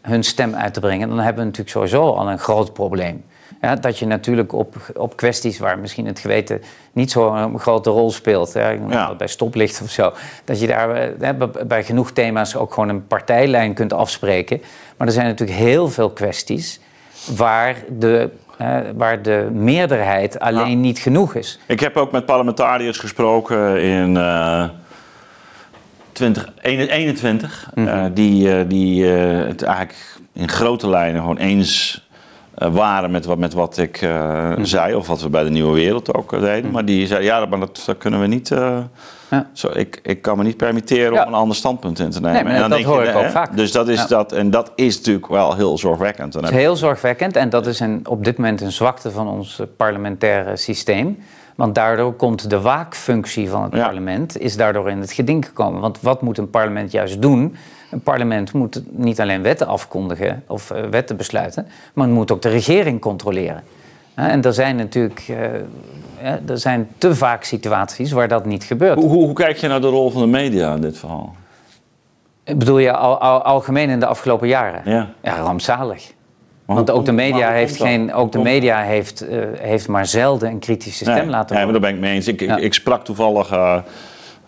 hun 0.00 0.22
stem 0.22 0.54
uit 0.54 0.74
te 0.74 0.80
brengen... 0.80 1.08
dan 1.08 1.18
hebben 1.18 1.36
we 1.36 1.44
natuurlijk 1.44 1.70
sowieso 1.70 2.10
al 2.10 2.30
een 2.30 2.38
groot 2.38 2.72
probleem. 2.72 3.24
Ja, 3.60 3.76
dat 3.76 3.98
je 3.98 4.06
natuurlijk 4.06 4.52
op, 4.52 4.76
op 4.94 5.16
kwesties 5.16 5.58
waar 5.58 5.78
misschien 5.78 6.06
het 6.06 6.18
geweten 6.18 6.62
niet 6.92 7.10
zo'n 7.10 7.58
grote 7.58 7.90
rol 7.90 8.10
speelt, 8.10 8.52
ja, 8.52 9.14
bij 9.14 9.26
stoplicht 9.26 9.80
of 9.82 9.90
zo, 9.90 10.12
dat 10.44 10.60
je 10.60 10.66
daar 10.66 10.96
hè, 11.18 11.34
bij 11.66 11.84
genoeg 11.84 12.12
thema's 12.12 12.56
ook 12.56 12.74
gewoon 12.74 12.88
een 12.88 13.06
partijlijn 13.06 13.74
kunt 13.74 13.92
afspreken. 13.92 14.62
Maar 14.96 15.06
er 15.06 15.12
zijn 15.12 15.26
natuurlijk 15.26 15.58
heel 15.58 15.88
veel 15.88 16.10
kwesties 16.10 16.80
waar 17.36 17.76
de 17.98 18.30
waar 18.96 19.22
de 19.22 19.48
meerderheid 19.52 20.40
alleen 20.40 20.80
niet 20.80 20.98
genoeg 20.98 21.34
is. 21.34 21.58
Ik 21.66 21.80
heb 21.80 21.96
ook 21.96 22.12
met 22.12 22.26
parlementariërs 22.26 22.98
gesproken 22.98 23.82
in 23.82 24.14
uh, 24.14 24.64
2021, 26.12 27.70
mm 27.74 27.86
-hmm. 27.86 28.04
uh, 28.04 28.04
die, 28.14 28.58
uh, 28.58 28.64
die 28.68 29.04
uh, 29.04 29.46
het 29.46 29.62
eigenlijk 29.62 29.98
in 30.32 30.48
grote 30.48 30.88
lijnen 30.88 31.20
gewoon 31.20 31.38
eens 31.38 32.02
waren 32.54 33.10
met 33.10 33.24
wat, 33.24 33.38
met 33.38 33.52
wat 33.52 33.78
ik 33.78 34.00
mm. 34.02 34.64
zei, 34.64 34.94
of 34.94 35.06
wat 35.06 35.22
we 35.22 35.28
bij 35.28 35.44
de 35.44 35.50
Nieuwe 35.50 35.74
Wereld 35.74 36.14
ook 36.14 36.30
deden. 36.30 36.66
Mm. 36.66 36.70
Maar 36.70 36.84
die 36.84 37.06
zei, 37.06 37.24
ja, 37.24 37.46
maar 37.46 37.60
dat, 37.60 37.82
dat 37.86 37.98
kunnen 37.98 38.20
we 38.20 38.26
niet... 38.26 38.54
Ja. 39.32 39.46
Zo, 39.52 39.70
ik, 39.74 40.00
ik 40.02 40.22
kan 40.22 40.36
me 40.36 40.44
niet 40.44 40.56
permitteren 40.56 41.12
om 41.12 41.18
een 41.18 41.38
ander 41.38 41.56
standpunt 41.56 41.98
in 41.98 42.10
te 42.10 42.20
nemen. 42.20 42.44
Nee, 42.44 42.54
en 42.54 42.60
dan 42.60 42.70
dat 42.70 42.82
hoor 42.82 43.02
je, 43.02 43.08
ik 43.08 43.16
ook 43.16 43.30
vaak. 43.30 43.56
Dus 43.56 43.72
dat 43.72 43.88
is 43.88 44.06
dat, 44.06 44.32
en 44.32 44.50
dat 44.50 44.72
is 44.74 44.96
natuurlijk 44.96 45.26
wel 45.26 45.54
heel 45.54 45.78
zorgwekkend. 45.78 46.34
Het 46.34 46.44
is 46.44 46.50
heel 46.50 46.76
zorgwekkend 46.76 47.36
en 47.36 47.50
dat 47.50 47.66
is 47.66 47.80
een, 47.80 48.00
op 48.08 48.24
dit 48.24 48.36
moment 48.36 48.60
een 48.60 48.72
zwakte 48.72 49.10
van 49.10 49.28
ons 49.28 49.62
parlementaire 49.76 50.56
systeem. 50.56 51.18
Want 51.54 51.74
daardoor 51.74 52.12
komt 52.12 52.50
de 52.50 52.60
waakfunctie 52.60 53.50
van 53.50 53.62
het 53.62 53.70
parlement 53.70 54.40
is 54.40 54.56
daardoor 54.56 54.90
in 54.90 55.00
het 55.00 55.12
geding 55.12 55.46
gekomen. 55.46 55.80
Want 55.80 56.00
wat 56.00 56.22
moet 56.22 56.38
een 56.38 56.50
parlement 56.50 56.90
juist 56.90 57.22
doen? 57.22 57.56
Een 57.92 58.00
parlement 58.00 58.52
moet 58.52 58.82
niet 58.90 59.20
alleen 59.20 59.42
wetten 59.42 59.66
afkondigen 59.66 60.42
of 60.46 60.70
uh, 60.70 60.80
wetten 60.90 61.16
besluiten, 61.16 61.66
maar 61.94 62.06
het 62.06 62.14
moet 62.14 62.32
ook 62.32 62.42
de 62.42 62.48
regering 62.48 63.00
controleren. 63.00 63.62
En 64.14 64.42
er 64.42 64.52
zijn 64.52 64.76
natuurlijk 64.76 65.28
uh, 65.28 65.36
er 66.50 66.58
zijn 66.58 66.88
te 66.98 67.14
vaak 67.14 67.44
situaties 67.44 68.12
waar 68.12 68.28
dat 68.28 68.44
niet 68.44 68.64
gebeurt. 68.64 68.98
Hoe, 68.98 69.08
hoe, 69.08 69.24
hoe, 69.24 69.34
kijk 69.34 69.56
je 69.56 69.68
naar 69.68 69.80
de 69.80 69.86
rol 69.86 70.10
van 70.10 70.20
de 70.20 70.26
media 70.26 70.74
in 70.74 70.80
dit 70.80 70.98
verhaal? 70.98 71.34
Bedoel 72.44 72.78
je 72.78 72.92
al, 72.92 73.18
al, 73.18 73.42
algemeen 73.42 73.88
in 73.88 74.00
de 74.00 74.06
afgelopen 74.06 74.48
jaren? 74.48 74.82
Ja, 74.84 75.08
ja 75.22 75.36
rampzalig. 75.36 76.12
Want 76.64 76.90
ook 76.90 77.04
de 77.04 77.12
media 77.12 77.50
heeft, 77.50 77.76
geen, 77.76 78.14
ook 78.14 78.32
de 78.32 78.38
media 78.38 78.80
heeft, 78.80 79.30
uh, 79.30 79.44
heeft 79.58 79.88
maar 79.88 80.06
zelden 80.06 80.48
een 80.48 80.58
kritische 80.58 81.04
stem 81.04 81.28
laten 81.28 81.56
horen. 81.56 81.56
Ja, 81.56 81.64
maar 81.64 81.72
daar 81.72 81.80
ben 81.80 81.94
ik 81.94 82.00
mee 82.00 82.14
eens. 82.14 82.28
Ik, 82.28 82.40
ik, 82.40 82.56
ik 82.56 82.74
sprak 82.74 83.04
toevallig 83.04 83.52
uh, 83.52 83.78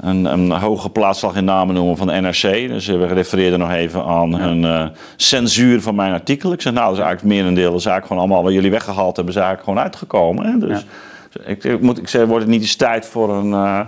een, 0.00 0.24
een 0.24 0.50
hoge 0.50 0.90
plaatsslag 0.90 1.36
in 1.36 1.44
namen 1.44 1.74
noemen 1.74 1.96
van 1.96 2.06
de 2.06 2.20
NRC. 2.20 2.68
Dus 2.68 2.86
we 2.86 3.06
refereerden 3.06 3.58
nog 3.58 3.72
even 3.72 4.04
aan 4.04 4.30
ja. 4.30 4.38
hun 4.38 4.62
uh, 4.62 4.86
censuur 5.16 5.82
van 5.82 5.94
mijn 5.94 6.12
artikel. 6.12 6.52
Ik 6.52 6.60
zeg, 6.60 6.72
nou, 6.72 6.88
dat 6.88 6.98
is 6.98 7.04
eigenlijk 7.04 7.34
merendeel, 7.34 7.70
dat 7.70 7.80
is 7.80 7.86
eigenlijk 7.86 8.06
gewoon 8.06 8.22
allemaal 8.22 8.42
wat 8.42 8.52
jullie 8.52 8.70
weggehaald 8.70 9.16
hebben, 9.16 9.34
is 9.34 9.40
eigenlijk 9.40 9.68
gewoon 9.68 9.84
uitgekomen. 9.84 10.46
Hè? 10.46 10.58
Dus 10.58 10.86
ik, 11.44 11.64
ik, 11.64 11.80
moet, 11.80 11.98
ik 11.98 12.08
zeg, 12.08 12.26
wordt 12.26 12.42
het 12.42 12.52
niet 12.52 12.60
eens 12.60 12.76
tijd 12.76 13.06
voor 13.06 13.34
een... 13.34 13.50
Uh, 13.50 13.80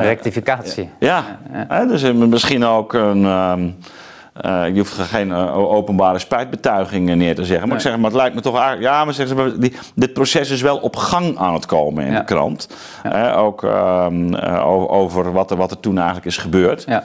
Rectificatie. 0.00 0.88
Ja, 0.98 1.38
ja. 1.68 1.84
dus 1.84 2.12
misschien 2.12 2.64
ook 2.64 2.92
een... 2.92 3.24
Ehm, 3.24 3.68
uh, 4.46 4.66
je 4.66 4.78
hoeft 4.78 4.92
geen 4.92 5.28
uh, 5.28 5.56
openbare 5.56 6.18
spijtbetuigingen 6.18 7.18
neer 7.18 7.34
te 7.34 7.44
zeggen. 7.44 7.68
Maar 7.68 7.76
ik 7.76 7.82
zeg, 7.82 7.96
maar 7.96 8.10
het 8.10 8.14
lijkt 8.14 8.34
me 8.34 8.40
toch 8.40 8.56
eigenlijk. 8.56 8.92
Ja, 8.92 9.04
maar 9.04 9.14
zeggen 9.14 9.36
ze, 9.36 9.58
die, 9.58 9.76
dit 9.94 10.12
proces 10.12 10.50
is 10.50 10.62
wel 10.62 10.76
op 10.76 10.96
gang 10.96 11.38
aan 11.38 11.54
het 11.54 11.66
komen 11.66 12.06
in 12.06 12.14
de 12.14 12.24
krant. 12.24 12.68
Ja. 13.02 13.34
ook 13.34 13.62
uh, 13.62 14.06
over 14.90 15.32
wat 15.32 15.50
er, 15.50 15.56
wat 15.56 15.70
er 15.70 15.80
toen 15.80 15.96
eigenlijk 15.96 16.26
is 16.26 16.36
gebeurd. 16.36 16.84
Ja. 16.86 17.04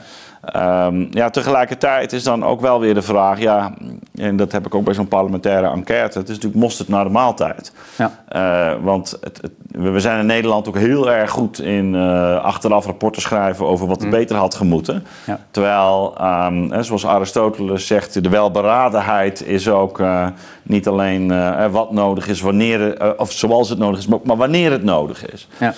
Um, 0.56 1.08
ja, 1.10 1.30
tegelijkertijd 1.30 2.12
is 2.12 2.22
dan 2.22 2.44
ook 2.44 2.60
wel 2.60 2.80
weer 2.80 2.94
de 2.94 3.02
vraag, 3.02 3.40
ja, 3.40 3.74
en 4.14 4.36
dat 4.36 4.52
heb 4.52 4.66
ik 4.66 4.74
ook 4.74 4.84
bij 4.84 4.94
zo'n 4.94 5.08
parlementaire 5.08 5.68
enquête, 5.68 6.18
het 6.18 6.28
is 6.28 6.34
natuurlijk 6.34 6.62
mosterd 6.62 6.88
naar 6.88 7.04
de 7.04 7.10
maaltijd. 7.10 7.72
Ja. 7.96 8.10
Uh, 8.36 8.84
want 8.84 9.18
het, 9.20 9.38
het, 9.42 9.52
we 9.70 10.00
zijn 10.00 10.20
in 10.20 10.26
Nederland 10.26 10.68
ook 10.68 10.76
heel 10.76 11.10
erg 11.10 11.30
goed 11.30 11.60
in 11.60 11.94
uh, 11.94 12.36
achteraf 12.36 12.86
rapporten 12.86 13.22
schrijven 13.22 13.66
over 13.66 13.86
wat 13.86 14.00
er 14.00 14.04
mm. 14.04 14.10
beter 14.10 14.36
had 14.36 14.54
gemoeten. 14.54 15.04
Ja. 15.26 15.38
Terwijl, 15.50 16.14
um, 16.22 16.82
zoals 16.82 17.06
Aristoteles 17.06 17.86
zegt, 17.86 18.22
de 18.22 18.28
welberadenheid 18.28 19.46
is 19.46 19.68
ook 19.68 19.98
uh, 20.00 20.26
niet 20.62 20.88
alleen 20.88 21.32
wat 21.70 21.92
nodig 21.92 22.28
is, 22.28 22.40
wanneer, 22.40 23.14
of 23.18 23.32
zoals 23.32 23.68
het 23.68 23.78
nodig 23.78 23.98
is, 23.98 24.06
maar, 24.06 24.36
wanneer 24.36 24.70
het 24.70 24.82
nodig 24.82 25.32
is. 25.32 25.48
Ja. 25.58 25.74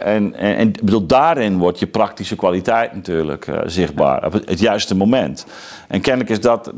en, 0.00 0.34
en, 0.34 0.56
en 0.56 0.72
bedoel, 0.72 1.06
daarin 1.06 1.58
wordt 1.58 1.78
je 1.78 1.86
praktische 1.86 2.36
kwaliteit 2.36 2.94
natuurlijk 2.94 3.46
zichtbaar 3.64 3.97
op 4.00 4.32
het, 4.32 4.60
juiste 4.60 4.96
moment. 4.96 5.46
En 5.88 6.00
kennelijk 6.00 6.30
is 6.30 6.40
dat 6.40 6.72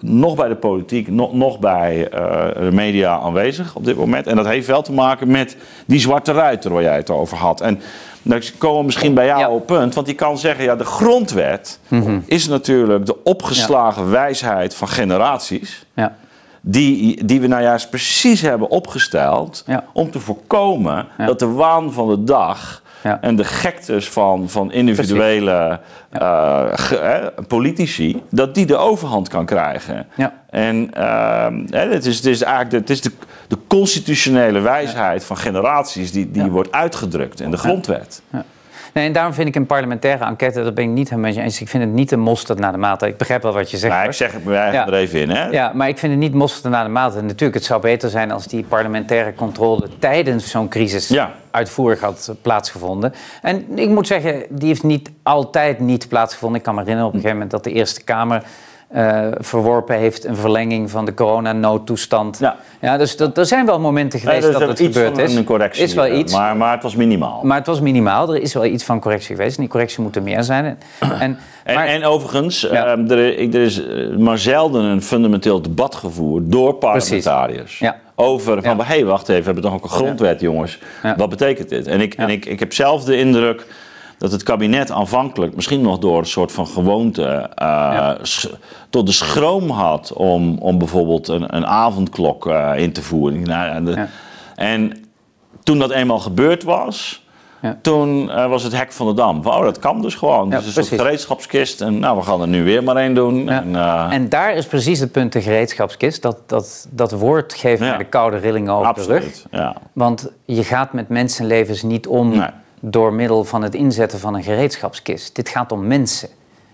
nog 0.00 0.34
bij 0.34 0.48
de 0.48 0.56
politiek, 0.56 1.08
nog, 1.08 1.32
nog 1.32 1.58
bij 1.58 1.98
uh, 1.98 2.44
de 2.54 2.70
media 2.72 3.18
aanwezig 3.18 3.74
op 3.74 3.84
dit 3.84 3.96
moment. 3.96 4.26
En 4.26 4.36
dat 4.36 4.46
heeft 4.46 4.66
wel 4.66 4.82
te 4.82 4.92
maken 4.92 5.30
met 5.30 5.56
die 5.86 6.00
zwarte 6.00 6.32
ruiter 6.32 6.72
waar 6.72 6.82
jij 6.82 6.96
het 6.96 7.10
over 7.10 7.36
had. 7.36 7.60
En 7.60 7.80
dan 8.22 8.40
komen 8.58 8.78
we 8.78 8.84
misschien 8.84 9.14
bij 9.14 9.26
jou 9.26 9.54
op 9.54 9.66
punt, 9.66 9.94
want 9.94 10.06
die 10.06 10.14
kan 10.14 10.38
zeggen: 10.38 10.64
ja, 10.64 10.76
de 10.76 10.84
grondwet 10.84 11.78
mhm. 11.88 12.18
is 12.26 12.48
natuurlijk 12.48 13.06
de 13.06 13.22
opgeslagen 13.24 14.10
wijsheid 14.10 14.74
van 14.74 14.88
generaties. 14.88 15.86
Ja. 15.94 16.16
Die, 16.62 17.24
die 17.24 17.40
we 17.40 17.46
nou 17.46 17.62
juist 17.62 17.90
precies 17.90 18.40
hebben 18.40 18.70
opgesteld 18.70 19.64
om 19.92 20.10
te 20.10 20.20
voorkomen 20.20 21.06
dat 21.16 21.38
de 21.38 21.48
waan 21.48 21.92
van 21.92 22.08
de 22.08 22.24
dag 22.24 22.82
ja. 23.02 23.20
En 23.20 23.36
de 23.36 23.44
gektes 23.44 24.08
van, 24.08 24.48
van 24.48 24.72
individuele 24.72 25.80
uh, 26.12 27.26
politici, 27.48 28.22
dat 28.30 28.54
die 28.54 28.66
de 28.66 28.76
overhand 28.76 29.28
kan 29.28 29.46
krijgen. 29.46 30.06
Ja. 30.16 30.32
En 30.50 30.90
uh, 30.96 31.46
het, 31.70 32.06
is, 32.06 32.16
het 32.16 32.26
is 32.26 32.42
eigenlijk 32.42 32.72
het 32.72 32.90
is 32.90 33.00
de, 33.00 33.12
de 33.48 33.58
constitutionele 33.66 34.60
wijsheid 34.60 35.24
van 35.24 35.36
generaties 35.36 36.12
die, 36.12 36.30
die 36.30 36.50
wordt 36.50 36.72
uitgedrukt 36.72 37.40
in 37.40 37.50
de 37.50 37.56
grondwet. 37.56 38.22
Nee, 38.92 39.06
en 39.06 39.12
daarom 39.12 39.32
vind 39.32 39.48
ik 39.48 39.54
een 39.54 39.66
parlementaire 39.66 40.24
enquête, 40.24 40.62
dat 40.62 40.74
ben 40.74 40.84
ik 40.84 40.90
niet 40.90 41.10
helemaal 41.10 41.30
eens. 41.30 41.60
Ik 41.60 41.68
vind 41.68 41.82
het 41.82 41.92
niet 41.92 42.12
een 42.12 42.20
mosterd 42.20 42.58
naar 42.58 42.72
de 42.72 42.78
mate. 42.78 43.06
Ik 43.06 43.16
begrijp 43.16 43.42
wel 43.42 43.52
wat 43.52 43.70
je 43.70 43.76
zegt. 43.76 43.94
Maar 43.94 44.04
ik 44.04 44.12
zeg 44.12 44.32
het 44.32 44.42
ja. 44.46 44.86
er 44.86 44.94
even 44.94 45.20
in, 45.20 45.30
hè? 45.30 45.46
Ja, 45.46 45.72
maar 45.74 45.88
ik 45.88 45.98
vind 45.98 46.12
het 46.12 46.20
niet 46.20 46.34
mosterd 46.34 46.72
naar 46.72 46.84
de 46.84 46.90
mate. 46.90 47.20
Natuurlijk, 47.20 47.54
het 47.54 47.64
zou 47.64 47.80
beter 47.80 48.10
zijn 48.10 48.30
als 48.30 48.46
die 48.46 48.64
parlementaire 48.64 49.34
controle 49.34 49.88
tijdens 49.98 50.50
zo'n 50.50 50.68
crisis 50.68 51.18
uitvoerig 51.50 52.00
had 52.00 52.34
plaatsgevonden. 52.42 53.14
En 53.42 53.78
ik 53.78 53.88
moet 53.88 54.06
zeggen, 54.06 54.42
die 54.48 54.68
heeft 54.68 54.82
niet 54.82 55.10
altijd 55.22 55.80
niet 55.80 56.08
plaatsgevonden. 56.08 56.58
Ik 56.58 56.64
kan 56.64 56.74
me 56.74 56.80
herinneren 56.80 57.08
op 57.08 57.14
een 57.14 57.20
gegeven 57.20 57.42
moment 57.42 57.64
dat 57.64 57.72
de 57.72 57.78
Eerste 57.78 58.04
Kamer 58.04 58.42
uh, 58.94 59.26
verworpen 59.38 59.96
heeft 59.96 60.24
een 60.24 60.36
verlenging 60.36 60.90
van 60.90 61.04
de 61.04 61.14
coronanoodtoestand. 61.14 62.38
Ja. 62.38 62.56
Ja, 62.80 62.96
dus 62.96 63.16
dat, 63.16 63.38
er 63.38 63.46
zijn 63.46 63.66
wel 63.66 63.80
momenten 63.80 64.20
geweest 64.20 64.46
ja, 64.46 64.58
dat 64.58 64.68
het 64.68 64.80
gebeurd 64.80 65.18
is. 65.18 65.34
Een 65.34 65.44
correctie, 65.44 65.82
is 65.82 65.94
wel 65.94 66.04
eh, 66.04 66.18
iets. 66.18 66.32
Maar, 66.32 66.56
maar 66.56 66.72
het 66.72 66.82
was 66.82 66.96
minimaal. 66.96 67.40
Maar 67.42 67.56
het 67.56 67.66
was 67.66 67.80
minimaal. 67.80 68.34
Er 68.34 68.42
is 68.42 68.54
wel 68.54 68.64
iets 68.64 68.84
van 68.84 69.00
correctie 69.00 69.36
geweest. 69.36 69.56
En 69.56 69.62
die 69.62 69.70
correctie 69.70 70.02
moet 70.02 70.16
er 70.16 70.22
meer 70.22 70.42
zijn. 70.42 70.64
En, 70.64 70.78
en, 71.20 71.38
maar, 71.74 71.86
en, 71.86 72.04
overigens, 72.04 72.60
ja. 72.60 72.92
um, 72.92 73.10
er, 73.10 73.18
er, 73.18 73.54
is 73.54 73.86
eh, 73.86 74.16
maar 74.16 74.38
zelden 74.38 74.84
een 74.84 75.02
fundamenteel 75.02 75.62
debat 75.62 75.94
gevoerd 75.94 76.52
door 76.52 76.74
parlementariërs. 76.74 77.78
Ja. 77.78 77.96
Over 78.14 78.62
van, 78.62 78.78
hé, 78.78 78.84
hey, 78.84 79.04
wacht 79.04 79.28
even, 79.28 79.40
we 79.40 79.44
hebben 79.44 79.62
toch 79.62 79.74
ook 79.74 79.82
een 79.82 79.90
grondwet, 79.90 80.40
jongens. 80.40 80.78
Wat 81.16 81.28
betekent 81.28 81.68
dit? 81.68 81.86
En 81.86 82.00
ik, 82.00 82.14
en 82.14 82.28
ik, 82.28 82.46
ik 82.46 82.58
heb 82.58 82.72
zelf 82.72 83.04
de 83.04 83.16
indruk 83.16 83.66
dat 84.20 84.32
het 84.32 84.42
kabinet 84.42 84.90
aanvankelijk 84.90 85.54
misschien 85.54 85.80
nog 85.80 85.98
door 85.98 86.18
een 86.18 86.26
soort 86.26 86.52
van 86.52 86.66
gewoonte 86.66 87.50
uh, 87.62 88.10
tot 88.90 89.06
de 89.06 89.12
schroom 89.12 89.70
had 89.70 90.12
om, 90.12 90.58
om 90.58 90.78
bijvoorbeeld 90.78 91.28
een, 91.28 91.56
een 91.56 91.66
avondklok 91.66 92.46
uh, 92.46 92.72
in 92.76 92.92
te 92.92 93.02
voeren. 93.02 93.42
Nou, 93.42 93.84
de, 93.84 93.90
ja. 93.90 94.08
En 94.54 95.04
toen 95.62 95.78
dat 95.78 95.90
eenmaal 95.90 96.18
gebeurd 96.18 96.62
was, 96.62 97.24
ja. 97.62 97.78
toen 97.82 98.24
uh, 98.24 98.48
was 98.48 98.62
het 98.62 98.76
hek 98.76 98.92
van 98.92 99.06
de 99.06 99.14
dam. 99.14 99.46
Oh, 99.46 99.62
dat 99.62 99.78
kan 99.78 100.02
dus 100.02 100.14
gewoon. 100.14 100.50
Dus 100.50 100.66
een 100.66 100.72
soort 100.84 101.00
gereedschapskist. 101.00 101.80
En 101.80 101.98
nou, 101.98 102.16
we 102.16 102.22
gaan 102.22 102.40
er 102.40 102.48
nu 102.48 102.64
weer 102.64 102.82
maar 102.82 102.96
één 102.96 103.14
doen. 103.14 103.48
En, 103.48 103.76
en, 104.10 104.28
daar 104.28 104.54
is 104.54 104.66
precies 104.66 105.00
het 105.00 105.12
punt, 105.12 105.32
de 105.32 105.42
gereedschapskist. 105.42 106.22
Dat, 106.22 106.36
dat, 106.46 106.88
dat 106.90 107.12
woord 107.12 107.54
geeft 107.54 107.80
mij 107.80 107.96
de 107.96 108.04
koude 108.04 108.36
rillingen 108.36 108.72
over 108.72 108.86
Absoluut. 108.86 109.46
de 109.50 109.56
rug. 109.56 109.72
Want 109.92 110.30
je 110.44 110.64
gaat 110.64 110.92
met 110.92 111.08
mensenlevens 111.08 111.82
niet 111.82 112.06
om... 112.06 112.28
Nee 112.28 112.48
door 112.80 113.12
middel 113.12 113.44
van 113.44 113.62
het 113.62 113.74
inzetten 113.74 114.18
van 114.18 114.34
een 114.34 114.42
gereedschapskist. 114.42 115.34
Dit 115.34 115.48
gaat 115.48 115.72
om 115.72 115.86
mensen. 115.86 116.28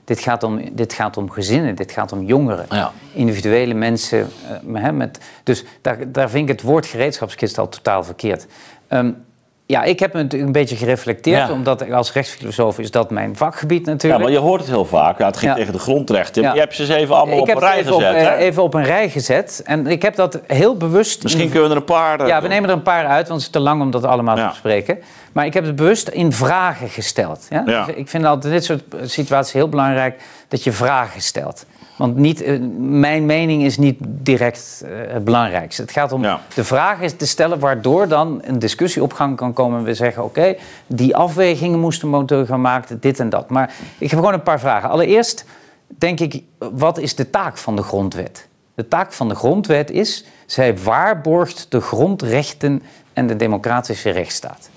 Dit 0.05 0.21
gaat 0.21 0.43
om, 0.43 0.75
dit 0.75 0.93
gaat 0.93 1.17
om 1.17 1.31
gezinnen, 1.31 1.75
dit 1.75 1.93
gaat 1.93 2.13
om 2.13 2.25
jongeren. 2.25 2.67
Ja. 2.71 2.93
Individuele 3.13 3.75
mensen. 3.75 4.29
Uh, 4.65 4.91
met, 4.91 5.19
dus 5.43 5.65
daar, 5.81 6.13
daar 6.13 6.31
vind 6.31 6.49
ik 6.49 6.57
het 6.57 6.67
woord 6.67 6.87
gereedschapskist 6.87 7.59
al 7.59 7.69
totaal 7.69 8.05
verkeerd. 8.05 8.47
Um, 8.89 9.26
ja, 9.67 9.83
ik 9.83 10.01
heb 10.01 10.13
me 10.13 10.27
een 10.29 10.53
beetje 10.53 10.77
gereflecteerd, 10.77 11.51
omdat 11.51 11.81
ik 11.81 11.93
als 11.93 12.13
rechtsfilosoof 12.13 12.79
is 12.79 12.91
dat 12.91 13.11
mijn 13.11 13.37
vakgebied 13.37 13.87
natuurlijk. 13.87 14.23
Ja, 14.23 14.29
maar 14.29 14.41
je 14.41 14.47
hoort 14.47 14.61
het 14.61 14.71
heel 14.71 14.85
vaak. 14.85 15.19
Ja, 15.19 15.27
het 15.27 15.37
ging 15.37 15.55
tegen 15.55 15.73
de 15.73 15.79
grondrechten. 15.79 16.43
Je 16.43 16.59
hebt 16.59 16.75
ze 16.75 16.83
eens 16.83 16.91
even 16.91 17.17
allemaal 17.17 17.41
op 17.41 17.49
een 17.49 17.59
rij 17.59 17.85
gezet. 17.85 18.17
Ik 18.17 18.23
heb 18.23 18.39
even 18.39 18.63
op 18.63 18.75
een 18.75 18.85
rij 18.85 19.11
gezet. 19.11 19.63
En 19.65 19.87
ik 19.87 20.03
heb 20.03 20.15
dat 20.15 20.41
heel 20.47 20.77
bewust... 20.77 21.23
Misschien 21.23 21.51
kunnen 21.51 21.69
we 21.69 21.75
er 21.75 21.81
een 21.81 21.87
paar... 21.87 22.21
Eh, 22.21 22.27
ja, 22.27 22.43
we 22.43 22.49
nemen 22.49 22.69
er 22.69 22.77
een 22.77 22.83
paar 22.83 23.07
uit, 23.07 23.29
want 23.29 23.41
het 23.41 23.49
is 23.49 23.49
te 23.49 23.61
lang 23.61 23.83
om 23.83 23.91
dat 23.91 24.05
allemaal 24.05 24.37
te 24.37 24.47
bespreken. 24.49 24.99
Maar 25.33 25.47
ik 25.47 25.55
heb 25.55 25.65
het 25.65 25.77
bewust 25.77 26.09
in 26.09 26.33
vragen 26.33 26.89
gesteld. 26.89 27.47
Ja? 27.51 27.63
Dus 27.63 27.95
ik 27.95 28.09
vind 28.09 28.25
altijd 28.25 28.53
dit 28.53 28.65
soort 28.65 28.83
situaties 29.03 29.53
heel 29.53 29.69
belangrijk, 29.69 30.23
dat 30.49 30.65
je 30.65 30.73
vragen 30.73 31.21
stelt. 31.21 31.67
Want 31.97 32.17
niet, 32.17 32.43
eh, 32.43 32.59
mijn 32.79 33.27
mening 33.27 33.63
is 33.63 33.79
niet 33.79 33.99
direct 34.01 34.85
uh, 34.85 35.13
het 35.13 35.25
belangrijkste. 35.25 35.83
Het 35.83 35.91
gaat 35.91 36.13
om 36.13 36.23
de 36.55 36.65
vragen 36.65 37.17
te 37.17 37.27
stellen 37.27 37.59
waardoor 37.59 38.09
dan 38.09 38.41
een 38.45 38.59
discussie 38.59 39.03
op 39.03 39.13
gang 39.13 39.37
kan 39.37 39.53
komen. 39.53 39.79
En 39.79 39.85
we 39.85 39.95
zeggen, 39.95 40.25
oké, 40.25 40.55
die 40.87 41.17
afwegingen 41.17 41.79
moesten 41.79 42.09
moeten 42.09 42.47
gaan 42.47 42.61
maken, 42.61 43.01
dit 43.01 43.21
en 43.21 43.29
dat. 43.29 43.51
Maar 43.51 43.75
ik 43.99 44.11
heb 44.11 44.19
gewoon 44.19 44.35
een 44.35 44.43
paar 44.43 44.61
vragen. 44.61 44.89
Allereerst 44.89 45.45
denk 45.87 46.21
ik, 46.21 46.43
wat 46.59 46.99
is 46.99 47.15
de 47.15 47.31
taak 47.31 47.59
van 47.59 47.77
de 47.77 47.83
grondwet? 47.83 48.49
De 48.75 48.89
taak 48.89 49.13
van 49.13 49.29
de 49.29 49.35
grondwet 49.35 49.91
is, 49.91 50.25
zij 50.47 50.79
waarborgt 50.79 51.67
de 51.69 51.81
grondrechten 51.81 52.83
en 53.13 53.27
de 53.27 53.37
democratische 53.37 54.11
rechtsstaat. 54.11 54.71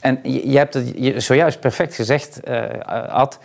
En 0.00 0.18
je, 0.22 0.50
je 0.50 0.56
hebt 0.56 0.74
het 0.74 0.94
zojuist 1.16 1.60
perfect 1.60 1.94
gezegd, 1.94 2.40
uh, 2.48 2.62
Ad 3.08 3.38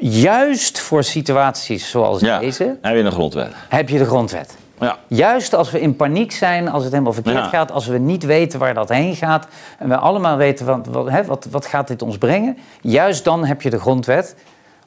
juist 0.00 0.80
voor 0.80 1.04
situaties 1.04 1.90
zoals 1.90 2.20
deze. 2.20 2.76
Heb 2.80 2.96
je 2.96 3.02
de 3.02 3.10
grondwet? 3.10 3.52
Heb 3.68 3.88
je 3.88 3.98
de 3.98 4.04
grondwet. 4.04 4.56
Ja. 4.80 4.96
Juist 5.06 5.54
als 5.54 5.70
we 5.70 5.80
in 5.80 5.96
paniek 5.96 6.32
zijn, 6.32 6.68
als 6.68 6.82
het 6.82 6.92
helemaal 6.92 7.12
verkeerd 7.12 7.46
gaat, 7.46 7.72
als 7.72 7.86
we 7.86 7.98
niet 7.98 8.24
weten 8.24 8.58
waar 8.58 8.74
dat 8.74 8.88
heen 8.88 9.16
gaat 9.16 9.46
en 9.78 9.88
we 9.88 9.96
allemaal 9.96 10.36
weten 10.36 10.66
wat, 10.66 10.86
wat, 10.86 11.26
wat, 11.26 11.46
wat 11.50 11.66
gaat 11.66 11.88
dit 11.88 12.02
ons 12.02 12.18
brengen, 12.18 12.58
juist 12.80 13.24
dan 13.24 13.44
heb 13.44 13.62
je 13.62 13.70
de 13.70 13.78
grondwet 13.78 14.36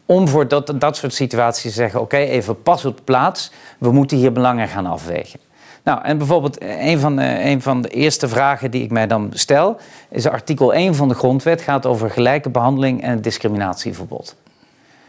om 0.05 0.27
voor 0.27 0.47
dat, 0.47 0.73
dat 0.75 0.97
soort 0.97 1.13
situaties 1.13 1.61
te 1.61 1.69
zeggen: 1.69 2.01
oké, 2.01 2.17
even 2.17 2.61
pas 2.61 2.85
op 2.85 2.99
plaats, 3.03 3.51
we 3.77 3.91
moeten 3.91 4.17
hier 4.17 4.31
belangen 4.31 4.67
gaan 4.67 4.85
afwegen. 4.85 5.39
Nou, 5.83 6.03
en 6.03 6.17
bijvoorbeeld 6.17 6.57
een 6.61 6.99
van, 6.99 7.15
de, 7.15 7.43
een 7.43 7.61
van 7.61 7.81
de 7.81 7.89
eerste 7.89 8.27
vragen 8.27 8.71
die 8.71 8.83
ik 8.83 8.91
mij 8.91 9.07
dan 9.07 9.29
stel, 9.33 9.77
is 10.09 10.27
artikel 10.27 10.73
1 10.73 10.95
van 10.95 11.07
de 11.07 11.15
grondwet 11.15 11.61
gaat 11.61 11.85
over 11.85 12.09
gelijke 12.09 12.49
behandeling 12.49 13.01
en 13.01 13.21
discriminatieverbod. 13.21 14.35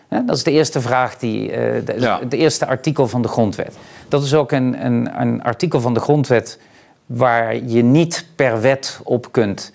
Dat 0.09 0.37
is 0.37 0.43
de 0.43 0.51
eerste 0.51 0.81
vraag, 0.81 1.17
die, 1.17 1.51
uh, 1.51 1.57
de, 1.85 2.27
de, 2.29 2.37
eerste 2.37 2.67
artikel 2.67 3.09
van 3.09 3.23
de 3.23 3.29
grondwet. 3.29 3.77
Dat 4.09 4.23
is 4.23 4.35
ook 4.35 4.53
een, 4.53 4.85
een, 4.85 5.21
een, 5.21 5.43
artikel 5.43 5.81
van 5.81 5.95
de 5.95 6.01
grondwet 6.01 6.61
waar 7.07 7.57
je 7.57 7.83
niet 7.83 8.27
per 8.37 8.61
wet 8.61 9.01
op 9.05 9.33
kunt, 9.33 9.73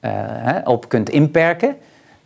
uh, 0.00 0.56
op 0.64 0.88
kunt 0.88 1.10
inperken. 1.10 1.76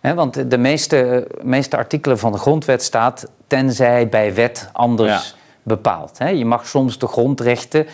want 0.01 0.51
de 0.51 0.59
meeste, 0.59 1.27
meeste 1.43 1.77
artikelen 1.77 2.19
van 2.19 2.33
de 2.33 2.39
grondwet 2.39 2.83
staat 2.83 3.27
tenzij 3.47 4.09
bij 4.09 4.35
wet 4.35 4.69
anders 4.73 5.37
bepaald. 5.63 6.19
Je 6.19 6.45
mag 6.45 6.67
soms 6.67 6.99
de 6.99 7.07
grondrechten 7.07 7.87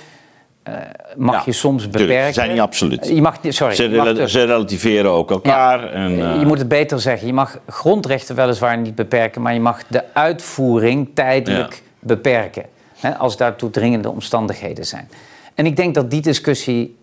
mag 1.17 1.45
je 1.45 1.53
soms 1.53 1.89
beperken. 1.89 2.27
Ze 2.27 2.33
zijn 2.33 2.51
niet 2.51 2.61
absoluut. 2.61 3.09
Je 3.09 3.23
mag, 3.23 3.37
sorry, 3.49 3.75
ze, 3.75 3.89
je 3.89 4.15
dus- 4.15 4.33
ze 4.33 4.45
relativeren 4.45 5.11
ook 5.11 5.31
elkaar. 5.31 5.93
En, 5.93 6.39
Je 6.41 6.47
moet 6.47 6.59
het 6.59 6.69
beter 6.69 7.01
zeggen. 7.01 7.27
Je 7.27 7.33
mag 7.33 7.59
grondrechten 7.67 8.35
weliswaar 8.35 8.79
niet 8.79 8.95
beperken, 8.95 9.43
maar 9.43 9.55
je 9.55 9.61
mag 9.61 9.87
de 9.87 10.03
uitvoering 10.13 11.09
tijdelijk 11.15 11.83
beperken. 11.99 12.65
Hè, 12.97 13.17
als 13.17 13.37
daartoe 13.37 13.71
dringende 13.71 14.11
omstandigheden 14.11 14.87
zijn. 14.87 15.09
En 15.55 15.67
ik 15.67 15.77
denk 15.77 15.95
dat 15.95 16.11
die 16.11 16.21
discussie 16.21 16.97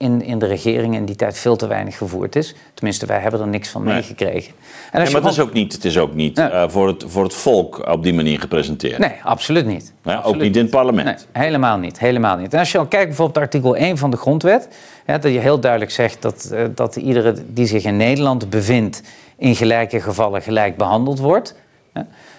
in, 0.00 0.22
in 0.22 0.38
de 0.38 0.46
regering 0.46 0.94
in 0.94 1.04
die 1.04 1.16
tijd 1.16 1.38
veel 1.38 1.56
te 1.56 1.66
weinig 1.66 1.96
gevoerd 1.96 2.36
is. 2.36 2.54
Tenminste, 2.74 3.06
wij 3.06 3.20
hebben 3.20 3.40
er 3.40 3.48
niks 3.48 3.68
van 3.68 3.82
meegekregen. 3.82 4.52
En 4.92 5.12
maar 5.12 5.22
het 5.22 5.30
is 5.30 5.40
ook 5.40 5.52
niet, 5.52 5.72
het 5.72 5.84
is 5.84 5.98
ook 5.98 6.14
niet 6.14 6.38
uh, 6.38 6.64
voor, 6.68 6.86
het, 6.86 7.04
voor 7.06 7.22
het 7.22 7.34
volk 7.34 7.88
op 7.88 8.02
die 8.02 8.14
manier 8.14 8.40
gepresenteerd. 8.40 8.98
Nee, 8.98 9.14
absoluut 9.22 9.66
niet. 9.66 9.92
Ja, 10.02 10.20
Ook 10.24 10.36
niet 10.36 10.56
in 10.56 10.62
het 10.62 10.70
parlement. 10.70 11.06
Nee, 11.06 11.44
helemaal 11.44 11.78
niet, 11.78 11.98
helemaal 11.98 12.36
niet. 12.36 12.52
En 12.52 12.58
als 12.58 12.72
je 12.72 12.78
al 12.78 12.86
kijkt 12.86 13.06
bijvoorbeeld 13.06 13.38
artikel 13.38 13.76
1 13.76 13.98
van 13.98 14.10
de 14.10 14.16
grondwet... 14.16 14.68
dat 15.06 15.22
je 15.22 15.28
heel 15.28 15.60
duidelijk 15.60 15.90
zegt 15.90 16.22
dat, 16.22 16.50
uh, 16.52 16.64
dat 16.74 16.96
iedere 16.96 17.34
die 17.46 17.66
zich 17.66 17.84
in 17.84 17.96
Nederland 17.96 18.50
bevindt... 18.50 19.02
in 19.36 19.56
gelijke 19.56 20.00
gevallen 20.00 20.42
gelijk 20.42 20.76
behandeld 20.76 21.18
wordt... 21.18 21.54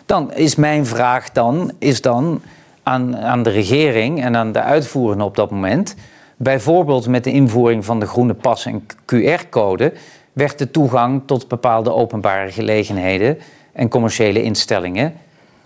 dan 0.06 0.34
is 0.34 0.56
mijn 0.56 0.86
vraag 0.86 1.32
dan, 1.32 1.72
is 1.80 2.02
dan 2.02 2.42
aan, 2.84 3.18
aan 3.18 3.44
de 3.44 3.50
regering 3.50 4.24
en 4.24 4.36
aan 4.36 4.52
de 4.52 4.62
uitvoerende 4.62 5.24
op 5.24 5.36
dat 5.36 5.52
moment 5.52 5.96
Bijvoorbeeld 6.44 7.08
met 7.08 7.24
de 7.24 7.32
invoering 7.32 7.86
van 7.86 8.00
de 8.00 8.06
groene 8.06 8.34
pas 8.34 8.66
en 8.66 8.86
QR-code 9.06 9.94
werd 10.34 10.58
de 10.58 10.72
toegang 10.72 11.22
tot 11.26 11.48
bepaalde 11.48 11.94
openbare 11.94 12.52
gelegenheden 12.52 13.38
en 13.74 13.90
commerciële 13.90 14.44
instellingen, 14.44 15.14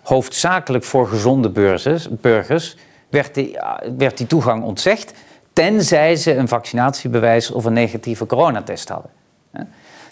hoofdzakelijk 0.03 0.83
voor 0.83 1.07
gezonde 1.07 1.49
burgers, 1.49 2.07
burgers 2.09 2.77
werd, 3.09 3.33
die, 3.33 3.57
werd 3.97 4.17
die 4.17 4.27
toegang 4.27 4.63
ontzegd, 4.63 5.13
tenzij 5.53 6.15
ze 6.15 6.35
een 6.35 6.47
vaccinatiebewijs 6.47 7.51
of 7.51 7.65
een 7.65 7.73
negatieve 7.73 8.25
coronatest 8.25 8.89
hadden. 8.89 9.11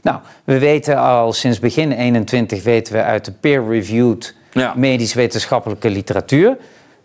Nou, 0.02 0.20
we 0.44 0.60
weten 0.60 0.98
al 0.98 1.34
sinds 1.34 1.60
begin 1.60 1.92
21 1.92 2.64
weten 2.64 2.94
we 2.94 3.04
uit 3.04 3.26
de 3.26 3.32
peer-reviewed 3.32 4.36
medisch-wetenschappelijke 4.76 5.90
literatuur 5.90 6.58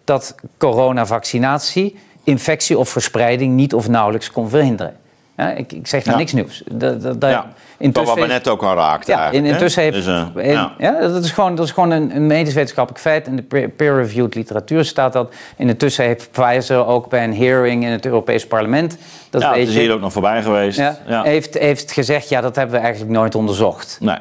dat 0.04 0.34
coronavaccinatie 0.58 1.98
infectie 2.28 2.78
of 2.78 2.88
verspreiding 2.88 3.54
niet 3.54 3.74
of 3.74 3.88
nauwelijks 3.88 4.30
kon 4.30 4.48
verhinderen. 4.48 4.96
Ja, 5.36 5.50
ik, 5.50 5.72
ik, 5.72 5.86
zeg 5.86 6.02
daar 6.02 6.16
niks 6.16 6.32
nieuws. 6.32 6.62
Dat, 6.72 7.16
ja, 7.20 7.46
intussen 7.76 8.16
wat 8.16 8.26
we 8.26 8.32
net 8.32 8.48
ook 8.48 8.62
al 8.62 8.74
raakten. 8.74 9.14
Ja, 9.14 9.30
in, 9.30 9.44
intussen 9.44 9.82
heeft. 9.82 9.94
Dus, 9.94 10.06
uh, 10.06 10.52
ja. 10.78 11.00
dat 11.00 11.24
is 11.24 11.30
gewoon, 11.30 11.54
dat 11.54 11.64
is 11.64 11.70
gewoon 11.70 11.90
een, 11.90 12.16
een 12.16 12.26
medisch 12.26 12.54
wetenschappelijk 12.54 13.04
feit. 13.04 13.26
In 13.26 13.36
de 13.36 13.68
peer-reviewed 13.68 14.34
literatuur 14.34 14.84
staat 14.84 15.12
dat. 15.12 15.34
Intussen 15.56 16.04
heeft 16.04 16.30
Pfizer 16.30 16.86
ook 16.86 17.08
bij 17.08 17.24
een 17.24 17.36
hearing 17.36 17.84
in 17.84 17.90
het 17.90 18.06
Europees 18.06 18.46
Parlement. 18.46 18.96
Dat 19.30 19.42
ja, 19.42 19.54
is 19.54 19.74
hier 19.74 19.92
ook 19.92 20.00
nog 20.00 20.12
voorbij 20.12 20.42
geweest. 20.42 20.78
Ja, 20.78 21.22
Heeft, 21.22 21.58
heeft 21.58 21.92
gezegd: 21.92 22.28
ja, 22.28 22.40
dat 22.40 22.56
hebben 22.56 22.74
we 22.74 22.82
eigenlijk 22.82 23.12
nooit 23.12 23.34
onderzocht. 23.34 23.98
Nee. 24.00 24.18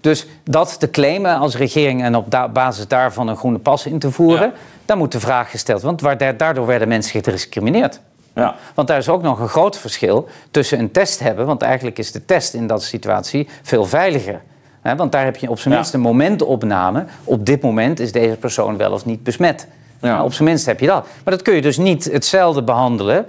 Dus 0.00 0.26
dat 0.44 0.80
te 0.80 0.90
claimen 0.90 1.38
als 1.38 1.56
regering 1.56 2.02
en 2.02 2.16
op 2.16 2.48
basis 2.52 2.88
daarvan 2.88 3.28
een 3.28 3.36
groene 3.36 3.58
pas 3.58 3.86
in 3.86 3.98
te 3.98 4.10
voeren, 4.10 4.52
dan 4.90 4.98
moet 4.98 5.12
de 5.12 5.20
vraag 5.20 5.50
gesteld 5.50 5.82
worden, 5.82 6.04
want 6.04 6.38
daardoor 6.38 6.66
werden 6.66 6.88
mensen 6.88 7.10
gediscrimineerd. 7.10 8.00
Ja. 8.34 8.54
Want 8.74 8.88
daar 8.88 8.98
is 8.98 9.08
ook 9.08 9.22
nog 9.22 9.40
een 9.40 9.48
groot 9.48 9.78
verschil 9.78 10.28
tussen 10.50 10.78
een 10.78 10.90
test 10.90 11.20
hebben, 11.20 11.46
want 11.46 11.62
eigenlijk 11.62 11.98
is 11.98 12.12
de 12.12 12.24
test 12.24 12.54
in 12.54 12.66
dat 12.66 12.82
situatie 12.82 13.48
veel 13.62 13.84
veiliger. 13.84 14.40
want 14.82 15.12
daar 15.12 15.24
heb 15.24 15.36
je 15.36 15.50
op 15.50 15.58
zijn 15.58 15.74
minst 15.74 15.94
een 15.94 16.00
momentopname. 16.00 17.04
Op 17.24 17.46
dit 17.46 17.62
moment 17.62 18.00
is 18.00 18.12
deze 18.12 18.36
persoon 18.36 18.76
wel 18.76 18.92
of 18.92 19.04
niet 19.04 19.22
besmet. 19.22 19.66
Ja. 20.00 20.24
op 20.24 20.32
zijn 20.32 20.48
minst 20.48 20.66
heb 20.66 20.80
je 20.80 20.86
dat. 20.86 21.06
Maar 21.24 21.34
dat 21.34 21.42
kun 21.42 21.54
je 21.54 21.62
dus 21.62 21.76
niet 21.76 22.04
hetzelfde 22.04 22.62
behandelen 22.62 23.26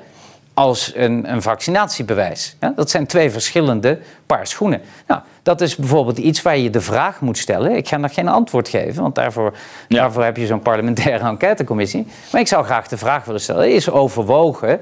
als 0.62 0.92
een, 0.96 1.32
een 1.32 1.42
vaccinatiebewijs. 1.42 2.56
Ja, 2.60 2.74
dat 2.76 2.90
zijn 2.90 3.08
twee 3.08 3.32
verschillende 3.32 4.00
paar 4.26 4.48
schoenen. 4.48 4.82
Nou, 5.08 5.22
dat 5.44 5.62
is 5.62 5.76
bijvoorbeeld 5.76 6.18
iets 6.18 6.42
waar 6.42 6.58
je 6.58 6.70
de 6.70 6.82
vraag 6.82 7.22
moet 7.22 7.38
stellen. 7.38 7.76
Ik 7.76 7.88
ga 7.88 7.98
nog 7.98 8.14
geen 8.14 8.28
antwoord 8.28 8.70
geven, 8.70 9.02
want 9.02 9.16
daarvoor, 9.16 9.54
daarvoor 9.88 10.24
heb 10.24 10.38
je 10.38 10.46
zo'n 10.46 10.62
parlementaire 10.62 11.28
enquêtecommissie. 11.34 12.08
Maar 12.32 12.42
ik 12.42 12.48
zou 12.48 12.66
graag 12.66 12.88
de 12.88 12.98
vraag 12.98 13.26
willen 13.26 13.42
stellen: 13.42 13.74
is 13.74 13.90
overwogen 13.90 14.80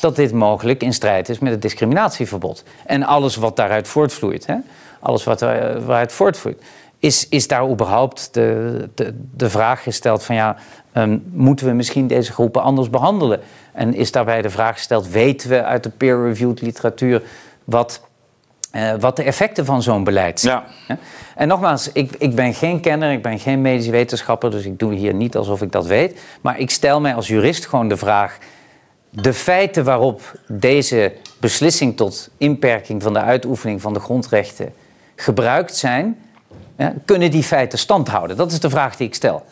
dat 0.00 0.16
dit 0.16 0.32
mogelijk 0.32 0.82
in 0.82 0.92
strijd 0.92 1.28
is 1.28 1.38
met 1.38 1.52
het 1.52 1.62
discriminatieverbod? 1.62 2.64
En 2.86 3.02
alles 3.02 3.36
wat 3.36 3.56
daaruit 3.56 3.88
voortvloeit, 3.88 4.46
hè? 4.46 4.56
alles 5.00 5.24
wat 5.24 5.38
daaruit 5.38 6.12
voortvloeit. 6.12 6.62
Is, 6.98 7.28
is 7.28 7.48
daar 7.48 7.68
überhaupt 7.68 8.28
de, 8.32 8.88
de, 8.94 9.14
de 9.34 9.50
vraag 9.50 9.82
gesteld 9.82 10.24
van 10.24 10.34
ja, 10.34 10.56
um, 10.94 11.22
moeten 11.32 11.66
we 11.66 11.72
misschien 11.72 12.06
deze 12.06 12.32
groepen 12.32 12.62
anders 12.62 12.90
behandelen? 12.90 13.40
En 13.78 13.94
is 13.94 14.12
daarbij 14.12 14.42
de 14.42 14.50
vraag 14.50 14.74
gesteld, 14.74 15.08
weten 15.08 15.48
we 15.48 15.64
uit 15.64 15.82
de 15.82 15.90
peer-reviewed 15.90 16.60
literatuur 16.60 17.22
wat, 17.64 18.00
uh, 18.72 18.92
wat 19.00 19.16
de 19.16 19.22
effecten 19.22 19.64
van 19.64 19.82
zo'n 19.82 20.04
beleid 20.04 20.40
zijn? 20.40 20.62
Ja. 20.88 20.98
En 21.36 21.48
nogmaals, 21.48 21.92
ik, 21.92 22.14
ik 22.18 22.34
ben 22.34 22.54
geen 22.54 22.80
kenner, 22.80 23.12
ik 23.12 23.22
ben 23.22 23.38
geen 23.38 23.60
medisch 23.60 23.86
wetenschapper, 23.86 24.50
dus 24.50 24.64
ik 24.64 24.78
doe 24.78 24.94
hier 24.94 25.14
niet 25.14 25.36
alsof 25.36 25.62
ik 25.62 25.72
dat 25.72 25.86
weet. 25.86 26.20
Maar 26.40 26.58
ik 26.58 26.70
stel 26.70 27.00
mij 27.00 27.14
als 27.14 27.28
jurist 27.28 27.66
gewoon 27.66 27.88
de 27.88 27.96
vraag, 27.96 28.38
de 29.10 29.32
feiten 29.32 29.84
waarop 29.84 30.32
deze 30.48 31.12
beslissing 31.40 31.96
tot 31.96 32.30
inperking 32.36 33.02
van 33.02 33.12
de 33.12 33.20
uitoefening 33.20 33.80
van 33.80 33.92
de 33.92 34.00
grondrechten 34.00 34.74
gebruikt 35.16 35.76
zijn, 35.76 36.18
ja, 36.76 36.94
kunnen 37.04 37.30
die 37.30 37.42
feiten 37.42 37.78
stand 37.78 38.08
houden? 38.08 38.36
Dat 38.36 38.52
is 38.52 38.60
de 38.60 38.70
vraag 38.70 38.96
die 38.96 39.06
ik 39.06 39.14
stel. 39.14 39.44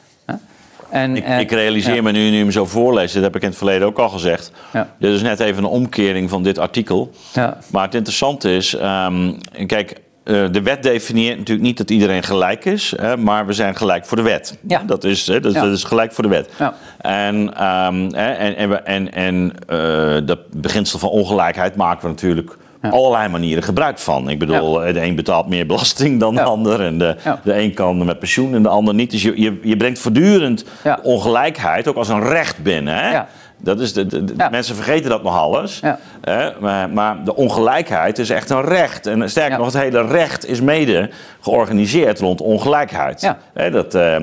En, 0.91 1.17
ik, 1.17 1.25
eh, 1.25 1.41
ik, 1.41 1.51
realiseer 1.51 2.03
me 2.03 2.13
nu, 2.13 2.19
nu 2.19 2.31
je 2.31 2.39
hem 2.39 2.51
zo 2.51 2.67
voorleest, 2.67 3.15
dat 3.15 3.23
heb 3.23 3.37
ik 3.37 3.43
in 3.43 3.49
het 3.49 3.57
verleden 3.57 3.87
ook 3.87 3.99
al 3.99 4.09
gezegd. 4.09 4.53
Ja. 4.73 4.89
Dit 4.99 5.13
is 5.13 5.23
net 5.23 5.41
even 5.41 5.65
een 5.65 5.71
omkering 5.71 6.31
van 6.31 6.43
dit 6.43 6.59
artikel. 6.59 7.11
Ja. 7.33 7.59
Maar 7.71 7.85
het 7.85 7.95
interessante 7.95 8.57
is, 8.57 8.77
um, 8.83 9.39
kijk, 9.67 9.93
uh, 10.25 10.47
de 10.53 10.63
wet 10.63 10.83
definieert 10.83 11.39
natuurlijk 11.39 11.67
niet 11.67 11.77
dat 11.77 11.91
iedereen 11.91 12.23
gelijk 12.23 12.65
is, 12.65 12.95
maar 13.19 13.47
we 13.47 13.53
zijn 13.53 13.77
gelijk 13.77 14.07
voor 14.07 14.17
de 14.17 14.23
wet. 14.23 14.59
Ja. 14.69 14.83
Dat, 14.87 15.05
is, 15.05 15.25
dat, 15.25 15.53
ja. 15.53 15.63
dat, 15.63 15.73
is 15.73 15.85
gelijk 15.85 16.13
voor 16.13 16.25
de 16.25 16.31
wet. 16.31 16.51
Ja. 16.59 16.75
En, 17.01 17.37
um, 17.37 18.15
en, 18.15 18.57
en, 18.57 18.87
en, 18.87 19.13
en 19.13 19.53
uh, 19.71 20.27
dat 20.27 20.39
beginsel 20.51 20.99
van 20.99 21.09
ongelijkheid 21.09 21.77
maken 21.77 22.03
we 22.03 22.09
natuurlijk 22.09 22.57
allerlei 22.81 23.29
manieren 23.29 23.63
gebruik 23.63 23.99
van. 23.99 24.29
Ik 24.29 24.39
bedoel, 24.39 24.73
de 24.73 25.03
een 25.03 25.15
betaalt 25.15 25.49
meer 25.49 25.67
belasting 25.67 26.21
dan 26.21 26.35
de 26.35 26.43
ander. 26.43 26.81
En 26.81 26.99
de, 26.99 27.17
de 27.45 27.59
een 27.59 27.75
kan 27.75 28.05
met 28.05 28.19
pensioen 28.19 28.55
en 28.55 28.63
de 28.63 28.69
ander 28.69 28.95
niet. 28.95 29.11
Dus 29.11 29.23
je, 29.23 29.41
je, 29.41 29.59
je 29.63 29.77
brengt 29.77 29.99
voortdurend 29.99 30.65
ongelijkheid 31.03 31.89
ook 31.89 31.97
als 31.97 32.09
een 32.09 32.29
recht 32.29 32.63
binnen. 32.63 32.95
Hè? 32.95 33.21
Dat 33.59 33.81
is 33.81 33.93
de, 33.93 34.07
de, 34.07 34.35
Mensen 34.51 34.75
vergeten 34.75 35.11
dat 35.11 35.23
nog 35.23 35.37
alles. 35.37 35.83
Hè? 36.21 36.51
Maar, 36.61 36.91
maar, 36.91 37.25
de 37.25 37.35
ongelijkheid 37.35 38.19
is 38.19 38.31
echt 38.31 38.51
een 38.51 38.65
recht. 38.65 39.07
En 39.07 39.31
sterker 39.31 39.59
nog, 39.59 39.67
het 39.67 39.83
hele 39.83 40.07
recht 40.07 40.47
is 40.47 40.61
mede 40.61 41.11
georganiseerd 41.41 42.21
rond 42.21 42.41
ongelijkheid. 42.41 43.35
Hè? 43.55 43.71
Dat... 43.71 43.95
Uh, 43.95 44.17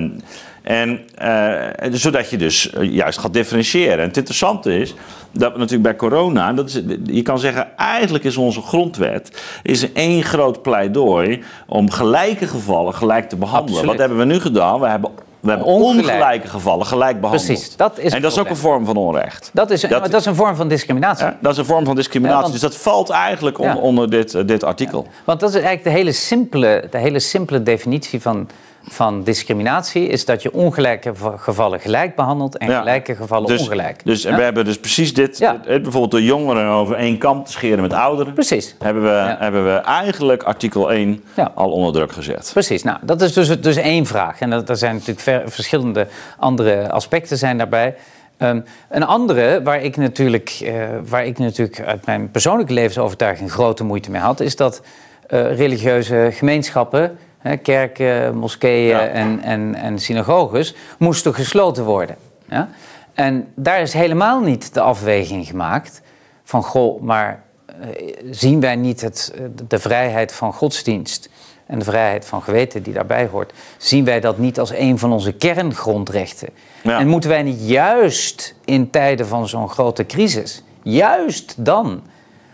en 0.63 0.99
uh, 1.21 1.91
zodat 1.91 2.29
je 2.29 2.37
dus 2.37 2.69
juist 2.81 3.19
gaat 3.19 3.33
differentiëren. 3.33 3.97
En 3.97 4.07
het 4.07 4.17
interessante 4.17 4.77
is 4.77 4.93
dat 5.31 5.51
we 5.51 5.57
natuurlijk 5.57 5.83
bij 5.83 5.95
corona, 5.95 6.53
dat 6.53 6.67
is, 6.67 6.81
je 7.05 7.21
kan 7.21 7.39
zeggen, 7.39 7.77
eigenlijk 7.77 8.23
is 8.23 8.37
onze 8.37 8.61
grondwet 8.61 9.43
is 9.63 9.93
één 9.93 10.23
groot 10.23 10.61
pleidooi 10.61 11.43
om 11.67 11.91
gelijke 11.91 12.47
gevallen 12.47 12.93
gelijk 12.93 13.29
te 13.29 13.35
behandelen. 13.35 13.85
Wat 13.85 13.97
hebben 13.97 14.17
we 14.17 14.25
nu 14.25 14.39
gedaan? 14.39 14.79
We 14.79 14.87
hebben 14.87 15.11
we 15.43 15.49
hebben 15.49 15.67
ongelijke 15.67 16.47
gevallen 16.47 16.85
gelijk 16.85 17.21
behandeld. 17.21 17.47
Precies, 17.47 17.75
dat 17.75 17.99
is 17.99 18.13
en 18.13 18.21
dat 18.21 18.31
is 18.31 18.37
ook 18.37 18.49
een 18.49 18.55
vorm 18.55 18.85
van 18.85 18.95
onrecht. 18.95 19.49
Dat 19.53 19.71
is, 19.71 19.81
dat, 19.81 20.11
dat 20.11 20.19
is 20.19 20.25
een 20.25 20.35
vorm 20.35 20.55
van 20.55 20.67
discriminatie. 20.67 21.25
Ja, 21.25 21.37
dat 21.41 21.51
is 21.51 21.57
een 21.57 21.65
vorm 21.65 21.85
van 21.85 21.95
discriminatie. 21.95 22.51
dus 22.51 22.61
dat 22.61 22.75
valt 22.75 23.09
eigenlijk 23.09 23.59
onder 23.81 24.09
dit, 24.09 24.33
uh, 24.33 24.41
dit 24.45 24.63
artikel. 24.63 25.07
Want 25.23 25.39
dat 25.39 25.49
is 25.49 25.55
eigenlijk 25.55 25.83
de 25.83 25.89
hele 25.89 26.11
simpele, 26.11 26.87
de 26.91 26.97
hele 26.97 27.19
simpele 27.19 27.63
definitie 27.63 28.21
van 28.21 28.47
van 28.87 29.23
discriminatie 29.23 30.07
is 30.07 30.25
dat 30.25 30.41
je 30.41 30.53
ongelijke 30.53 31.13
gevallen 31.37 31.79
gelijk 31.79 32.15
behandelt 32.15 32.57
en 32.57 32.69
gelijke 32.69 33.15
gevallen 33.15 33.47
dus, 33.47 33.61
ongelijk. 33.61 34.01
Dus 34.03 34.23
we 34.23 34.41
hebben 34.41 34.65
dus 34.65 34.79
precies 34.79 35.13
dit, 35.13 35.37
ja. 35.37 35.59
bijvoorbeeld 35.65 36.11
de 36.11 36.23
jongeren 36.23 36.67
over 36.67 36.95
één 36.95 37.17
kamp 37.17 37.45
te 37.45 37.51
scheren 37.51 37.81
met 37.81 37.93
ouderen. 37.93 38.33
Precies. 38.33 38.75
Hebben 38.79 39.03
we, 39.03 39.35
hebben 39.39 39.65
we 39.65 39.71
eigenlijk 39.71 40.43
artikel 40.43 40.91
1 40.91 41.23
al 41.53 41.71
onder 41.71 41.93
druk 41.93 42.11
gezet. 42.11 42.49
Precies, 42.53 42.83
nou 42.83 42.97
dat 43.01 43.21
is 43.21 43.33
dus, 43.33 43.61
dus 43.61 43.75
één 43.75 44.05
vraag. 44.05 44.39
En 44.39 44.51
er 44.51 44.77
zijn 44.77 44.95
natuurlijk 45.05 45.49
verschillende 45.49 46.07
andere 46.37 46.91
aspecten 46.91 47.37
zijn 47.37 47.57
daarbij. 47.57 47.95
Um, 48.37 48.63
een 48.89 49.03
andere, 49.03 49.61
waar 49.63 49.81
ik, 49.81 49.97
natuurlijk, 49.97 50.59
uh, 50.63 50.83
waar 51.07 51.25
ik 51.25 51.37
natuurlijk 51.37 51.81
uit 51.81 52.05
mijn 52.05 52.31
persoonlijke 52.31 52.73
levensovertuiging 52.73 53.51
grote 53.51 53.83
moeite 53.83 54.11
mee 54.11 54.21
had, 54.21 54.39
is 54.39 54.55
dat 54.55 54.81
uh, 55.29 55.57
religieuze 55.57 56.29
gemeenschappen 56.31 57.17
kerken, 57.61 58.35
moskeeën 58.35 58.97
en, 58.97 59.41
en, 59.41 59.75
en 59.75 59.99
synagoges, 59.99 60.75
moesten 60.97 61.33
gesloten 61.33 61.83
worden. 61.83 62.15
Ja? 62.49 62.69
En 63.13 63.51
daar 63.55 63.81
is 63.81 63.93
helemaal 63.93 64.39
niet 64.39 64.73
de 64.73 64.81
afweging 64.81 65.47
gemaakt 65.47 66.01
van, 66.43 66.63
goh, 66.63 67.01
maar 67.01 67.43
eh, 67.65 67.87
zien 68.31 68.59
wij 68.59 68.75
niet 68.75 69.01
het, 69.01 69.33
de 69.67 69.79
vrijheid 69.79 70.33
van 70.33 70.53
godsdienst 70.53 71.29
en 71.65 71.79
de 71.79 71.85
vrijheid 71.85 72.25
van 72.25 72.41
geweten 72.41 72.83
die 72.83 72.93
daarbij 72.93 73.27
hoort, 73.27 73.53
zien 73.77 74.05
wij 74.05 74.19
dat 74.19 74.37
niet 74.37 74.59
als 74.59 74.71
een 74.71 74.99
van 74.99 75.11
onze 75.11 75.31
kerngrondrechten. 75.31 76.49
En 76.83 77.07
moeten 77.07 77.29
wij 77.29 77.43
niet 77.43 77.67
juist 77.69 78.55
in 78.65 78.89
tijden 78.89 79.27
van 79.27 79.47
zo'n 79.47 79.69
grote 79.69 80.05
crisis, 80.05 80.63
juist 80.83 81.53
dan, 81.57 82.03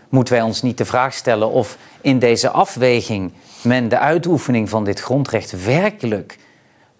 moeten 0.08 0.34
wij 0.34 0.42
ons 0.42 0.62
niet 0.62 0.78
de 0.78 0.84
vraag 0.84 1.14
stellen 1.14 1.50
of 1.50 1.76
in 2.00 2.18
deze 2.18 2.50
afweging 2.50 3.32
men 3.62 3.88
de 3.88 3.98
uitoefening 3.98 4.68
van 4.68 4.84
dit 4.84 5.00
grondrecht 5.00 5.64
werkelijk 5.64 6.38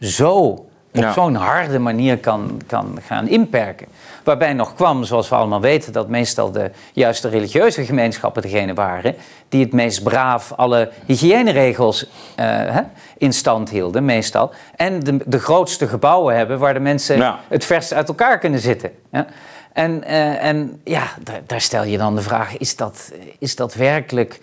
zo 0.01 0.65
op 0.95 1.11
zo'n 1.15 1.35
harde 1.35 1.79
manier 1.79 2.19
kan, 2.19 2.61
kan 2.67 2.99
gaan 3.07 3.29
inperken. 3.29 3.87
Waarbij 4.25 4.53
nog 4.53 4.75
kwam, 4.75 5.05
zoals 5.05 5.29
we 5.29 5.35
allemaal 5.35 5.61
weten, 5.61 5.93
dat 5.93 6.09
meestal 6.09 6.53
de 6.53 6.71
juiste 6.93 7.29
religieuze 7.29 7.85
gemeenschappen 7.85 8.43
degene 8.43 8.75
waren 8.75 9.15
die 9.49 9.65
het 9.65 9.73
meest 9.73 10.03
braaf 10.03 10.53
alle 10.57 10.91
hygiëneregels 11.07 12.07
uh, 12.41 12.77
in 13.19 13.33
stand 13.33 13.71
hielden, 13.71 14.05
meestal. 14.05 14.51
En 14.77 15.01
de, 15.01 15.17
de 15.27 15.39
grootste 15.39 15.89
gebouwen 15.89 16.37
hebben 16.37 16.59
waar 16.59 16.75
de 16.75 16.81
mensen 16.81 17.39
het 17.49 17.65
verst 17.65 17.93
uit 17.93 18.09
elkaar 18.09 18.39
kunnen 18.39 18.61
zitten. 18.61 18.91
Ja? 19.13 19.27
En, 19.73 20.03
uh, 20.07 20.45
en 20.45 20.81
ja, 20.85 21.03
daar, 21.23 21.41
daar, 21.47 21.61
stel 21.61 21.85
je 21.85 21.99
dan 21.99 22.15
de 22.15 22.23
vraag: 22.23 22.57
is 22.57 22.77
dat, 22.77 23.13
is 23.39 23.57
dat, 23.57 23.75
werkelijk, 23.75 24.41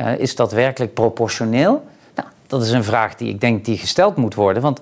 uh, 0.00 0.18
is 0.18 0.34
dat 0.34 0.52
werkelijk 0.52 0.94
proportioneel? 0.94 1.84
Nou, 2.14 2.28
dat 2.46 2.62
is 2.62 2.70
een 2.70 2.84
vraag 2.84 3.14
die 3.14 3.28
ik 3.28 3.40
denk 3.40 3.64
die 3.64 3.78
gesteld 3.78 4.16
moet 4.16 4.34
worden. 4.34 4.62
Want 4.62 4.80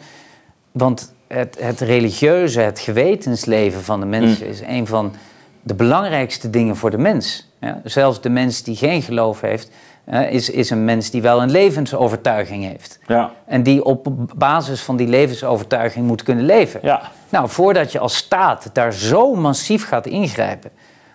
want 0.73 1.15
het, 1.27 1.57
het, 1.61 1.81
religieuze, 1.81 2.61
het 2.61 2.79
gewetensleven 2.79 3.83
van 3.83 4.01
de 4.01 4.07
mens 4.07 4.41
mm. 4.41 4.47
is 4.47 4.61
een 4.61 4.87
van 4.87 5.15
de 5.63 5.75
belangrijkste 5.75 6.51
dingen 6.51 6.77
voor 6.77 6.91
de 6.91 6.99
mens. 6.99 7.49
Ja, 7.61 7.81
zelfs 7.85 8.21
de 8.21 8.29
mens 8.29 8.63
die 8.63 8.77
geen 8.77 9.03
geloof 9.03 9.41
heeft, 9.41 9.71
uh, 10.09 10.33
is, 10.33 10.51
is 10.51 10.71
een 10.71 10.85
mens 10.85 11.11
die 11.11 11.23
wel 11.23 11.43
een 11.43 11.51
levensovertuiging 11.51 12.65
heeft. 12.65 12.99
Ja. 13.07 13.31
En 13.47 13.63
die 13.63 13.85
op 13.85 14.07
basis 14.37 14.81
van 14.81 14.97
die 14.97 15.09
levensovertuiging 15.09 16.07
moet 16.07 16.23
kunnen 16.23 16.45
leven. 16.45 16.81
Ja. 16.83 17.03
Nou, 17.29 17.49
voordat 17.49 17.93
je 17.93 17.99
als 17.99 18.17
staat 18.17 18.71
daar 18.73 18.93
zo 18.93 19.35
massief 19.35 19.87
gaat 19.87 20.07
ingrijpen, 20.07 20.71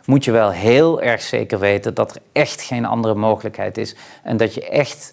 moet 0.06 0.26
je 0.26 0.32
wel 0.32 0.52
heel 0.52 1.02
erg 1.02 1.22
zeker 1.22 1.60
weten 1.60 1.94
dat 1.94 2.16
er 2.16 2.22
echt 2.32 2.62
geen 2.62 2.86
andere 2.86 3.16
mogelijkheid 3.16 3.78
is. 3.78 3.96
En 4.24 4.38
dat 4.38 4.54
je 4.54 4.70
echt 4.70 5.12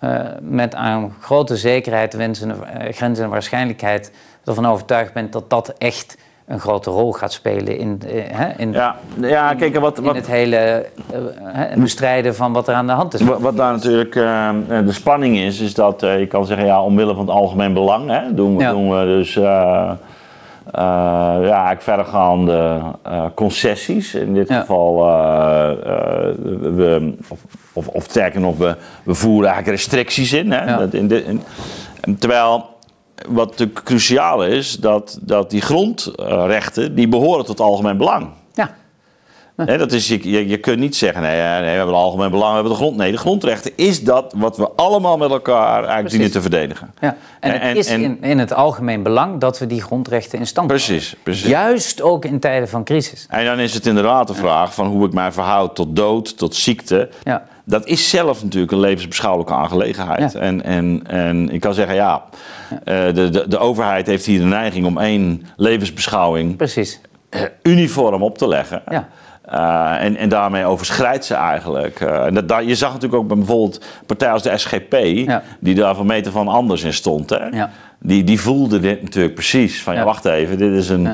uh, 0.00 0.20
met 0.40 0.74
aan 0.74 1.14
grote 1.20 1.56
zekerheid, 1.56 2.14
wensen, 2.14 2.48
uh, 2.50 2.92
grenzen 2.92 3.24
en 3.24 3.30
waarschijnlijkheid 3.30 4.12
ervan 4.44 4.66
overtuigd 4.66 5.12
bent 5.12 5.32
dat 5.32 5.50
dat 5.50 5.74
echt 5.78 6.18
een 6.46 6.60
grote 6.60 6.90
rol 6.90 7.12
gaat 7.12 7.32
spelen 7.32 7.78
in, 7.78 8.00
uh, 8.06 8.58
in, 8.58 8.72
ja, 8.72 8.96
ja, 9.20 9.54
kijk, 9.54 9.78
wat, 9.78 9.98
in 9.98 10.14
het 10.14 10.26
hele 10.26 10.86
bestrijden 11.76 12.34
van 12.34 12.52
wat 12.52 12.68
er 12.68 12.74
aan 12.74 12.86
de 12.86 12.92
hand 12.92 13.14
is. 13.14 13.20
Wat, 13.20 13.40
wat 13.40 13.56
daar 13.56 13.72
natuurlijk 13.72 14.12
de 14.68 14.92
spanning 14.92 15.38
is, 15.38 15.60
is 15.60 15.74
dat 15.74 16.00
je 16.00 16.26
kan 16.28 16.46
zeggen, 16.46 16.66
ja, 16.66 16.82
omwille 16.82 17.14
van 17.14 17.26
het 17.26 17.34
algemeen 17.34 17.72
belang 17.72 18.10
hè, 18.10 18.34
doen, 18.34 18.56
we, 18.56 18.64
doen 18.64 18.90
we 18.98 19.04
dus 19.04 19.38
ja, 20.72 21.40
eigenlijk 21.40 21.82
verdergaande 21.82 22.80
concessies. 23.34 24.14
In 24.14 24.34
dit 24.34 24.52
geval, 24.52 24.96
we, 26.74 27.16
of, 27.72 27.88
of 27.88 28.04
sterker 28.04 28.40
nog, 28.40 28.56
we, 28.56 28.76
we 29.02 29.14
voeren 29.14 29.50
eigenlijk 29.50 29.76
restricties 29.76 30.32
in. 30.32 30.52
Hè? 30.52 30.76
Dat 30.76 30.94
in 30.94 31.08
de, 31.08 31.24
in, 31.24 31.42
terwijl 32.18 32.76
wat 33.28 33.50
natuurlijk 33.50 33.84
cruciaal 33.84 34.44
is, 34.44 34.76
dat, 34.76 35.18
dat 35.22 35.50
die 35.50 35.60
grondrechten, 35.60 36.94
die 36.94 37.08
behoren 37.08 37.44
tot 37.44 37.60
algemeen 37.60 37.96
belang. 37.96 38.28
Ja. 38.52 38.74
Dat 39.66 39.92
is, 39.92 40.08
je, 40.08 40.48
je, 40.48 40.58
kunt 40.58 40.78
niet 40.78 40.96
zeggen, 40.96 41.22
nee, 41.22 41.36
nee, 41.36 41.60
we 41.60 41.66
hebben 41.66 41.86
het 41.86 41.96
algemeen 41.96 42.30
belang, 42.30 42.48
we 42.48 42.54
hebben 42.54 42.72
de 42.72 42.78
grond. 42.78 42.96
Nee, 42.96 43.10
de 43.10 43.18
grondrechten 43.18 43.72
is 43.76 44.02
dat 44.02 44.34
wat 44.36 44.56
we 44.56 44.68
allemaal 44.70 45.16
met 45.16 45.30
elkaar 45.30 45.78
eigenlijk 45.78 46.10
dienen 46.10 46.30
te 46.30 46.40
verdedigen. 46.40 46.94
Ja. 47.00 47.16
En, 47.40 47.60
het 47.60 47.76
is 47.76 47.90
in, 47.90 48.22
in, 48.22 48.38
het 48.38 48.52
algemeen 48.52 49.02
belang 49.02 49.40
dat 49.40 49.58
we 49.58 49.66
die 49.66 49.82
grondrechten 49.82 50.38
in 50.38 50.46
stand 50.46 50.66
precies, 50.66 51.02
houden. 51.02 51.22
Precies. 51.22 51.48
Juist 51.48 52.02
ook 52.02 52.24
in 52.24 52.38
tijden 52.40 52.68
van 52.68 52.84
crisis. 52.84 53.26
En 53.28 53.44
dan 53.44 53.58
is 53.58 53.74
het 53.74 53.86
inderdaad 53.86 54.26
de 54.26 54.34
vraag 54.34 54.74
van 54.74 54.86
hoe 54.86 55.06
ik 55.06 55.12
mij 55.12 55.32
verhoud 55.32 55.74
tot 55.74 55.96
dood, 55.96 56.38
tot 56.38 56.54
ziekte. 56.54 57.08
Ja 57.22 57.46
dat 57.68 57.86
is 57.86 58.10
zelf 58.10 58.42
natuurlijk 58.42 58.72
een 58.72 58.80
levensbeschouwelijke 58.80 59.52
aangelegenheid. 59.52 60.34
En, 60.34 60.64
en, 60.64 61.02
en 61.06 61.50
ik 61.50 61.60
kan 61.60 61.74
zeggen, 61.74 61.94
ja, 61.94 62.24
uh, 62.70 62.78
de, 62.84 63.28
de, 63.30 63.48
de 63.48 63.58
overheid 63.58 64.06
heeft 64.06 64.26
hier 64.26 64.38
de 64.38 64.44
neiging 64.44 64.86
om 64.86 64.98
één 64.98 65.46
levensbeschouwing 65.56 66.56
Precies. 66.56 67.00
Uniform 67.62 68.22
op 68.22 68.38
te 68.38 68.48
leggen. 68.48 68.82
Ja. 68.90 69.08
Uh, 69.52 70.04
en, 70.04 70.16
en 70.16 70.28
daarmee 70.28 70.64
overschrijdt 70.64 71.24
ze 71.24 71.34
eigenlijk. 71.34 72.00
en 72.00 72.34
dat, 72.46 72.66
je 72.66 72.74
zag 72.74 72.92
natuurlijk 72.92 73.22
ook 73.22 73.28
bij 73.28 73.36
bijvoorbeeld 73.36 73.84
partijen 74.06 74.34
als 74.34 74.42
de 74.42 74.58
SGP, 74.58 74.92
ja. 74.92 75.42
die 75.60 75.74
daar 75.74 75.94
van 75.94 76.06
meter 76.06 76.32
van 76.32 76.48
anders 76.48 76.82
in 76.82 76.92
stond. 76.92 77.30
Hè? 77.30 77.46
Ja. 77.46 77.70
Die, 77.98 78.24
die 78.24 78.40
voelde 78.40 78.80
dit 78.80 79.02
natuurlijk 79.02 79.34
precies. 79.34 79.82
Van 79.82 79.94
ja, 79.94 80.04
wacht 80.04 80.24
even, 80.24 80.58
dit 80.58 80.72
is 80.72 80.88
een. 80.88 81.08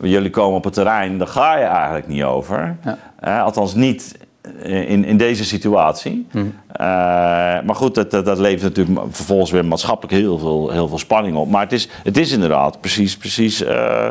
Jullie 0.00 0.30
komen 0.30 0.56
op 0.56 0.64
het 0.64 0.72
terrein, 0.72 1.18
daar 1.18 1.26
ga 1.26 1.58
je 1.58 1.64
eigenlijk 1.64 2.08
niet 2.08 2.22
over. 2.22 2.76
althans 3.20 3.74
niet 3.74 4.16
eh, 4.62 4.90
in, 4.90 5.04
in 5.04 5.16
deze 5.16 5.44
situatie. 5.44 6.26
Hm. 6.30 6.38
Uh, 6.38 6.44
maar 7.64 7.74
goed, 7.74 7.94
dat, 7.94 8.10
dat, 8.10 8.24
dat, 8.24 8.38
levert 8.38 8.62
natuurlijk 8.62 8.98
vervolgens 9.10 9.50
weer 9.50 9.64
maatschappelijk 9.64 10.18
heel 10.20 10.38
veel, 10.38 10.70
heel 10.70 10.88
veel 10.88 10.98
spanning 10.98 11.36
op. 11.36 11.50
Maar 11.50 11.62
het 11.62 11.72
is, 11.72 11.88
het 12.02 12.16
is 12.16 12.32
inderdaad 12.32 12.80
precies, 12.80 13.16
precies 13.16 13.62
uh, 13.62 14.08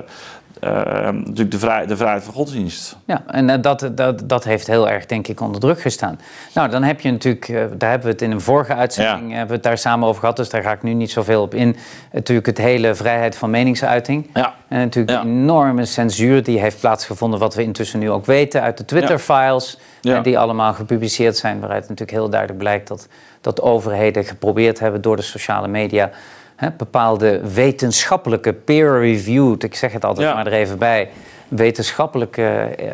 natuurlijk 0.60 1.52
de, 1.52 1.60
vrij, 1.60 1.86
de 1.86 1.98
vrijheid 1.98 2.24
van 2.24 2.34
godsdienst. 2.34 2.98
Ja, 3.06 3.24
en 3.28 3.62
dat, 3.62 3.90
dat, 3.92 4.30
dat 4.30 4.44
heeft 4.44 4.68
heel 4.68 4.90
erg, 4.90 5.06
denk 5.06 5.28
ik, 5.28 5.42
onder 5.42 5.62
druk 5.62 5.82
gestaan. 5.82 6.20
Nou, 6.54 6.70
dan 6.70 6.84
heb 6.84 7.00
je 7.00 7.12
natuurlijk, 7.12 7.48
daar 7.80 7.90
hebben 7.90 8.08
we 8.08 8.14
het 8.14 8.22
in 8.22 8.32
een 8.32 8.42
vorige 8.42 8.74
uitzending 8.74 9.30
hebben 9.30 9.48
we 9.48 9.54
het 9.54 9.64
daar 9.64 9.78
samen 9.78 10.08
over 10.08 10.20
gehad, 10.20 10.36
dus 10.36 10.50
daar 10.50 10.62
ga 10.62 10.72
ik 10.72 10.84
nu 10.84 10.94
niet 10.94 11.12
zoveel 11.12 11.42
op 11.42 11.54
in. 11.54 11.76
Natuurlijk 12.12 12.48
het 12.48 12.58
hele 12.58 12.96
vrijheid 12.96 13.36
van 13.36 13.50
meningsuiting. 13.50 14.30
Ja. 14.34 14.54
En 14.68 14.80
natuurlijk 14.80 15.22
de 15.22 15.30
enorme 15.30 15.86
censuur 15.86 16.44
die 16.44 16.60
heeft 16.60 16.80
plaatsgevonden, 16.80 17.40
wat 17.40 17.56
we 17.56 17.64
intussen 17.64 18.00
nu 18.00 18.12
ook 18.12 18.26
weten 18.26 18.62
uit 18.62 18.78
de 18.78 18.86
Twitter-files. 18.86 19.80
Ja. 20.02 20.22
Die 20.22 20.40
allemaal 20.40 20.74
gepubliceerd 20.74 21.38
zijn, 21.38 21.60
waaruit 21.60 21.82
natuurlijk 21.82 22.18
heel 22.18 22.30
duidelijk 22.30 22.60
blijkt 22.60 22.88
dat, 22.88 23.08
dat 23.42 23.62
overheden 23.62 24.24
geprobeerd 24.24 24.80
hebben 24.80 25.02
door 25.02 25.16
de 25.16 25.22
sociale 25.22 25.68
media 25.68 26.10
hè, 26.58 26.70
bepaalde 26.78 27.42
wetenschappelijke 27.54 28.54
peer-reviewed, 28.54 29.64
ik 29.64 29.76
zeg 29.76 29.92
het 29.92 30.06
altijd 30.06 30.34
maar 30.34 30.48
er 30.48 30.54
even 30.54 30.78
bij, 30.78 31.10
wetenschappelijke 31.48 32.76
uh, 32.80 32.88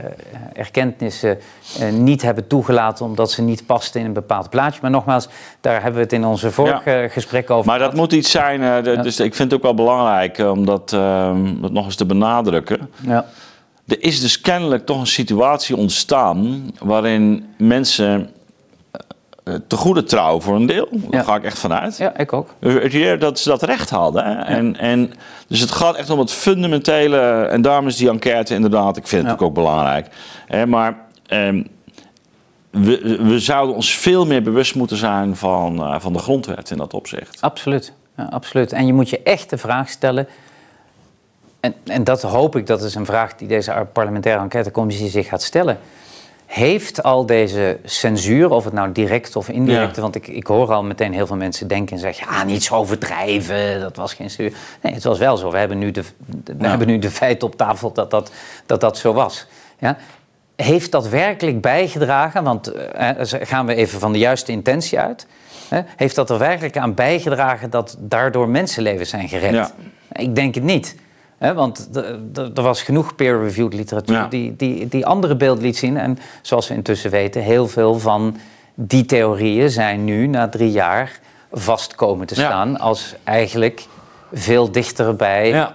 erkenntnissen 0.54 1.40
uh, 1.82 1.90
niet 1.92 2.22
hebben 2.22 2.48
toegelaten 2.48 3.06
omdat 3.06 3.32
ze 3.32 3.42
niet 3.42 3.66
pasten 3.66 4.00
in 4.00 4.06
een 4.06 4.14
bepaald 4.14 4.50
plaatje. 4.50 4.80
Maar 4.82 4.92
nogmaals, 4.92 5.28
daar 5.62 5.74
hebben 5.74 5.94
we 5.94 6.00
het 6.00 6.14
in 6.14 6.26
onze 6.26 6.52
vorige 6.52 7.08
gesprek 7.12 7.50
over 7.50 7.66
Maar 7.66 7.80
dat 7.80 7.94
moet 7.94 8.12
iets 8.12 8.32
zijn, 8.32 8.62
uh, 8.62 9.04
dus 9.04 9.20
ik 9.20 9.36
vind 9.36 9.52
het 9.52 9.60
ook 9.60 9.66
wel 9.66 9.86
belangrijk 9.86 10.38
om 10.38 10.66
dat, 10.66 10.90
dat 11.62 11.72
nog 11.72 11.86
eens 11.86 11.96
te 11.96 12.06
benadrukken. 12.06 12.90
Ja. 13.00 13.26
Er 13.88 14.04
is 14.04 14.22
dus 14.22 14.42
kennelijk 14.42 14.86
toch 14.86 15.00
een 15.00 15.08
situatie 15.08 15.76
ontstaan 15.76 16.66
waarin 16.80 17.46
mensen 17.58 18.30
te 19.68 19.76
goede 19.76 20.04
trouw 20.04 20.42
voor 20.42 20.56
een 20.56 20.66
deel. 20.66 20.88
Daar 20.92 21.24
ga 21.24 21.36
ik 21.36 21.44
echt 21.44 21.60
vanuit. 21.60 21.98
Ja, 21.98 22.18
ik 22.18 22.34
ook. 22.34 22.54
Dat 23.20 23.40
ze 23.40 23.50
dat 23.50 23.64
recht 23.64 23.90
hadden. 23.90 24.46
En, 24.46 24.78
en, 24.80 25.14
dus 25.48 25.60
het 25.60 25.72
gaat 25.72 25.96
echt 25.96 26.10
om 26.10 26.20
het 26.20 26.32
fundamentele. 26.32 27.46
En 27.46 27.62
daarom 27.62 27.88
is 27.88 27.96
die 27.96 28.10
enquête 28.10 28.54
inderdaad, 28.54 28.98
ik 28.98 29.08
vind 29.08 29.28
het 29.28 29.42
ook 29.42 29.54
belangrijk. 29.54 30.08
Hè? 30.48 30.66
Maar 30.66 30.98
um, 31.30 31.68
we, 32.70 33.18
we 33.24 33.40
zouden 33.40 33.76
ons 33.76 33.98
veel 33.98 34.26
meer 34.26 34.44
bewust 34.44 34.76
moeten 34.76 34.98
zijn 34.98 35.36
van, 35.36 35.80
uh, 35.80 36.00
van 36.00 36.14
de 36.14 36.20
grondwet 36.20 36.70
in 36.70 36.78
dat 36.78 36.94
opzicht. 36.94 37.38
Absoluut. 37.42 37.94
Ja, 38.18 38.28
absoluut. 38.32 38.72
En 38.72 38.86
je 38.86 38.94
moet 38.94 39.10
je 39.10 39.24
echt 39.24 39.50
de 39.50 39.58
vraag 39.58 39.90
stellen 39.90 40.28
en, 41.64 41.76
en 41.86 42.04
dat 42.04 42.22
hoop 42.22 42.56
ik, 42.56 42.68
dat 42.68 42.82
is 42.82 42.96
een 42.96 43.06
vraag 43.06 43.36
die 43.36 43.48
deze 43.48 43.88
parlementaire 43.94 44.42
enquêtecommissie 44.42 45.10
zich 45.10 45.28
gaat 45.28 45.44
stellen. 45.44 45.80
Heeft 46.54 47.04
al 47.04 47.26
deze 47.26 47.80
censuur, 47.84 48.50
of 48.50 48.64
het 48.64 48.74
nou 48.74 48.92
direct 48.92 49.36
of 49.36 49.50
indirect, 49.50 49.98
want 49.98 50.16
ik, 50.16 50.28
ik 50.28 50.48
hoor 50.48 50.74
al 50.74 50.84
meteen 50.84 51.14
heel 51.14 51.28
veel 51.28 51.36
mensen 51.36 51.68
denken 51.68 51.96
en 51.96 52.02
zeggen: 52.02 52.28
ja, 52.30 52.44
niet 52.44 52.64
zo 52.64 52.76
overdrijven, 52.76 53.80
dat 53.80 53.96
was 53.96 54.14
geen 54.14 54.30
censuur. 54.30 54.58
Nee, 54.82 54.94
het 54.94 55.04
was 55.04 55.18
wel 55.18 55.38
zo. 55.38 55.52
We 55.52 55.58
hebben 55.58 55.78
nu 55.78 55.92
de, 55.92 56.04
we 56.58 56.68
hebben 56.68 56.88
nu 56.88 57.00
de 57.00 57.12
feiten 57.12 57.48
op 57.48 57.56
tafel 57.56 57.94
dat 57.94 58.12
dat, 58.12 58.32
dat, 58.66 58.82
dat 58.82 58.98
zo 58.98 59.14
was. 59.14 59.48
Ja? 59.80 59.98
Heeft 60.56 60.92
dat 60.92 61.08
werkelijk 61.08 61.62
bijgedragen, 61.62 62.44
want 62.44 62.68
eh, 62.68 63.10
gaan 63.22 63.66
we 63.66 63.76
even 63.76 64.00
van 64.00 64.12
de 64.12 64.20
juiste 64.20 64.52
intentie 64.52 65.00
uit, 65.00 65.28
hè? 65.68 65.82
heeft 65.96 66.16
dat 66.16 66.30
er 66.30 66.38
werkelijk 66.38 66.78
aan 66.78 66.94
bijgedragen 66.94 67.70
dat 67.70 67.96
daardoor 68.00 68.50
mensenlevens 68.50 69.10
zijn 69.10 69.30
gered? 69.30 69.74
Ik 70.12 70.36
denk 70.36 70.56
het 70.56 70.64
niet 70.64 70.96
want 71.52 71.90
er 72.34 72.62
was 72.62 72.82
genoeg 72.82 73.16
peer-reviewed 73.16 73.74
literatuur 73.74 74.30
die, 74.30 74.56
die, 74.56 74.88
die 74.88 75.06
andere 75.06 75.36
beeld 75.36 75.62
liet 75.62 75.78
zien. 75.78 75.98
En 75.98 76.18
zoals 76.42 76.68
we 76.68 76.74
intussen 76.74 77.12
weten, 77.12 77.42
heel 77.42 77.68
veel 77.68 78.00
van 78.00 78.38
die 78.76 79.06
theorieën 79.06 79.70
zijn 79.70 80.04
nu 80.04 80.28
na 80.28 80.50
drie 80.50 80.72
jaar 80.72 81.20
vast 81.52 81.96
komen 81.96 82.28
te 82.28 82.36
staan 82.36 82.80
als 82.80 83.16
eigenlijk 83.24 83.86
veel 84.34 84.72
dichter 84.72 85.16
bij 85.16 85.68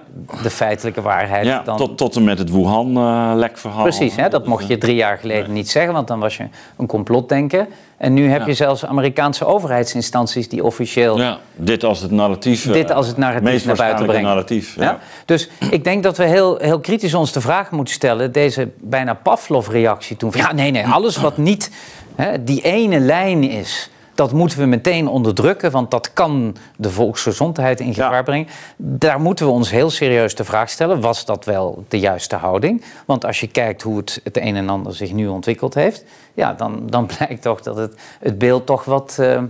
de 0.43 0.51
feitelijke 0.51 1.03
waarheid. 1.03 1.47
Ja, 1.47 1.63
dan... 1.65 1.77
tot, 1.77 1.97
tot 1.97 2.17
en 2.17 2.25
met 2.25 2.39
het 2.39 2.51
Wuhan-lekverhaal. 2.51 3.83
Precies, 3.83 4.17
hè, 4.17 4.29
dat 4.29 4.47
mocht 4.47 4.67
je 4.67 4.79
drie 4.79 4.95
jaar 4.95 5.19
geleden 5.19 5.53
niet 5.53 5.71
zeggen, 5.71 5.93
want 5.93 6.09
dan 6.09 6.21
was 6.21 6.37
je 6.37 6.45
een 6.77 6.87
complotdenker. 6.87 7.67
En 7.97 8.15
nu 8.15 8.31
heb 8.31 8.47
je 8.47 8.55
zelfs 8.55 8.85
Amerikaanse 8.85 9.45
overheidsinstanties 9.45 10.49
die 10.49 10.65
officieel... 10.65 11.19
Ja, 11.19 11.39
dit 11.57 11.85
als 11.85 12.01
het 12.01 12.11
narratief, 12.11 12.73
dit 12.73 12.91
als 12.91 13.07
het 13.07 13.17
narratief 13.17 13.65
naar 13.65 13.77
buiten 13.77 14.07
brengen. 14.07 14.25
narratief, 14.25 14.75
ja. 14.77 14.99
Dus 15.25 15.49
ik 15.71 15.85
denk 15.85 16.03
dat 16.03 16.17
we 16.17 16.25
heel, 16.25 16.57
heel 16.59 16.81
kritisch 16.81 17.15
ons 17.15 17.33
de 17.33 17.41
vraag 17.41 17.71
moeten 17.71 17.95
stellen... 17.95 18.33
deze 18.33 18.69
bijna 18.81 19.15
Pavlov-reactie 19.15 20.17
toen 20.17 20.33
van... 20.33 20.41
ja, 20.41 20.53
nee, 20.53 20.71
nee, 20.71 20.87
alles 20.87 21.17
wat 21.17 21.37
niet 21.37 21.71
hè, 22.15 22.45
die 22.45 22.61
ene 22.61 22.99
lijn 22.99 23.43
is 23.45 23.91
dat 24.19 24.33
moeten 24.33 24.59
we 24.59 24.67
meteen 24.67 25.09
onderdrukken, 25.09 25.71
want 25.71 25.91
dat 25.91 26.13
kan 26.13 26.57
de 26.77 26.91
volksgezondheid 26.91 27.81
in 27.81 27.95
gevaar 27.95 28.23
brengen. 28.25 28.47
Daar 28.77 29.21
moeten 29.21 29.47
we 29.47 29.53
ons 29.53 29.71
heel 29.71 29.91
serieus 29.91 30.35
de 30.35 30.45
vraag 30.45 30.71
stellen: 30.71 31.01
was 31.01 31.25
dat 31.25 31.45
wel 31.45 31.85
de 31.89 31.99
juiste 31.99 32.37
houding? 32.37 32.85
Want 33.07 33.25
als 33.25 33.41
je 33.41 33.47
kijkt 33.47 33.83
hoe 33.83 33.97
het, 33.97 34.21
het 34.25 34.37
een 34.37 34.57
en 34.57 34.69
ander 34.69 34.95
zich 34.95 35.13
nu 35.13 35.27
ontwikkeld 35.27 35.75
heeft, 35.75 36.05
ja, 36.35 36.53
dan, 36.53 36.83
dan 36.87 37.07
blijkt 37.17 37.43
toch 37.43 37.61
dat 37.61 37.77
het, 37.77 37.95
het 38.21 38.39
beeld 38.39 38.67
toch 38.67 38.85
wat. 38.85 39.17
Uh, 39.21 39.43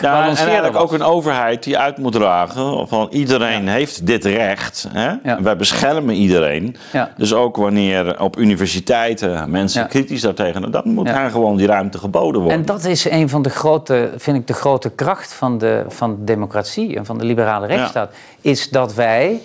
ja, 0.00 0.28
en 0.28 0.36
eigenlijk 0.36 0.76
ook 0.76 0.92
een 0.92 1.02
overheid 1.02 1.62
die 1.62 1.78
uit 1.78 1.98
moet 1.98 2.12
dragen 2.12 2.88
van 2.88 3.08
iedereen 3.10 3.68
heeft 3.68 4.06
dit 4.06 4.24
recht. 4.24 4.88
Hè? 4.92 5.12
Ja. 5.22 5.42
Wij 5.42 5.56
beschermen 5.56 6.14
iedereen. 6.14 6.76
Dus 7.16 7.34
ook 7.34 7.56
wanneer 7.56 8.20
op 8.20 8.38
universiteiten 8.38 9.50
mensen 9.50 9.88
kritisch 9.88 10.20
daartegen, 10.20 10.70
dan 10.70 10.82
moet 10.84 11.08
hen 11.08 11.30
gewoon 11.30 11.56
die 11.56 11.66
ruimte 11.66 11.98
geboden 11.98 12.40
worden. 12.40 12.58
En 12.58 12.64
dat 12.64 12.84
is 12.84 13.10
een 13.10 13.28
van 13.28 13.42
de 13.42 13.50
grote, 13.50 14.12
vind 14.16 14.36
ik, 14.36 14.46
de 14.46 14.52
grote 14.52 14.90
kracht 14.90 15.32
van 15.32 15.58
de, 15.58 15.84
van 15.88 16.16
de 16.16 16.24
democratie 16.24 16.96
en 16.96 17.04
van 17.04 17.18
de 17.18 17.24
liberale 17.24 17.66
rechtsstaat. 17.66 18.12
Is 18.40 18.70
dat 18.70 18.94
wij 18.94 19.40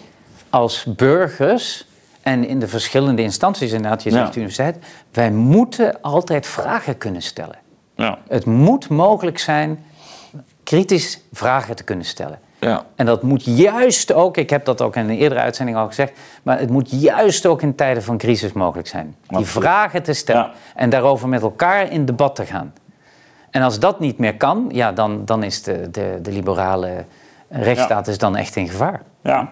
als 0.50 0.86
burgers 0.96 1.88
en 2.22 2.48
in 2.48 2.60
de 2.60 2.68
verschillende 2.68 3.22
instanties, 3.22 3.72
inderdaad, 3.72 4.04
je 4.04 4.12
zegt 4.12 4.34
de 4.34 4.40
universiteit, 4.40 4.78
wij 5.12 5.32
moeten 5.32 6.02
altijd 6.02 6.48
vragen 6.48 6.98
kunnen 6.98 7.22
stellen. 7.22 7.58
Ja. 7.96 8.18
Het 8.28 8.46
moet 8.46 8.90
mogelijk 8.90 9.40
zijn 9.40 9.84
kritisch 10.70 11.22
vragen 11.32 11.76
te 11.76 11.84
kunnen 11.84 12.06
stellen. 12.06 12.40
Ja. 12.60 12.86
En 12.96 13.06
dat 13.06 13.24
moet 13.24 13.44
juist 13.46 14.14
ook, 14.14 14.38
ik 14.38 14.50
heb 14.50 14.66
dat 14.66 14.82
ook 14.82 14.96
in 14.96 15.10
een 15.10 15.18
eerdere 15.18 15.42
uitzending 15.42 15.78
al 15.78 15.88
gezegd, 15.88 16.12
maar 16.44 16.60
het 16.60 16.70
moet 16.70 17.02
juist 17.02 17.46
ook 17.46 17.62
in 17.62 17.76
tijden 17.76 18.04
van 18.04 18.18
crisis 18.18 18.54
mogelijk 18.54 18.88
zijn. 18.88 19.16
Die 19.28 19.46
vragen 19.46 20.04
te 20.04 20.14
stellen 20.14 20.52
en 20.76 20.90
daarover 20.90 21.30
met 21.30 21.42
elkaar 21.42 21.92
in 21.92 22.06
debat 22.06 22.36
te 22.36 22.46
gaan. 22.46 22.74
En 23.52 23.62
als 23.62 23.80
dat 23.80 24.00
niet 24.00 24.18
meer 24.18 24.38
kan, 24.38 24.70
ja, 24.72 24.92
dan, 24.92 25.26
dan 25.26 25.44
is 25.44 25.64
de, 25.64 25.90
de, 25.92 26.20
de 26.22 26.32
liberale 26.32 27.06
rechtsstaat 27.50 28.08
is 28.08 28.18
dan 28.18 28.36
echt 28.36 28.56
in 28.56 28.68
gevaar. 28.68 29.02
Ja. 29.24 29.50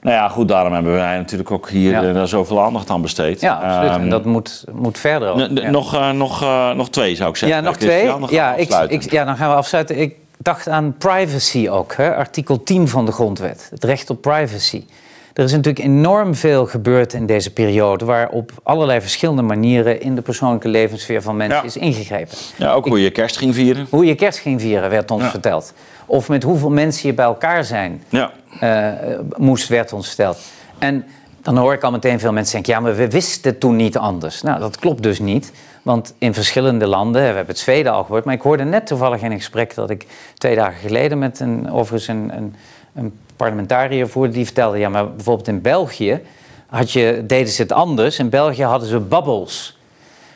Nou 0.00 0.16
ja, 0.16 0.28
goed, 0.28 0.48
daarom 0.48 0.72
hebben 0.72 0.92
wij 0.92 1.16
natuurlijk 1.16 1.50
ook 1.50 1.68
hier 1.68 1.90
ja. 1.90 2.14
Eh, 2.14 2.22
zoveel 2.22 2.62
aandacht 2.62 2.90
aan 2.90 3.02
besteed. 3.02 3.40
Ja, 3.40 3.54
absoluut. 3.54 3.90
en 3.90 4.00
ehm, 4.00 4.08
dat 4.08 4.24
moet, 4.24 4.64
moet 4.72 4.98
verder 4.98 5.28
ook. 5.28 5.50
Nog, 5.50 5.94
uh, 5.94 6.10
nog, 6.10 6.42
uh, 6.42 6.70
nog 6.70 6.90
twee 6.90 7.14
zou 7.14 7.30
ik 7.30 7.36
zeggen. 7.36 7.58
Ja, 7.58 7.64
nog 7.64 7.76
twee. 7.76 8.12
Ja, 8.28 8.54
ik, 8.54 8.72
ik, 8.88 9.10
ja, 9.10 9.24
dan 9.24 9.36
gaan 9.36 9.48
we 9.50 9.56
afsluiten. 9.56 9.98
Ik 9.98 10.14
dacht 10.42 10.68
aan 10.68 10.94
privacy 10.98 11.68
ook, 11.68 11.94
hè? 11.94 12.14
artikel 12.14 12.62
10 12.62 12.88
van 12.88 13.06
de 13.06 13.12
grondwet. 13.12 13.68
Het 13.70 13.84
recht 13.84 14.10
op 14.10 14.20
privacy. 14.20 14.84
Er 15.32 15.44
is 15.44 15.50
natuurlijk 15.52 15.84
enorm 15.84 16.34
veel 16.34 16.66
gebeurd 16.66 17.12
in 17.12 17.26
deze 17.26 17.52
periode, 17.52 18.04
waar 18.04 18.28
op 18.28 18.52
allerlei 18.62 19.00
verschillende 19.00 19.42
manieren 19.42 20.00
in 20.00 20.14
de 20.14 20.22
persoonlijke 20.22 20.68
levenssfeer 20.68 21.22
van 21.22 21.36
mensen 21.36 21.64
is 21.64 21.76
ingegrepen. 21.76 22.36
Ja, 22.56 22.72
ook 22.72 22.86
hoe 22.86 23.02
je 23.02 23.10
kerst 23.10 23.36
ging 23.36 23.54
vieren. 23.54 23.86
Hoe 23.90 24.04
je 24.04 24.14
kerst 24.14 24.38
ging 24.38 24.60
vieren, 24.60 24.90
werd 24.90 25.10
ons 25.10 25.24
verteld. 25.24 25.72
Of 26.06 26.28
met 26.28 26.42
hoeveel 26.42 26.70
mensen 26.70 27.08
je 27.08 27.14
bij 27.14 27.24
elkaar 27.24 27.64
zijn, 27.64 28.02
ja. 28.08 28.32
Uh, 28.62 29.18
moest, 29.36 29.68
werd 29.68 29.92
ons 29.92 30.06
verteld. 30.06 30.38
En 30.78 31.04
dan 31.42 31.56
hoor 31.56 31.72
ik 31.72 31.82
al 31.82 31.90
meteen 31.90 32.20
veel 32.20 32.32
mensen 32.32 32.52
zeggen: 32.52 32.74
ja, 32.74 32.80
maar 32.80 32.96
we 32.96 33.10
wisten 33.10 33.58
toen 33.58 33.76
niet 33.76 33.96
anders. 33.96 34.42
Nou, 34.42 34.60
dat 34.60 34.78
klopt 34.78 35.02
dus 35.02 35.18
niet. 35.18 35.52
Want 35.90 36.14
in 36.18 36.34
verschillende 36.34 36.86
landen, 36.86 37.20
we 37.20 37.26
hebben 37.26 37.46
het 37.46 37.58
Zweden 37.58 37.92
al 37.92 38.04
gehoord, 38.04 38.24
maar 38.24 38.34
ik 38.34 38.40
hoorde 38.40 38.64
net 38.64 38.86
toevallig 38.86 39.22
in 39.22 39.30
een 39.30 39.36
gesprek 39.36 39.74
dat 39.74 39.90
ik 39.90 40.06
twee 40.38 40.54
dagen 40.54 40.80
geleden 40.80 41.18
met 41.18 41.40
een, 41.40 41.70
overigens 41.70 42.08
een, 42.08 42.36
een, 42.36 42.54
een 42.94 43.18
parlementariër 43.36 44.08
voerde, 44.08 44.32
die 44.32 44.44
vertelde: 44.44 44.78
ja, 44.78 44.88
maar 44.88 45.10
bijvoorbeeld 45.10 45.48
in 45.48 45.60
België 45.60 46.20
had 46.66 46.92
je, 46.92 47.24
deden 47.26 47.52
ze 47.52 47.62
het 47.62 47.72
anders. 47.72 48.18
In 48.18 48.28
België 48.28 48.62
hadden 48.62 48.88
ze 48.88 48.98
bubbles. 48.98 49.78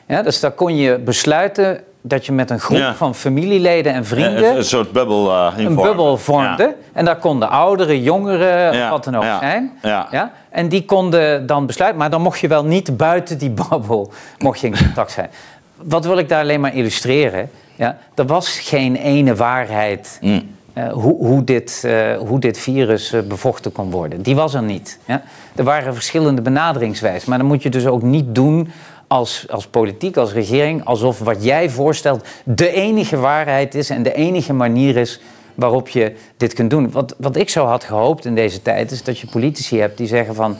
Ja, 0.06 0.22
dus 0.22 0.40
daar 0.40 0.50
kon 0.52 0.76
je 0.76 0.98
besluiten 0.98 1.84
dat 2.06 2.26
je 2.26 2.32
met 2.32 2.50
een 2.50 2.60
groep 2.60 2.92
van 2.96 3.14
familieleden 3.14 3.92
en 3.92 4.04
vrienden... 4.04 4.56
een 4.56 4.64
soort 4.64 4.92
bubbel 4.92 5.30
uh, 5.30 5.52
Een 5.56 5.74
bubbel 5.74 6.18
vormde. 6.18 6.74
En 6.92 7.04
daar 7.04 7.16
konden 7.16 7.48
ouderen, 7.48 8.02
jongeren, 8.02 8.90
wat 8.90 9.04
dan 9.04 9.16
ook 9.16 9.22
zijn. 9.40 9.72
Ja. 9.82 10.32
En 10.50 10.68
die 10.68 10.84
konden 10.84 11.46
dan 11.46 11.66
besluiten. 11.66 12.00
Maar 12.00 12.10
dan 12.10 12.22
mocht 12.22 12.40
je 12.40 12.48
wel 12.48 12.64
niet 12.64 12.96
buiten 12.96 13.38
die 13.38 13.50
bubbel 13.68 14.12
mocht 14.38 14.60
je 14.60 14.66
in 14.66 14.76
contact 14.76 15.10
zijn. 15.10 15.30
Wat 15.76 16.04
wil 16.04 16.18
ik 16.18 16.28
daar 16.28 16.40
alleen 16.40 16.60
maar 16.60 16.74
illustreren? 16.74 17.50
Ja, 17.74 17.98
er 18.14 18.26
was 18.26 18.58
geen 18.58 18.96
ene 18.96 19.34
waarheid... 19.34 20.18
Mm. 20.20 20.52
Uh, 20.78 20.92
hoe, 20.92 21.16
hoe, 21.16 21.44
dit, 21.44 21.82
uh, 21.86 22.16
hoe 22.16 22.40
dit 22.40 22.58
virus 22.58 23.14
bevochten 23.28 23.72
kon 23.72 23.90
worden. 23.90 24.22
Die 24.22 24.34
was 24.34 24.54
er 24.54 24.62
niet. 24.62 24.98
Ja? 25.04 25.22
Er 25.54 25.64
waren 25.64 25.94
verschillende 25.94 26.42
benaderingswijzen. 26.42 27.28
Maar 27.28 27.38
dan 27.38 27.46
moet 27.46 27.62
je 27.62 27.70
dus 27.70 27.86
ook 27.86 28.02
niet 28.02 28.34
doen 28.34 28.70
als, 29.06 29.46
als 29.50 29.66
politiek, 29.66 30.16
als 30.16 30.32
regering, 30.32 30.84
alsof 30.84 31.18
wat 31.18 31.44
jij 31.44 31.70
voorstelt 31.70 32.26
de 32.44 32.72
enige 32.72 33.16
waarheid 33.16 33.74
is 33.74 33.90
en 33.90 34.02
de 34.02 34.14
enige 34.14 34.52
manier 34.52 34.96
is 34.96 35.20
waarop 35.54 35.88
je 35.88 36.12
dit 36.36 36.52
kunt 36.52 36.70
doen. 36.70 36.90
Wat, 36.90 37.14
wat 37.18 37.36
ik 37.36 37.48
zo 37.48 37.64
had 37.64 37.84
gehoopt 37.84 38.24
in 38.24 38.34
deze 38.34 38.62
tijd 38.62 38.90
is 38.90 39.02
dat 39.02 39.18
je 39.18 39.26
politici 39.26 39.78
hebt 39.78 39.98
die 39.98 40.06
zeggen 40.06 40.34
van... 40.34 40.56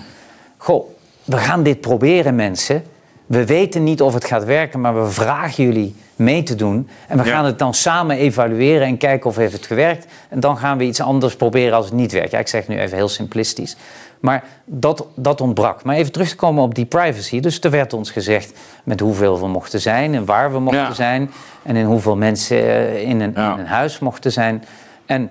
Goh, 0.57 0.89
we 1.25 1.37
gaan 1.37 1.63
dit 1.63 1.81
proberen 1.81 2.35
mensen. 2.35 2.85
We 3.27 3.47
weten 3.47 3.85
niet 3.85 4.03
of 4.03 4.15
het 4.15 4.25
gaat 4.25 4.45
werken, 4.45 4.81
maar 4.81 5.03
we 5.03 5.11
vragen 5.11 5.65
jullie 5.65 5.95
mee 6.17 6.43
te 6.43 6.55
doen. 6.55 6.89
En 7.09 7.19
we 7.19 7.25
gaan 7.25 7.45
het 7.45 7.59
dan 7.59 7.75
samen 7.75 8.17
evalueren 8.17 8.87
en 8.87 8.97
kijken 8.97 9.31
of 9.31 9.37
heeft 9.37 9.53
het 9.53 9.67
gewerkt. 9.67 10.07
En 10.29 10.41
dan 10.41 10.59
gaan 10.59 10.79
we 10.79 10.85
iets 10.85 11.01
anders 11.01 11.37
proberen 11.37 11.77
als 11.77 11.85
het 11.85 11.95
niet 11.95 12.13
werkt. 12.13 12.31
Ja, 12.31 12.39
ik 12.39 12.49
zeg 12.49 12.69
nu 12.69 12.79
even 12.79 12.97
heel 12.97 13.09
simplistisch. 13.09 13.77
Maar 14.25 14.45
dat, 14.65 15.07
dat 15.15 15.41
ontbrak. 15.41 15.85
Maar 15.85 15.97
even 15.97 16.13
terug 16.13 16.29
te 16.29 16.37
komen 16.37 16.63
op 16.63 16.75
die 16.75 16.85
privacy. 16.85 17.41
Dus 17.41 17.61
er 17.61 17.71
werd 17.71 17.93
ons 17.93 18.11
gezegd 18.11 18.53
met 18.85 19.01
hoeveel 19.01 19.41
we 19.41 19.49
mochten 19.49 19.81
zijn 19.81 20.15
en 20.15 20.25
waar 20.25 20.53
we 20.53 20.59
mochten 20.59 20.95
zijn. 20.95 21.31
En 21.63 21.77
in 21.77 21.85
hoeveel 21.85 22.17
mensen 22.17 22.57
eh, 22.57 23.03
in 23.03 23.21
een, 23.21 23.35
in 23.35 23.43
een 23.43 23.67
huis 23.67 23.99
mochten 23.99 24.33
zijn. 24.33 24.65
En 25.07 25.31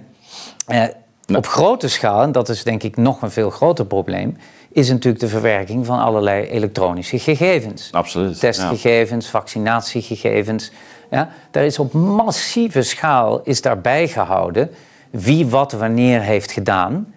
eh, 0.66 0.84
op 1.36 1.48
grote 1.48 1.88
schaal, 1.88 2.22
en 2.22 2.32
dat 2.32 2.50
is 2.50 2.64
denk 2.64 2.84
ik 2.84 2.98
nog 2.98 3.22
een 3.22 3.32
veel 3.32 3.50
groter 3.50 3.86
probleem, 3.86 4.38
is 4.72 4.89
natuurlijk 4.89 5.24
de 5.24 5.30
verwerking 5.30 5.86
van 5.86 6.00
allerlei 6.00 6.46
elektronische 6.46 7.20
gegevens. 7.20 7.89
Absoluut. 7.91 8.39
Testgegevens, 8.39 9.28
vaccinatiegegevens. 9.28 10.72
Ja, 11.10 11.30
daar 11.52 11.66
is 11.66 11.80
op 11.80 11.94
massieve 11.94 12.82
schaal 12.82 13.41
is 13.44 13.62
daar 13.62 13.82
bijgehouden 13.82 14.72
wie 15.10 15.48
wat 15.48 15.72
wanneer 15.72 16.22
heeft 16.22 16.52
gedaan. 16.52 17.14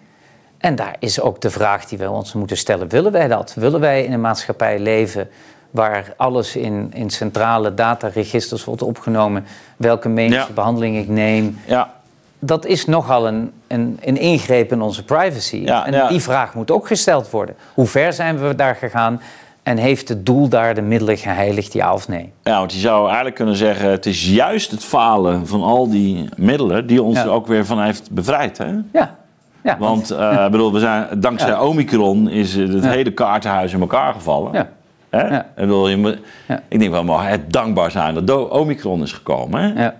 En 0.57 0.75
daar 0.75 0.95
is 0.99 1.21
ook 1.21 1.41
de 1.41 1.49
vraag 1.49 1.85
die 1.85 1.97
we 1.97 2.09
ons 2.09 2.33
moeten 2.33 2.57
stellen: 2.57 2.89
willen 2.89 3.11
wij 3.11 3.27
dat? 3.27 3.53
Willen 3.53 3.79
wij 3.79 4.03
in 4.03 4.13
een 4.13 4.21
maatschappij 4.21 4.79
leven 4.79 5.29
waar 5.71 6.13
alles 6.17 6.55
in, 6.55 6.91
in 6.93 7.09
centrale 7.09 7.73
dataregisters 7.73 8.65
wordt 8.65 8.81
opgenomen, 8.81 9.45
welke 9.77 10.09
medische 10.09 10.53
behandeling 10.53 10.97
ik 10.97 11.07
neem? 11.07 11.59
Ja. 11.65 11.95
Dat 12.39 12.65
is 12.65 12.85
nogal 12.85 13.27
een, 13.27 13.51
een, 13.67 13.99
een 14.01 14.17
ingreep 14.17 14.71
in 14.71 14.81
onze 14.81 15.03
privacy. 15.03 15.55
Ja, 15.57 15.85
en 15.85 16.07
die 16.07 16.21
vraag 16.21 16.53
moet 16.53 16.71
ook 16.71 16.87
gesteld 16.87 17.29
worden. 17.29 17.55
Hoe 17.73 17.87
ver 17.87 18.13
zijn 18.13 18.39
we 18.39 18.55
daar 18.55 18.75
gegaan? 18.75 19.21
En 19.63 19.77
heeft 19.77 20.09
het 20.09 20.25
doel 20.25 20.47
daar 20.47 20.75
de 20.75 20.81
middelen 20.81 21.17
geheiligd, 21.17 21.73
ja 21.73 21.93
of 21.93 22.07
nee? 22.07 22.31
Ja, 22.43 22.59
want 22.59 22.73
je 22.73 22.79
zou 22.79 23.05
eigenlijk 23.05 23.35
kunnen 23.35 23.55
zeggen... 23.55 23.89
het 23.89 24.05
is 24.05 24.29
juist 24.29 24.71
het 24.71 24.83
falen 24.83 25.47
van 25.47 25.63
al 25.63 25.89
die 25.89 26.29
middelen... 26.35 26.87
die 26.87 27.01
ons 27.03 27.17
er 27.17 27.29
ook 27.29 27.47
weer 27.47 27.65
van 27.65 27.81
heeft 27.81 28.11
bevrijd. 28.11 28.57
Hè? 28.57 28.71
Ja, 28.93 29.15
ja. 29.67 29.77
Want 29.79 30.11
uh, 30.11 30.49
bedoel, 30.49 30.73
we 30.73 30.79
zijn, 30.79 31.07
dankzij 31.19 31.59
Omicron 31.59 32.29
is 32.29 32.55
het 32.55 32.85
hele 32.85 33.11
kaartenhuis 33.11 33.73
in 33.73 33.81
elkaar 33.81 34.13
gevallen. 34.13 34.53
Ja. 34.53 34.69
Hè? 35.09 35.37
Ik, 35.37 35.43
bedoel, 35.55 35.89
je 35.89 36.17
ik 36.67 36.79
denk 36.79 36.91
wel, 36.91 37.03
maar 37.03 37.29
het 37.29 37.53
dankbaar 37.53 37.91
zijn 37.91 38.25
dat 38.25 38.49
Omicron 38.49 39.01
is 39.01 39.11
gekomen. 39.11 39.61
Hè? 39.61 39.83
Ja. 39.83 39.95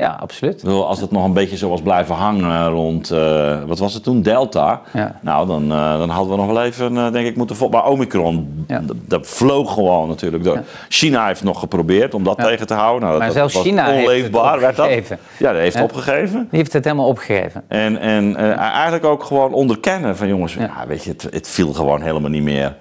Ja, 0.00 0.16
absoluut. 0.20 0.64
Als 0.64 1.00
het 1.00 1.10
nog 1.10 1.24
een 1.24 1.32
beetje 1.32 1.56
zo 1.56 1.68
was 1.68 1.82
blijven 1.82 2.14
hangen 2.14 2.68
rond, 2.68 3.12
uh, 3.12 3.62
wat 3.66 3.78
was 3.78 3.94
het 3.94 4.02
toen, 4.02 4.22
Delta. 4.22 4.80
Ja. 4.92 5.18
Nou, 5.20 5.46
dan, 5.46 5.62
uh, 5.62 5.98
dan 5.98 6.08
hadden 6.08 6.32
we 6.32 6.40
nog 6.40 6.46
wel 6.46 6.62
even, 6.62 6.92
uh, 6.92 7.12
denk 7.12 7.26
ik, 7.26 7.36
moeten 7.36 7.56
volgen. 7.56 7.78
Maar 7.78 7.88
Omicron, 7.88 8.64
ja. 8.66 8.82
dat 9.06 9.26
vloog 9.26 9.74
gewoon 9.74 10.08
natuurlijk 10.08 10.44
door. 10.44 10.62
China 10.88 11.26
heeft 11.26 11.42
nog 11.42 11.58
geprobeerd 11.58 12.14
om 12.14 12.24
dat 12.24 12.38
tegen 12.38 12.66
te 12.66 12.74
houden. 12.74 13.08
Nou, 13.08 13.18
maar 13.18 13.26
dat, 13.26 13.36
zelfs 13.36 13.60
China 13.60 13.92
onleefbaar, 13.92 14.60
heeft 14.60 14.66
het 14.66 14.78
opgegeven. 14.78 15.16
dat. 15.16 15.38
Ja, 15.38 15.52
dat 15.52 15.60
heeft 15.60 15.82
opgegeven. 15.82 16.46
Die 16.50 16.58
heeft 16.58 16.72
het 16.72 16.84
helemaal 16.84 17.06
opgegeven. 17.06 17.62
En, 17.68 17.98
en 17.98 18.36
eigenlijk 18.56 19.04
ook 19.04 19.24
gewoon 19.24 19.52
onderkennen 19.52 20.16
van 20.16 20.28
jongens, 20.28 20.54
ja. 20.54 20.84
weet 20.86 21.04
je, 21.04 21.10
het, 21.10 21.26
het 21.30 21.48
viel 21.48 21.72
gewoon 21.72 22.02
helemaal 22.02 22.30
niet 22.30 22.42
meer. 22.42 22.76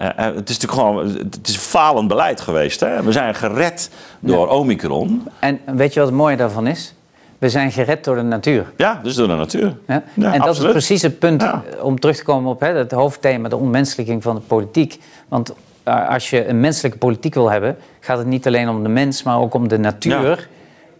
Uh, 0.00 0.06
het 0.16 0.48
is 0.50 0.58
natuurlijk 0.58 0.72
gewoon 0.72 1.06
het 1.06 1.48
is 1.48 1.56
falend 1.56 2.08
beleid 2.08 2.40
geweest. 2.40 2.80
Hè? 2.80 3.02
We 3.02 3.12
zijn 3.12 3.34
gered 3.34 3.90
door 4.20 4.48
Omicron. 4.48 5.28
En 5.38 5.60
weet 5.64 5.92
je 5.94 6.00
wat 6.00 6.08
het 6.08 6.18
mooie 6.18 6.36
daarvan 6.36 6.66
is? 6.66 6.94
We 7.38 7.48
zijn 7.48 7.72
gered 7.72 8.04
door 8.04 8.16
de 8.16 8.22
natuur. 8.22 8.72
Ja, 8.76 9.00
dus 9.02 9.14
door 9.14 9.28
de 9.28 9.34
natuur. 9.34 9.76
Ja? 9.86 10.02
en 10.32 10.40
dat 10.40 10.56
is 10.56 10.62
precies 10.62 11.02
het 11.02 11.18
punt 11.18 11.44
om 11.80 12.00
terug 12.00 12.16
te 12.16 12.24
komen 12.24 12.50
op 12.50 12.60
hè, 12.60 12.68
het 12.68 12.92
hoofdthema, 12.92 13.48
de 13.48 13.56
onmenselijking 13.56 14.22
van 14.22 14.34
de 14.34 14.40
politiek. 14.40 15.00
Want 15.28 15.52
eh, 15.82 16.08
als 16.08 16.30
je 16.30 16.48
een 16.48 16.60
menselijke 16.60 16.98
politiek 16.98 17.34
wil 17.34 17.50
hebben, 17.50 17.76
gaat 18.00 18.18
het 18.18 18.26
niet 18.26 18.46
alleen 18.46 18.68
om 18.68 18.82
de 18.82 18.88
mens, 18.88 19.22
maar 19.22 19.38
ook 19.38 19.54
om 19.54 19.68
de 19.68 19.78
natuur. 19.78 20.48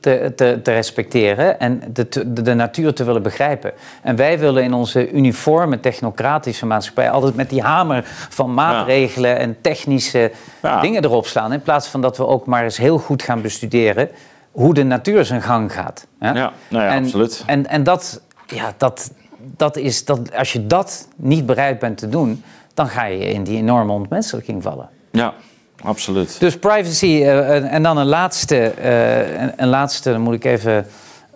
Te, 0.01 0.32
te, 0.36 0.61
te, 0.62 0.72
respecteren 0.72 1.61
en 1.61 1.82
de, 1.92 2.09
de, 2.09 2.42
de, 2.42 2.55
natuur 2.55 2.94
te 2.94 3.05
willen 3.05 3.22
begrijpen. 3.22 3.72
En 4.03 4.16
wij 4.16 4.38
willen 4.38 4.62
in 4.62 4.72
onze 4.72 5.11
uniforme 5.11 5.80
technocratische 5.80 6.66
maatschappij 6.66 7.11
altijd 7.11 7.34
met 7.34 7.51
die 7.51 7.62
hamer 7.62 8.03
van 8.28 8.55
maatregelen 8.55 9.38
en 9.38 9.57
technische 9.61 10.32
dingen 10.80 11.05
erop 11.05 11.26
slaan. 11.26 11.53
In 11.53 11.62
plaats 11.62 11.88
van 11.88 12.01
dat 12.01 12.16
we 12.16 12.26
ook 12.26 12.46
maar 12.46 12.64
eens 12.64 12.76
heel 12.76 12.98
goed 12.98 13.22
gaan 13.22 13.42
bestuderen 13.42 14.11
hoe 14.51 14.74
de 14.74 14.84
natuur 14.84 15.24
zijn 15.24 15.42
gang 15.42 15.72
gaat. 15.72 16.07
Ja, 16.20 16.34
ja, 16.34 16.53
nou 16.68 16.84
ja 16.84 16.90
en, 16.90 17.05
absoluut. 17.05 17.42
En, 17.46 17.66
en 17.66 17.82
dat, 17.82 18.20
ja, 18.46 18.74
dat, 18.76 19.12
dat 19.38 19.76
is, 19.76 20.05
dat, 20.05 20.36
als 20.36 20.53
je 20.53 20.66
dat 20.66 21.09
niet 21.16 21.46
bereid 21.46 21.78
bent 21.78 21.98
te 21.98 22.09
doen, 22.09 22.42
dan 22.74 22.88
ga 22.88 23.05
je 23.05 23.18
in 23.18 23.44
die 23.44 23.57
enorme 23.57 23.92
ontmenselijking 23.92 24.62
vallen. 24.62 24.88
Ja, 25.11 25.34
absoluut. 25.83 26.41
Dus 26.41 26.59
privacy 26.59 27.07
uh, 27.07 27.72
en 27.72 27.83
dan 27.83 27.97
een 27.97 28.07
laatste, 28.07 28.74
uh, 28.78 29.41
een, 29.41 29.53
een, 29.57 29.68
laatste, 29.68 30.11
dan 30.11 30.20
moet 30.20 30.35
ik 30.35 30.45
even. 30.45 30.87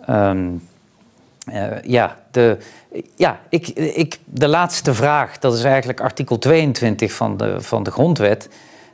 Um, 0.09 0.67
uh, 1.51 1.81
ja, 1.83 2.15
de, 2.31 2.57
ja 3.15 3.39
ik, 3.49 3.67
ik, 3.67 4.19
de 4.25 4.47
laatste 4.47 4.93
vraag, 4.93 5.39
dat 5.39 5.53
is 5.53 5.63
eigenlijk 5.63 6.01
artikel 6.01 6.37
22 6.37 7.11
van 7.11 7.37
de, 7.37 7.61
van 7.61 7.83
de 7.83 7.91
grondwet. 7.91 8.49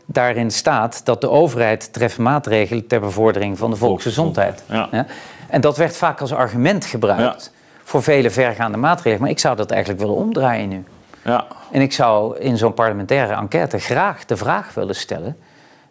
Daarin 0.06 0.52
staat 0.52 1.02
dat 1.06 1.22
de 1.22 1.30
overheid 1.30 1.93
treft 1.93 2.18
maatregelen 2.18 2.88
ter 2.88 2.99
bevordering 2.99 3.58
van 3.58 3.70
de 3.70 3.76
volksgezondheid. 3.76 4.64
Ja. 4.70 4.88
ja. 4.91 5.06
En 5.47 5.62
dat 5.62 5.78
werd 5.78 5.97
vaak 5.97 6.22
als 6.22 6.34
argument 6.34 6.86
gebruikt 6.86 7.52
voor 7.84 8.04
vele 8.04 8.30
vergaande 8.30 8.78
maatregelen. 8.78 9.22
Maar 9.22 9.30
ik 9.30 9.39
zou 9.39 9.56
dat 9.56 9.72
eigenlijk 9.72 10.02
willen 10.02 10.16
omdraaien 10.16 10.70
nu. 10.70 10.84
Ja. 11.24 11.47
En 11.72 11.82
ik 11.82 11.93
zou 11.93 12.38
in 12.38 12.57
zo'n 12.57 12.74
parlementaire 12.74 13.34
enquête 13.34 13.80
graag 13.80 14.26
de 14.26 14.38
vraag 14.38 14.74
willen 14.74 14.95
stellen: 14.95 15.38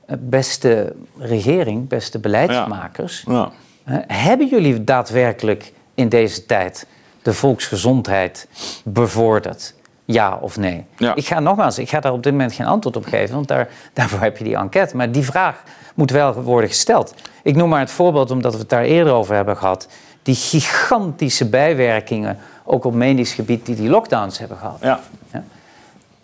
eh, 0.07 0.16
beste 0.18 0.95
regering, 1.18 1.89
beste 1.89 2.18
beleidsmakers, 2.18 3.24
ja. 3.26 3.51
hebben 4.07 4.47
jullie 4.47 4.85
daadwerkelijk 4.85 5.72
in 5.95 6.09
deze 6.09 6.47
tijd 6.47 6.87
de 7.22 7.35
volksgezondheid 7.35 8.49
bevorderd? 8.85 9.74
Ja 10.05 10.39
of 10.41 10.57
nee? 10.57 10.85
Ik 11.14 11.26
ga 11.26 11.41
nogmaals, 11.41 11.78
ik 11.78 11.89
ga 11.89 12.01
daar 12.01 12.12
op 12.12 12.22
dit 12.22 12.33
moment 12.33 12.53
geen 12.53 12.66
antwoord 12.66 12.97
op 12.97 13.05
geven, 13.05 13.35
want 13.35 13.49
daar, 13.49 13.68
daarvoor 13.93 14.20
heb 14.20 14.37
je 14.37 14.45
die 14.45 14.57
enquête. 14.57 14.97
Maar 14.97 15.12
die 15.12 15.24
vraag 15.24 15.62
moet 15.95 16.11
wel 16.11 16.43
worden 16.43 16.70
gesteld. 16.70 17.14
Ik 17.43 17.57
noem 17.57 17.68
maar 17.68 17.81
het 17.81 17.91
voorbeeld, 17.91 18.31
omdat 18.31 18.53
we 18.53 18.59
het 18.59 18.68
daar 18.68 18.85
eerder 18.85 19.12
over 19.12 19.35
hebben 19.35 19.57
gehad. 19.57 19.89
Die 20.22 20.35
gigantische 20.35 21.49
bijwerkingen 21.49 22.39
ook 22.64 22.85
op 22.85 22.95
medisch 22.95 23.33
gebied, 23.33 23.66
die 23.66 23.74
die 23.74 23.89
lockdowns 23.89 24.39
hebben 24.39 24.57
gehad. 24.57 24.78
Ja. 24.81 25.01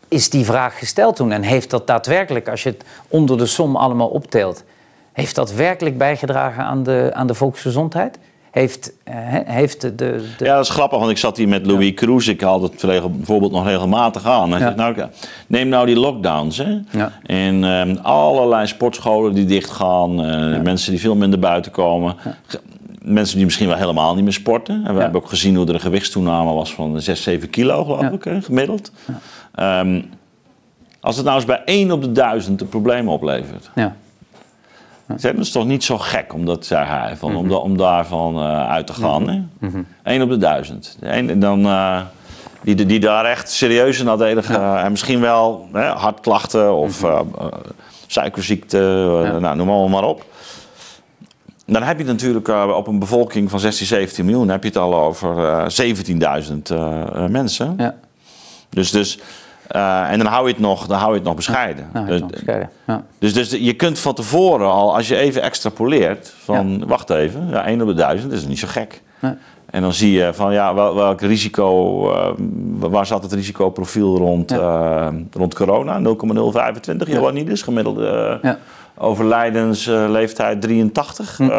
Is 0.09 0.30
die 0.30 0.44
vraag 0.44 0.78
gesteld 0.78 1.16
toen? 1.16 1.32
En 1.32 1.42
heeft 1.42 1.70
dat 1.70 1.86
daadwerkelijk, 1.86 2.48
als 2.48 2.62
je 2.62 2.68
het 2.68 2.84
onder 3.09 3.38
de 3.38 3.46
som 3.46 3.76
allemaal 3.76 4.09
opteelt, 4.09 4.64
heeft 5.12 5.34
dat 5.34 5.52
werkelijk 5.52 5.98
bijgedragen 5.98 6.64
aan 6.64 6.82
de, 6.82 7.11
aan 7.14 7.26
de 7.26 7.34
volksgezondheid? 7.34 8.18
Heeft, 8.50 8.92
uh, 9.09 9.14
heeft 9.44 9.80
de, 9.80 9.94
de, 9.94 10.28
Ja, 10.38 10.54
dat 10.54 10.64
is 10.64 10.70
grappig, 10.70 10.98
want 10.98 11.11
ik 11.11 11.18
zat 11.18 11.36
hier 11.36 11.48
met 11.48 11.66
Louis 11.66 11.88
ja. 11.88 11.94
Cruz. 11.94 12.28
Ik 12.28 12.40
haal 12.40 12.62
het 12.62 12.80
bijvoorbeeld 13.16 13.52
nog 13.52 13.66
regelmatig 13.66 14.26
aan. 14.26 14.50
Hij 14.50 14.61
ja. 14.61 14.64
zegt, 14.64 14.76
nou, 14.76 15.09
neem 15.46 15.68
nou 15.68 15.86
die 15.86 15.98
lockdowns. 15.98 16.59
Hè? 16.59 16.78
Ja. 16.90 17.12
En 17.22 17.62
uh, 17.62 18.04
allerlei 18.04 18.66
sportscholen 18.66 19.34
die 19.34 19.44
dichtgaan. 19.44 20.24
Uh, 20.24 20.61
mensen 20.61 20.90
die 20.90 21.00
veel 21.00 21.16
minder 21.16 21.38
buiten 21.38 21.72
komen 21.72 22.16
mensen 23.07 23.36
die 23.36 23.44
misschien 23.44 23.66
wel 23.66 23.76
helemaal 23.76 24.14
niet 24.14 24.24
meer 24.24 24.32
sporten. 24.32 24.84
En 24.84 24.94
we 24.94 25.00
hebben 25.00 25.20
ook 25.22 25.28
gezien 25.28 25.57
hoe 25.57 25.66
er 25.66 25.74
een 25.74 25.80
gewichtstoename 25.80 26.52
was 26.52 26.74
van 26.74 27.00
6, 27.00 27.22
7 27.22 27.50
kilo, 27.50 27.84
geloof 27.84 28.02
ik, 28.02 28.44
gemiddeld. 28.44 28.90
Ja. 29.07 29.20
Um, 29.57 30.11
als 31.00 31.16
het 31.16 31.24
nou 31.24 31.36
eens 31.36 31.46
bij 31.46 31.62
1 31.64 31.90
op 31.90 32.02
de 32.02 32.12
1000 32.12 32.59
de 32.59 32.64
problemen 32.64 33.12
oplevert. 33.12 33.70
Ja. 33.74 33.96
Ja. 35.07 35.16
Dat 35.16 35.38
is 35.38 35.50
toch 35.50 35.66
niet 35.66 35.84
zo 35.84 35.98
gek, 35.98 36.34
om 36.34 36.44
dat, 36.44 36.66
zei 36.66 36.86
hij, 36.86 37.16
van, 37.16 37.30
mm 37.30 37.36
-hmm. 37.36 37.50
om, 37.50 37.57
om, 37.57 37.76
daarvan 37.76 38.36
uh, 38.36 38.68
uit 38.68 38.86
te 38.86 38.92
gaan. 38.92 39.22
Mm 39.22 39.48
-hmm. 39.59 39.86
hè? 40.02 40.11
1 40.11 40.20
mhm. 40.20 40.22
op 40.22 40.28
de 40.30 40.36
1000. 40.36 40.98
En 41.00 41.40
dan, 41.40 41.61
uh, 41.66 42.00
die, 42.62 42.86
die 42.86 43.00
daar 43.00 43.24
echt 43.24 43.50
serieus 43.50 44.02
nadelig 44.02 44.48
ja. 44.48 44.82
en 44.82 44.90
misschien 44.90 45.20
wel 45.20 45.68
hè, 45.72 45.86
hartklachten 45.86 46.74
of 46.74 47.02
mm 47.02 47.09
-hmm. 47.09 47.32
uh, 47.40 47.46
suikerziekte, 48.07 48.78
nou, 49.40 49.57
noem 49.57 49.66
maar, 49.66 49.90
maar 49.90 50.04
op. 50.04 50.24
Dan 51.66 51.82
heb 51.82 51.98
je 51.98 52.04
natuurlijk 52.04 52.48
uh, 52.48 52.72
op 52.76 52.86
een 52.86 52.98
bevolking 52.98 53.50
van 53.50 53.61
16, 53.61 53.86
17 53.86 54.24
miljoen... 54.24 54.48
heb 54.48 54.62
je 54.62 54.68
het 54.68 54.78
al 54.78 54.94
over 54.94 55.36
uh, 55.36 56.44
17.000 56.48 56.57
uh, 56.72 57.26
mensen. 57.26 57.74
Ja. 57.78 57.94
Dus, 58.68 58.90
dus, 58.90 59.18
uh, 59.70 60.10
en 60.10 60.18
dan 60.18 60.26
hou 60.26 60.46
je 60.46 60.52
het 60.52 60.62
nog, 60.62 60.86
dan 60.86 60.98
hou 60.98 61.10
je 61.10 61.16
het 61.16 61.26
nog 61.26 61.34
bescheiden. 61.34 61.90
Ja, 61.94 62.02
dus, 62.02 62.20
nog 62.20 62.30
bescheiden. 62.30 62.70
Ja. 62.86 63.02
Dus, 63.18 63.32
dus 63.32 63.50
je 63.50 63.74
kunt 63.74 63.98
van 63.98 64.14
tevoren 64.14 64.70
al, 64.70 64.94
als 64.94 65.08
je 65.08 65.16
even 65.16 65.42
extrapoleert... 65.42 66.34
van 66.38 66.78
ja. 66.78 66.86
wacht 66.86 67.10
even, 67.10 67.48
ja, 67.50 67.64
1 67.66 67.80
op 67.80 67.86
de 67.86 67.94
1000 67.94 68.32
is 68.32 68.46
niet 68.46 68.58
zo 68.58 68.66
gek. 68.70 69.02
En 69.66 69.82
dan 69.82 69.92
zie 69.92 70.12
je 70.12 70.30
van 70.34 70.52
ja, 70.52 70.74
wel, 70.74 70.94
welk 70.94 71.20
risico, 71.20 72.04
uh, 72.12 72.28
waar 72.78 73.06
zat 73.06 73.22
het 73.22 73.32
risicoprofiel 73.32 74.16
rond, 74.16 74.52
uh, 74.52 75.08
rond 75.32 75.54
corona? 75.54 75.98
0,025, 75.98 77.08
ja. 77.08 77.14
Johannides, 77.14 77.62
gemiddelde 77.62 78.40
overlijdensleeftijd 78.98 80.60
83. 80.60 81.36
Hm. 81.36 81.50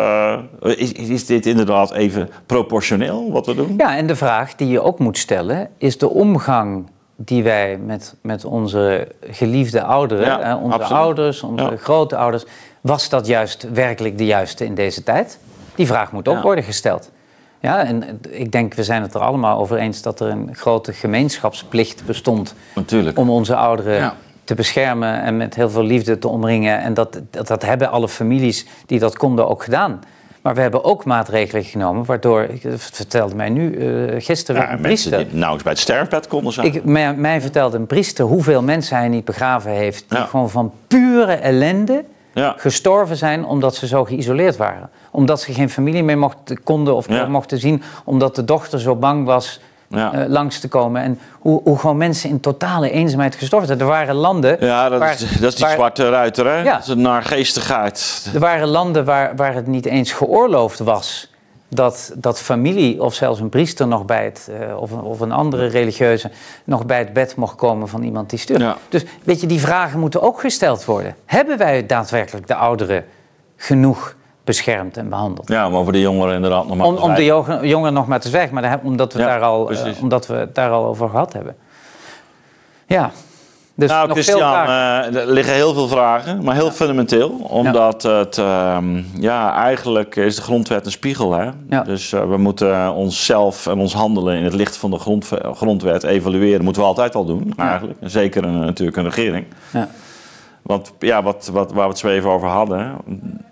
is, 0.62 0.92
is 0.92 1.26
dit 1.26 1.46
inderdaad 1.46 1.92
even 1.92 2.30
proportioneel 2.46 3.32
wat 3.32 3.46
we 3.46 3.56
doen? 3.56 3.74
Ja, 3.78 3.98
en 3.98 4.08
de 4.08 4.16
vraag 4.16 4.56
die 4.56 4.68
je 4.68 4.82
ook 4.82 5.00
moet 5.00 5.18
stellen 5.18 5.70
is 5.78 5.98
de 5.98 6.10
omgang 6.10 6.86
die 7.18 7.44
wij 7.44 7.78
met, 7.78 8.16
met 8.22 8.46
onze 8.46 9.08
geliefde 9.22 9.84
ouderen, 9.84 10.26
ja, 10.26 10.58
onze 10.58 10.78
absoluut. 10.78 11.02
ouders, 11.02 11.44
onze 11.44 11.64
ja. 11.64 11.76
grootouders, 11.78 12.46
was 12.82 13.10
dat 13.10 13.28
juist 13.28 13.68
werkelijk 13.74 14.18
de 14.18 14.26
juiste 14.26 14.66
in 14.66 14.76
deze 14.76 15.04
tijd? 15.04 15.40
Die 15.76 15.88
vraag 15.88 16.12
moet 16.12 16.28
ook 16.28 16.36
ja. 16.36 16.42
worden 16.42 16.64
gesteld. 16.64 17.12
Ja, 17.60 17.84
en 17.84 18.20
ik 18.30 18.52
denk, 18.52 18.74
we 18.74 18.84
zijn 18.84 19.02
het 19.02 19.14
er 19.14 19.22
allemaal 19.22 19.60
over 19.60 19.78
eens 19.78 20.02
dat 20.02 20.20
er 20.20 20.30
een 20.30 20.56
grote 20.56 20.94
gemeenschapsplicht 20.94 22.06
bestond 22.06 22.54
Natuurlijk. 22.76 23.18
om 23.18 23.30
onze 23.30 23.56
ouderen 23.56 24.14
te 24.44 24.56
beschermen 24.56 25.22
en 25.22 25.38
met 25.38 25.56
heel 25.56 25.70
veel 25.70 25.84
liefde 25.84 26.20
te 26.20 26.28
omringen. 26.28 26.80
En 26.80 26.94
dat, 26.94 27.22
dat, 27.32 27.48
dat 27.48 27.62
hebben 27.62 27.92
alle 27.92 28.08
families 28.08 28.66
die 28.86 29.00
dat 29.00 29.18
konden 29.18 29.50
ook 29.50 29.64
gedaan. 29.64 30.00
Maar 30.42 30.56
we 30.56 30.62
hebben 30.62 30.84
ook 30.84 31.06
maatregelen 31.06 31.64
genomen, 31.64 32.06
waardoor, 32.06 32.42
ik 32.42 32.62
vertelde 32.76 33.36
mij 33.36 33.50
nu 33.50 33.76
uh, 33.76 34.16
gisteren 34.22 34.62
ja, 34.62 34.72
een 34.72 34.82
priester... 34.82 35.18
die 35.18 35.28
nauwelijks 35.28 35.64
bij 35.64 35.72
het 35.72 35.82
sterfbed 35.82 36.28
konden 36.28 36.54
zijn. 36.54 36.68
Ik, 36.68 36.84
mij, 36.84 37.14
mij, 37.14 37.42
vertelde 37.42 37.78
een 37.78 37.88
priester 37.88 38.26
hoeveel 38.26 38.62
mensen 38.62 38.98
hij 38.98 39.08
niet 39.08 39.26
begraven 39.26 39.72
heeft... 39.72 40.06
die 40.10 40.18
ja. 40.18 40.26
gewoon 40.26 40.50
van 40.50 40.74
pure 40.88 41.34
ellende 41.34 42.04
ja. 42.34 42.54
gestorven 42.58 43.18
zijn 43.18 43.46
omdat 43.46 43.76
ze 43.76 43.88
zo 43.88 44.04
geïsoleerd 44.04 44.58
waren. 44.58 44.90
Omdat 45.12 45.42
ze 45.42 45.54
geen 45.54 45.70
familie 45.70 46.04
meer 46.04 46.18
mochten, 46.18 46.64
konden 46.64 46.96
of 46.96 47.28
mochten 47.28 47.60
zien, 47.60 47.84
omdat 48.04 48.36
de 48.36 48.44
dochter 48.44 48.80
zo 48.80 48.96
bang 48.96 49.26
was 49.26 49.60
ja. 49.88 50.16
uh, 50.16 50.28
langs 50.28 50.60
te 50.60 50.68
komen. 50.68 51.02
En 51.02 51.20
hoe, 51.40 51.62
hoe, 51.64 51.78
gewoon 51.78 51.98
mensen 51.98 52.30
in 52.30 52.40
totale 52.40 52.92
eenzaamheid 52.92 53.36
gestorven 53.36 53.68
zijn. 53.68 53.80
Er 53.80 53.86
waren 53.86 54.16
landen. 54.16 54.58
Ja, 54.60 54.90
dat, 54.90 55.00
waar, 55.00 55.14
is, 55.14 55.20
dat 55.20 55.52
is 55.52 55.56
die 55.56 55.66
waar, 55.66 55.76
zwarte 55.76 56.10
ruiter, 56.10 56.46
hè? 56.46 56.58
Ja. 56.58 56.74
Dat 56.74 56.82
is 56.82 56.88
een 56.88 57.02
naargeestigheid. 57.02 58.30
Er 58.34 58.40
waren 58.40 58.68
landen 58.68 59.06
waar, 59.06 59.36
waar 59.36 59.54
het 59.54 59.68
niet 59.68 59.86
eens 59.86 60.12
geoorloofd 60.12 60.80
was 60.80 61.30
dat, 61.70 62.12
dat 62.16 62.40
familie 62.40 63.04
of 63.04 63.14
zelfs 63.14 63.40
een 63.40 63.50
priester 63.50 63.88
nog 63.88 64.06
bij 64.06 64.26
het, 64.26 64.50
uh, 64.50 64.82
of, 64.82 64.92
een, 64.92 65.02
of 65.02 65.20
een 65.20 65.32
andere 65.32 65.66
religieuze 65.66 66.32
nog 66.64 66.86
bij 66.86 66.98
het 66.98 67.14
bed 67.14 67.36
mocht 67.36 67.56
komen 67.56 67.88
van 67.88 68.04
iemand 68.04 68.30
die 68.30 68.40
stierf. 68.40 68.60
Ja. 68.60 68.78
Dus 68.90 69.06
weet 69.24 69.42
je, 69.42 69.48
die 69.48 69.60
vragen 69.60 70.00
moeten 70.00 70.22
ook 70.22 70.40
gesteld 70.40 70.86
worden. 70.86 71.16
Hebben 71.26 71.58
wij 71.58 71.86
daadwerkelijk 71.86 72.48
de 72.48 72.56
ouderen 72.56 73.06
genoeg 73.56 74.16
beschermd 74.48 74.98
en 74.98 75.10
behandeld? 75.10 75.50
Ja, 75.50 75.70
maar 75.70 75.84
voor 75.84 75.92
de 75.92 76.00
jongeren 76.02 76.36
inderdaad 76.36 76.68
nog 76.68 76.78
maar 76.78 76.88
Om, 76.88 76.96
om 76.96 77.14
de 77.14 77.24
jongeren 77.62 77.94
nog 77.94 78.08
maar 78.08 78.20
te 78.20 78.28
zwijgen, 78.28 78.54
maar 78.54 78.64
daar, 78.64 78.80
omdat, 78.84 79.14
we 79.14 79.20
ja, 79.20 79.26
daar 79.26 79.42
al, 79.42 79.72
uh, 79.72 79.80
omdat 80.02 80.28
we 80.28 80.34
het 80.34 80.56
daar 80.56 80.72
al 80.72 80.86
over 80.86 81.10
gehad 81.10 81.34
hebben. 81.34 81.56
Ja, 82.86 83.12
dus 83.78 83.90
nou, 83.90 84.12
Christian, 84.12 84.40
uh, 84.42 85.16
er 85.16 85.32
liggen 85.32 85.54
heel 85.54 85.74
veel 85.74 85.88
vragen, 85.88 86.44
maar 86.44 86.56
heel 86.56 86.66
ja. 86.66 86.72
fundamenteel. 86.72 87.30
Omdat 87.30 88.04
ja. 88.04 88.12
het, 88.12 88.38
uh, 88.38 88.78
ja, 89.20 89.54
eigenlijk 89.54 90.16
is 90.16 90.36
de 90.36 90.42
grondwet 90.42 90.86
een 90.86 90.92
spiegel. 90.92 91.34
Hè? 91.34 91.50
Ja. 91.70 91.84
Dus 91.84 92.12
uh, 92.12 92.30
we 92.30 92.38
moeten 92.38 92.94
onszelf 92.94 93.68
en 93.68 93.80
ons 93.80 93.94
handelen 93.94 94.38
in 94.38 94.44
het 94.44 94.54
licht 94.54 94.78
van 94.78 94.92
de 94.92 95.00
grond, 95.00 95.30
grondwet 95.54 96.04
evalueren. 96.04 96.64
moeten 96.64 96.82
we 96.82 96.88
altijd 96.88 97.16
al 97.16 97.26
doen, 97.26 97.54
eigenlijk. 97.58 98.00
Zeker 98.02 98.44
een, 98.44 98.60
natuurlijk 98.60 98.98
een 98.98 99.04
regering. 99.04 99.46
Want 100.68 100.94
ja, 101.00 101.24
wat, 101.24 101.50
wat, 101.52 101.72
waar 101.72 101.84
we 101.84 101.90
het 101.90 101.98
zo 101.98 102.08
even 102.08 102.30
over 102.30 102.48
hadden, 102.48 102.98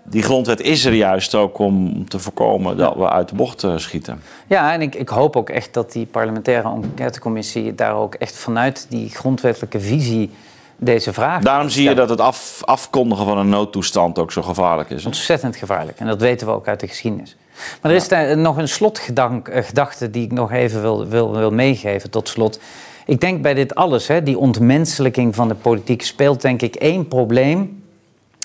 die 0.02 0.22
grondwet 0.22 0.60
is 0.60 0.84
er 0.84 0.92
juist 0.92 1.34
ook 1.34 1.58
om 1.58 2.08
te 2.08 2.18
voorkomen 2.18 2.76
dat 2.76 2.94
we 2.96 3.08
uit 3.08 3.28
de 3.28 3.34
bocht 3.34 3.62
uh, 3.62 3.76
schieten. 3.76 4.22
Ja, 4.46 4.72
en 4.72 4.82
ik, 4.82 4.94
ik, 4.94 5.08
hoop 5.08 5.36
ook 5.36 5.50
echt 5.50 5.74
dat 5.74 5.92
die 5.92 6.06
parlementaire 6.06 6.68
enquêtecommissie 6.68 7.74
daar 7.74 7.94
ook 7.94 8.14
echt 8.14 8.36
vanuit 8.36 8.86
die 8.88 9.10
grondwettelijke 9.10 9.80
visie 9.80 10.30
deze 10.76 11.12
vraag. 11.12 11.42
Daarom 11.42 11.68
zie 11.68 11.88
je 11.88 11.94
dat 11.94 12.08
het 12.08 12.20
af, 12.20 12.60
afkondigen 12.64 13.24
van 13.24 13.38
een 13.38 13.48
noodtoestand 13.48 14.18
ook 14.18 14.32
zo 14.32 14.42
gevaarlijk 14.42 14.90
is. 14.90 15.02
Hè? 15.02 15.08
Ontzettend 15.08 15.56
gevaarlijk. 15.56 15.98
En 15.98 16.06
dat 16.06 16.20
weten 16.20 16.46
we 16.46 16.52
ook 16.52 16.68
uit 16.68 16.80
de 16.80 16.88
geschiedenis. 16.88 17.36
Maar 17.82 17.92
er 17.92 17.96
is 17.96 18.36
nog 18.36 18.56
een 18.56 18.68
slotgedachte 18.68 20.10
die 20.10 20.24
ik 20.24 20.32
nog 20.32 20.52
even 20.52 20.80
wil, 20.80 21.06
wil, 21.06 21.36
wil 21.36 21.50
meegeven 21.50 22.10
tot 22.10 22.28
slot. 22.28 22.60
Ik 23.06 23.20
denk 23.20 23.42
bij 23.42 23.54
dit 23.54 23.74
alles, 23.74 24.06
hè, 24.06 24.22
die 24.22 24.38
ontmenselijking 24.38 25.34
van 25.34 25.48
de 25.48 25.54
politiek, 25.54 26.02
speelt 26.02 26.42
denk 26.42 26.62
ik 26.62 26.74
één 26.74 27.08
probleem 27.08 27.82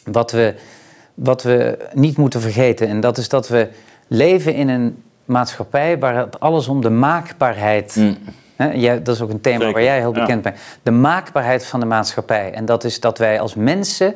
wat 0.04 0.32
we, 0.32 0.56
wat 1.14 1.44
we 1.44 1.78
niet 1.94 2.18
moeten 2.18 2.42
vergeten. 2.42 2.88
En 2.88 3.00
dat 3.00 3.18
is 3.18 3.30
dat 3.30 3.48
we 3.48 3.70
leven 4.08 4.54
in 4.54 4.70
een 4.70 5.04
maatschappij 5.26 6.00
waar 6.00 6.16
het 6.16 6.40
alles 6.40 6.68
om 6.68 6.82
de 6.82 6.90
maakbaarheid. 6.90 7.96
Mm. 7.96 8.18
Hè, 8.56 9.02
dat 9.02 9.16
is 9.16 9.22
ook 9.22 9.30
een 9.30 9.42
thema 9.42 9.72
waar 9.72 9.84
jij 9.84 10.00
heel 10.00 10.12
bekend 10.12 10.42
bent. 10.42 10.58
De 10.84 10.92
maakbaarheid 10.92 11.66
van 11.66 11.80
de 11.80 11.86
maatschappij. 11.86 12.54
En 12.54 12.66
dat 12.66 12.84
is 12.84 13.00
dat 13.00 13.18
wij 13.18 13.40
als 13.40 13.56
mensen 13.56 14.16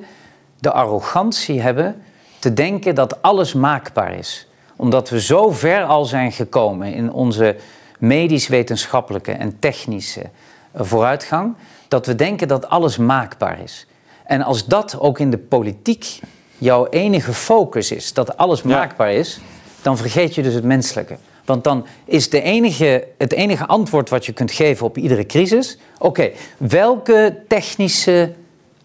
de 0.60 0.72
arrogantie 0.72 1.62
hebben 1.62 1.96
te 2.40 2.54
denken 2.54 2.96
dat 2.96 3.22
alles 3.22 3.54
maakbaar 3.54 4.18
is. 4.18 4.48
Omdat 4.76 5.10
we 5.10 5.22
zo 5.22 5.52
ver 5.52 5.84
al 5.84 6.06
zijn 6.06 6.32
gekomen 6.32 6.94
in 6.94 7.12
onze 7.12 7.56
medisch-wetenschappelijke 8.00 9.32
en 9.32 9.60
technische 9.60 10.30
vooruitgang, 10.74 11.56
dat 11.88 12.06
we 12.06 12.16
denken 12.16 12.48
dat 12.48 12.70
alles 12.70 12.98
maakbaar 12.98 13.60
is. 13.64 13.88
En 14.24 14.42
als 14.42 14.66
dat 14.66 15.00
ook 15.00 15.20
in 15.20 15.32
de 15.32 15.38
politiek 15.38 16.20
jouw 16.58 16.88
enige 16.90 17.34
focus 17.34 17.92
is, 17.92 18.14
dat 18.14 18.38
alles 18.38 18.62
maakbaar 18.62 19.14
is, 19.14 19.40
dan 19.82 19.98
vergeet 19.98 20.36
je 20.36 20.42
dus 20.42 20.54
het 20.54 20.64
menselijke. 20.64 21.18
Want 21.46 21.64
dan 21.64 21.86
is 22.06 22.30
de 22.30 22.42
enige, 22.42 23.08
het 23.18 23.34
enige 23.34 23.66
antwoord 23.66 24.10
wat 24.10 24.26
je 24.26 24.34
kunt 24.34 24.52
geven 24.52 24.86
op 24.86 24.98
iedere 24.98 25.26
crisis: 25.26 25.78
oké, 25.98 26.32
welke 26.58 27.44
technische 27.48 28.34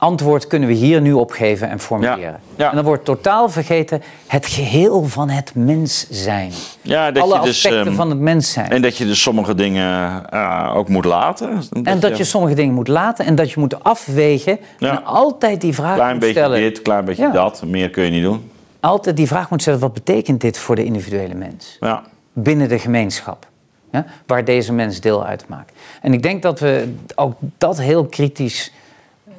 antwoord 0.01 0.46
kunnen 0.46 0.68
we 0.68 0.74
hier 0.74 1.01
nu 1.01 1.12
op 1.12 1.30
geven 1.30 1.68
en 1.68 1.80
formuleren. 1.80 2.40
En 2.57 2.74
dan 2.74 2.84
wordt 2.84 3.05
totaal 3.05 3.48
vergeten 3.48 4.03
het 4.26 4.46
geheel 4.46 5.05
van 5.05 5.28
het 5.28 5.55
mens 5.55 6.07
zijn. 6.11 6.53
Ja, 6.82 7.11
dat 7.11 7.22
Alle 7.22 7.34
je 7.34 7.40
dus, 7.40 7.51
aspecten 7.51 7.84
dus, 7.84 7.94
van 7.94 8.11
het 8.11 8.18
mens 8.18 8.53
zijn. 8.53 8.70
En 8.70 8.82
dat 8.82 8.96
je 8.96 9.07
dus 9.07 9.22
sommige 9.22 9.55
dingen 9.55 10.22
uh, 10.34 10.72
ook 10.74 10.88
moet 10.88 11.05
laten. 11.05 11.62
en 11.82 12.01
dat 12.01 12.16
je... 12.16 12.24
sommige 12.24 12.55
dingen 12.55 12.74
moet 12.74 12.88
laten 12.88 13.24
en 13.24 13.34
dat 13.34 13.51
je 13.51 13.61
moet 13.61 13.84
afwegen. 13.84 14.59
En 14.78 15.05
altijd 15.05 15.61
die 15.61 15.74
vraag 15.74 15.94
klein 15.94 16.16
moet 16.16 16.24
stellen. 16.24 16.48
Klein 16.48 16.62
beetje 16.62 16.74
dit, 16.74 16.82
klein 16.82 17.05
beetje 17.05 17.30
dat. 17.30 17.62
Meer 17.66 17.90
kun 17.90 18.05
je 18.05 18.11
niet 18.11 18.22
doen. 18.22 18.51
Altijd 18.80 19.16
die 19.16 19.26
vraag 19.26 19.51
moet 19.51 19.61
stellen, 19.61 19.80
wat 19.80 19.92
betekent 19.92 20.40
dit 20.40 20.59
voor 20.59 20.76
de 20.76 20.84
individuele 20.84 21.34
mens? 21.34 21.76
Ja. 21.80 22.03
Binnen 22.32 22.68
de 22.68 22.78
gemeenschap. 22.78 23.48
Ja, 23.92 24.05
waar 24.26 24.44
deze 24.44 24.72
mens 24.72 25.01
deel 25.01 25.24
uitmaakt. 25.24 25.72
En 26.03 26.12
ik 26.12 26.22
denk 26.22 26.42
dat 26.42 26.61
we 26.61 26.94
ook 27.14 27.34
dat 27.59 27.80
heel 27.80 28.05
kritisch 28.05 28.72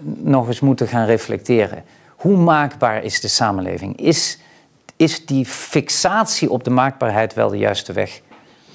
nog 0.03 0.47
eens 0.47 0.59
moeten 0.59 0.87
gaan 0.87 1.05
reflecteren. 1.05 1.83
Hoe 2.15 2.37
maakbaar 2.37 3.03
is 3.03 3.21
de 3.21 3.27
samenleving? 3.27 3.97
Is, 3.99 4.37
is 4.95 5.25
die 5.25 5.45
fixatie 5.45 6.51
op 6.51 6.63
de 6.63 6.69
maakbaarheid 6.69 7.33
wel 7.33 7.49
de 7.49 7.57
juiste 7.57 7.93
weg 7.93 8.21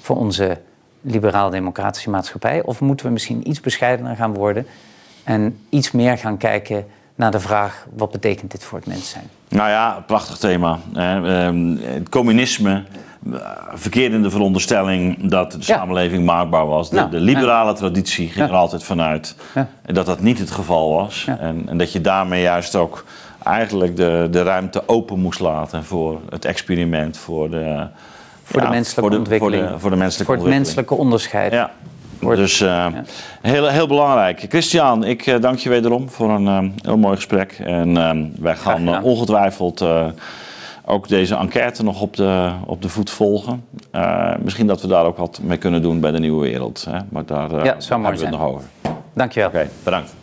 voor 0.01 0.17
onze 0.17 0.61
liberaal-democratische 1.01 2.09
maatschappij? 2.09 2.63
Of 2.63 2.79
moeten 2.79 3.05
we 3.05 3.11
misschien 3.11 3.49
iets 3.49 3.59
bescheidener 3.59 4.15
gaan 4.15 4.33
worden 4.33 4.67
en 5.23 5.59
iets 5.69 5.91
meer 5.91 6.17
gaan 6.17 6.37
kijken 6.37 6.85
naar 7.15 7.31
de 7.31 7.39
vraag: 7.39 7.87
wat 7.95 8.11
betekent 8.11 8.51
dit 8.51 8.63
voor 8.63 8.77
het 8.77 8.87
mens 8.87 9.09
zijn? 9.09 9.29
Nou 9.47 9.69
ja, 9.69 10.03
prachtig 10.07 10.37
thema. 10.37 10.79
Ehm, 10.93 11.75
het 11.77 12.09
communisme 12.09 12.83
verkeerd 13.73 14.13
in 14.13 14.21
de 14.21 14.29
veronderstelling 14.29 15.29
dat 15.29 15.51
de 15.51 15.63
samenleving 15.63 16.25
maakbaar 16.25 16.67
was. 16.67 16.89
De, 16.89 16.95
nou, 16.95 17.09
de 17.09 17.19
liberale 17.19 17.73
traditie 17.73 18.27
ging 18.27 18.49
er 18.49 18.55
altijd 18.55 18.83
vanuit 18.83 19.35
dat 19.85 20.05
dat 20.05 20.19
niet 20.19 20.39
het 20.39 20.51
geval 20.51 20.93
was. 20.93 21.27
En, 21.39 21.63
en, 21.65 21.77
dat 21.77 21.91
je 21.91 22.01
daarmee 22.01 22.41
juist 22.41 22.75
ook 22.75 23.05
eigenlijk 23.43 23.95
de, 23.95 24.27
de 24.31 24.43
ruimte 24.43 24.83
open 24.85 25.19
moest 25.19 25.39
laten 25.39 25.83
voor 25.83 26.19
het 26.29 26.45
experiment, 26.45 27.17
voor 27.17 27.49
de, 27.49 27.87
voor 28.43 28.61
de 28.61 28.67
menselijke 28.67 29.01
voor 29.01 29.09
de, 29.09 29.17
ontwikkeling. 29.17 29.63
Voor, 29.63 29.73
de, 29.73 29.79
voor, 29.79 29.89
de 29.89 29.95
menselijke 29.95 30.33
voor 30.33 30.43
het 30.43 30.53
menselijke 30.53 30.95
onderscheid. 30.95 31.51
Ja. 31.51 31.71
Dus 32.19 32.61
uh, 32.61 32.85
heel, 33.41 33.67
heel 33.67 33.87
belangrijk. 33.87 34.45
Christian, 34.49 35.03
ik 35.03 35.25
uh, 35.25 35.41
dank 35.41 35.57
je 35.57 35.69
wederom 35.69 36.09
voor 36.09 36.29
een 36.29 36.45
uh, 36.45 36.69
heel 36.81 36.97
mooi 36.97 37.15
gesprek. 37.15 37.51
En 37.59 38.33
wij 38.39 38.55
gaan 38.55 39.03
ongetwijfeld 39.03 39.85
ook 40.87 41.07
deze 41.07 41.35
enquête 41.35 41.83
nog 41.83 42.01
op 42.01 42.15
de, 42.15 42.51
op 42.65 42.81
de 42.81 42.89
voet 42.89 43.09
volgen. 43.09 43.65
Uh, 43.91 44.35
misschien 44.41 44.67
dat 44.67 44.81
we 44.81 44.87
daar 44.87 45.05
ook 45.05 45.17
wat 45.17 45.39
mee 45.43 45.57
kunnen 45.57 45.81
doen 45.81 45.99
bij 45.99 46.11
de 46.11 46.19
Nieuwe 46.19 46.41
Wereld. 46.41 46.85
Hè? 46.89 46.99
Maar 47.09 47.25
daar 47.25 47.51
uh, 47.51 47.63
ja, 47.63 47.75
hebben 47.89 48.11
we 48.11 48.19
het 48.19 48.29
nog 48.29 48.43
over. 48.43 48.63
Dankjewel. 49.13 49.49
Oké, 49.49 49.69
bedankt. 49.83 50.15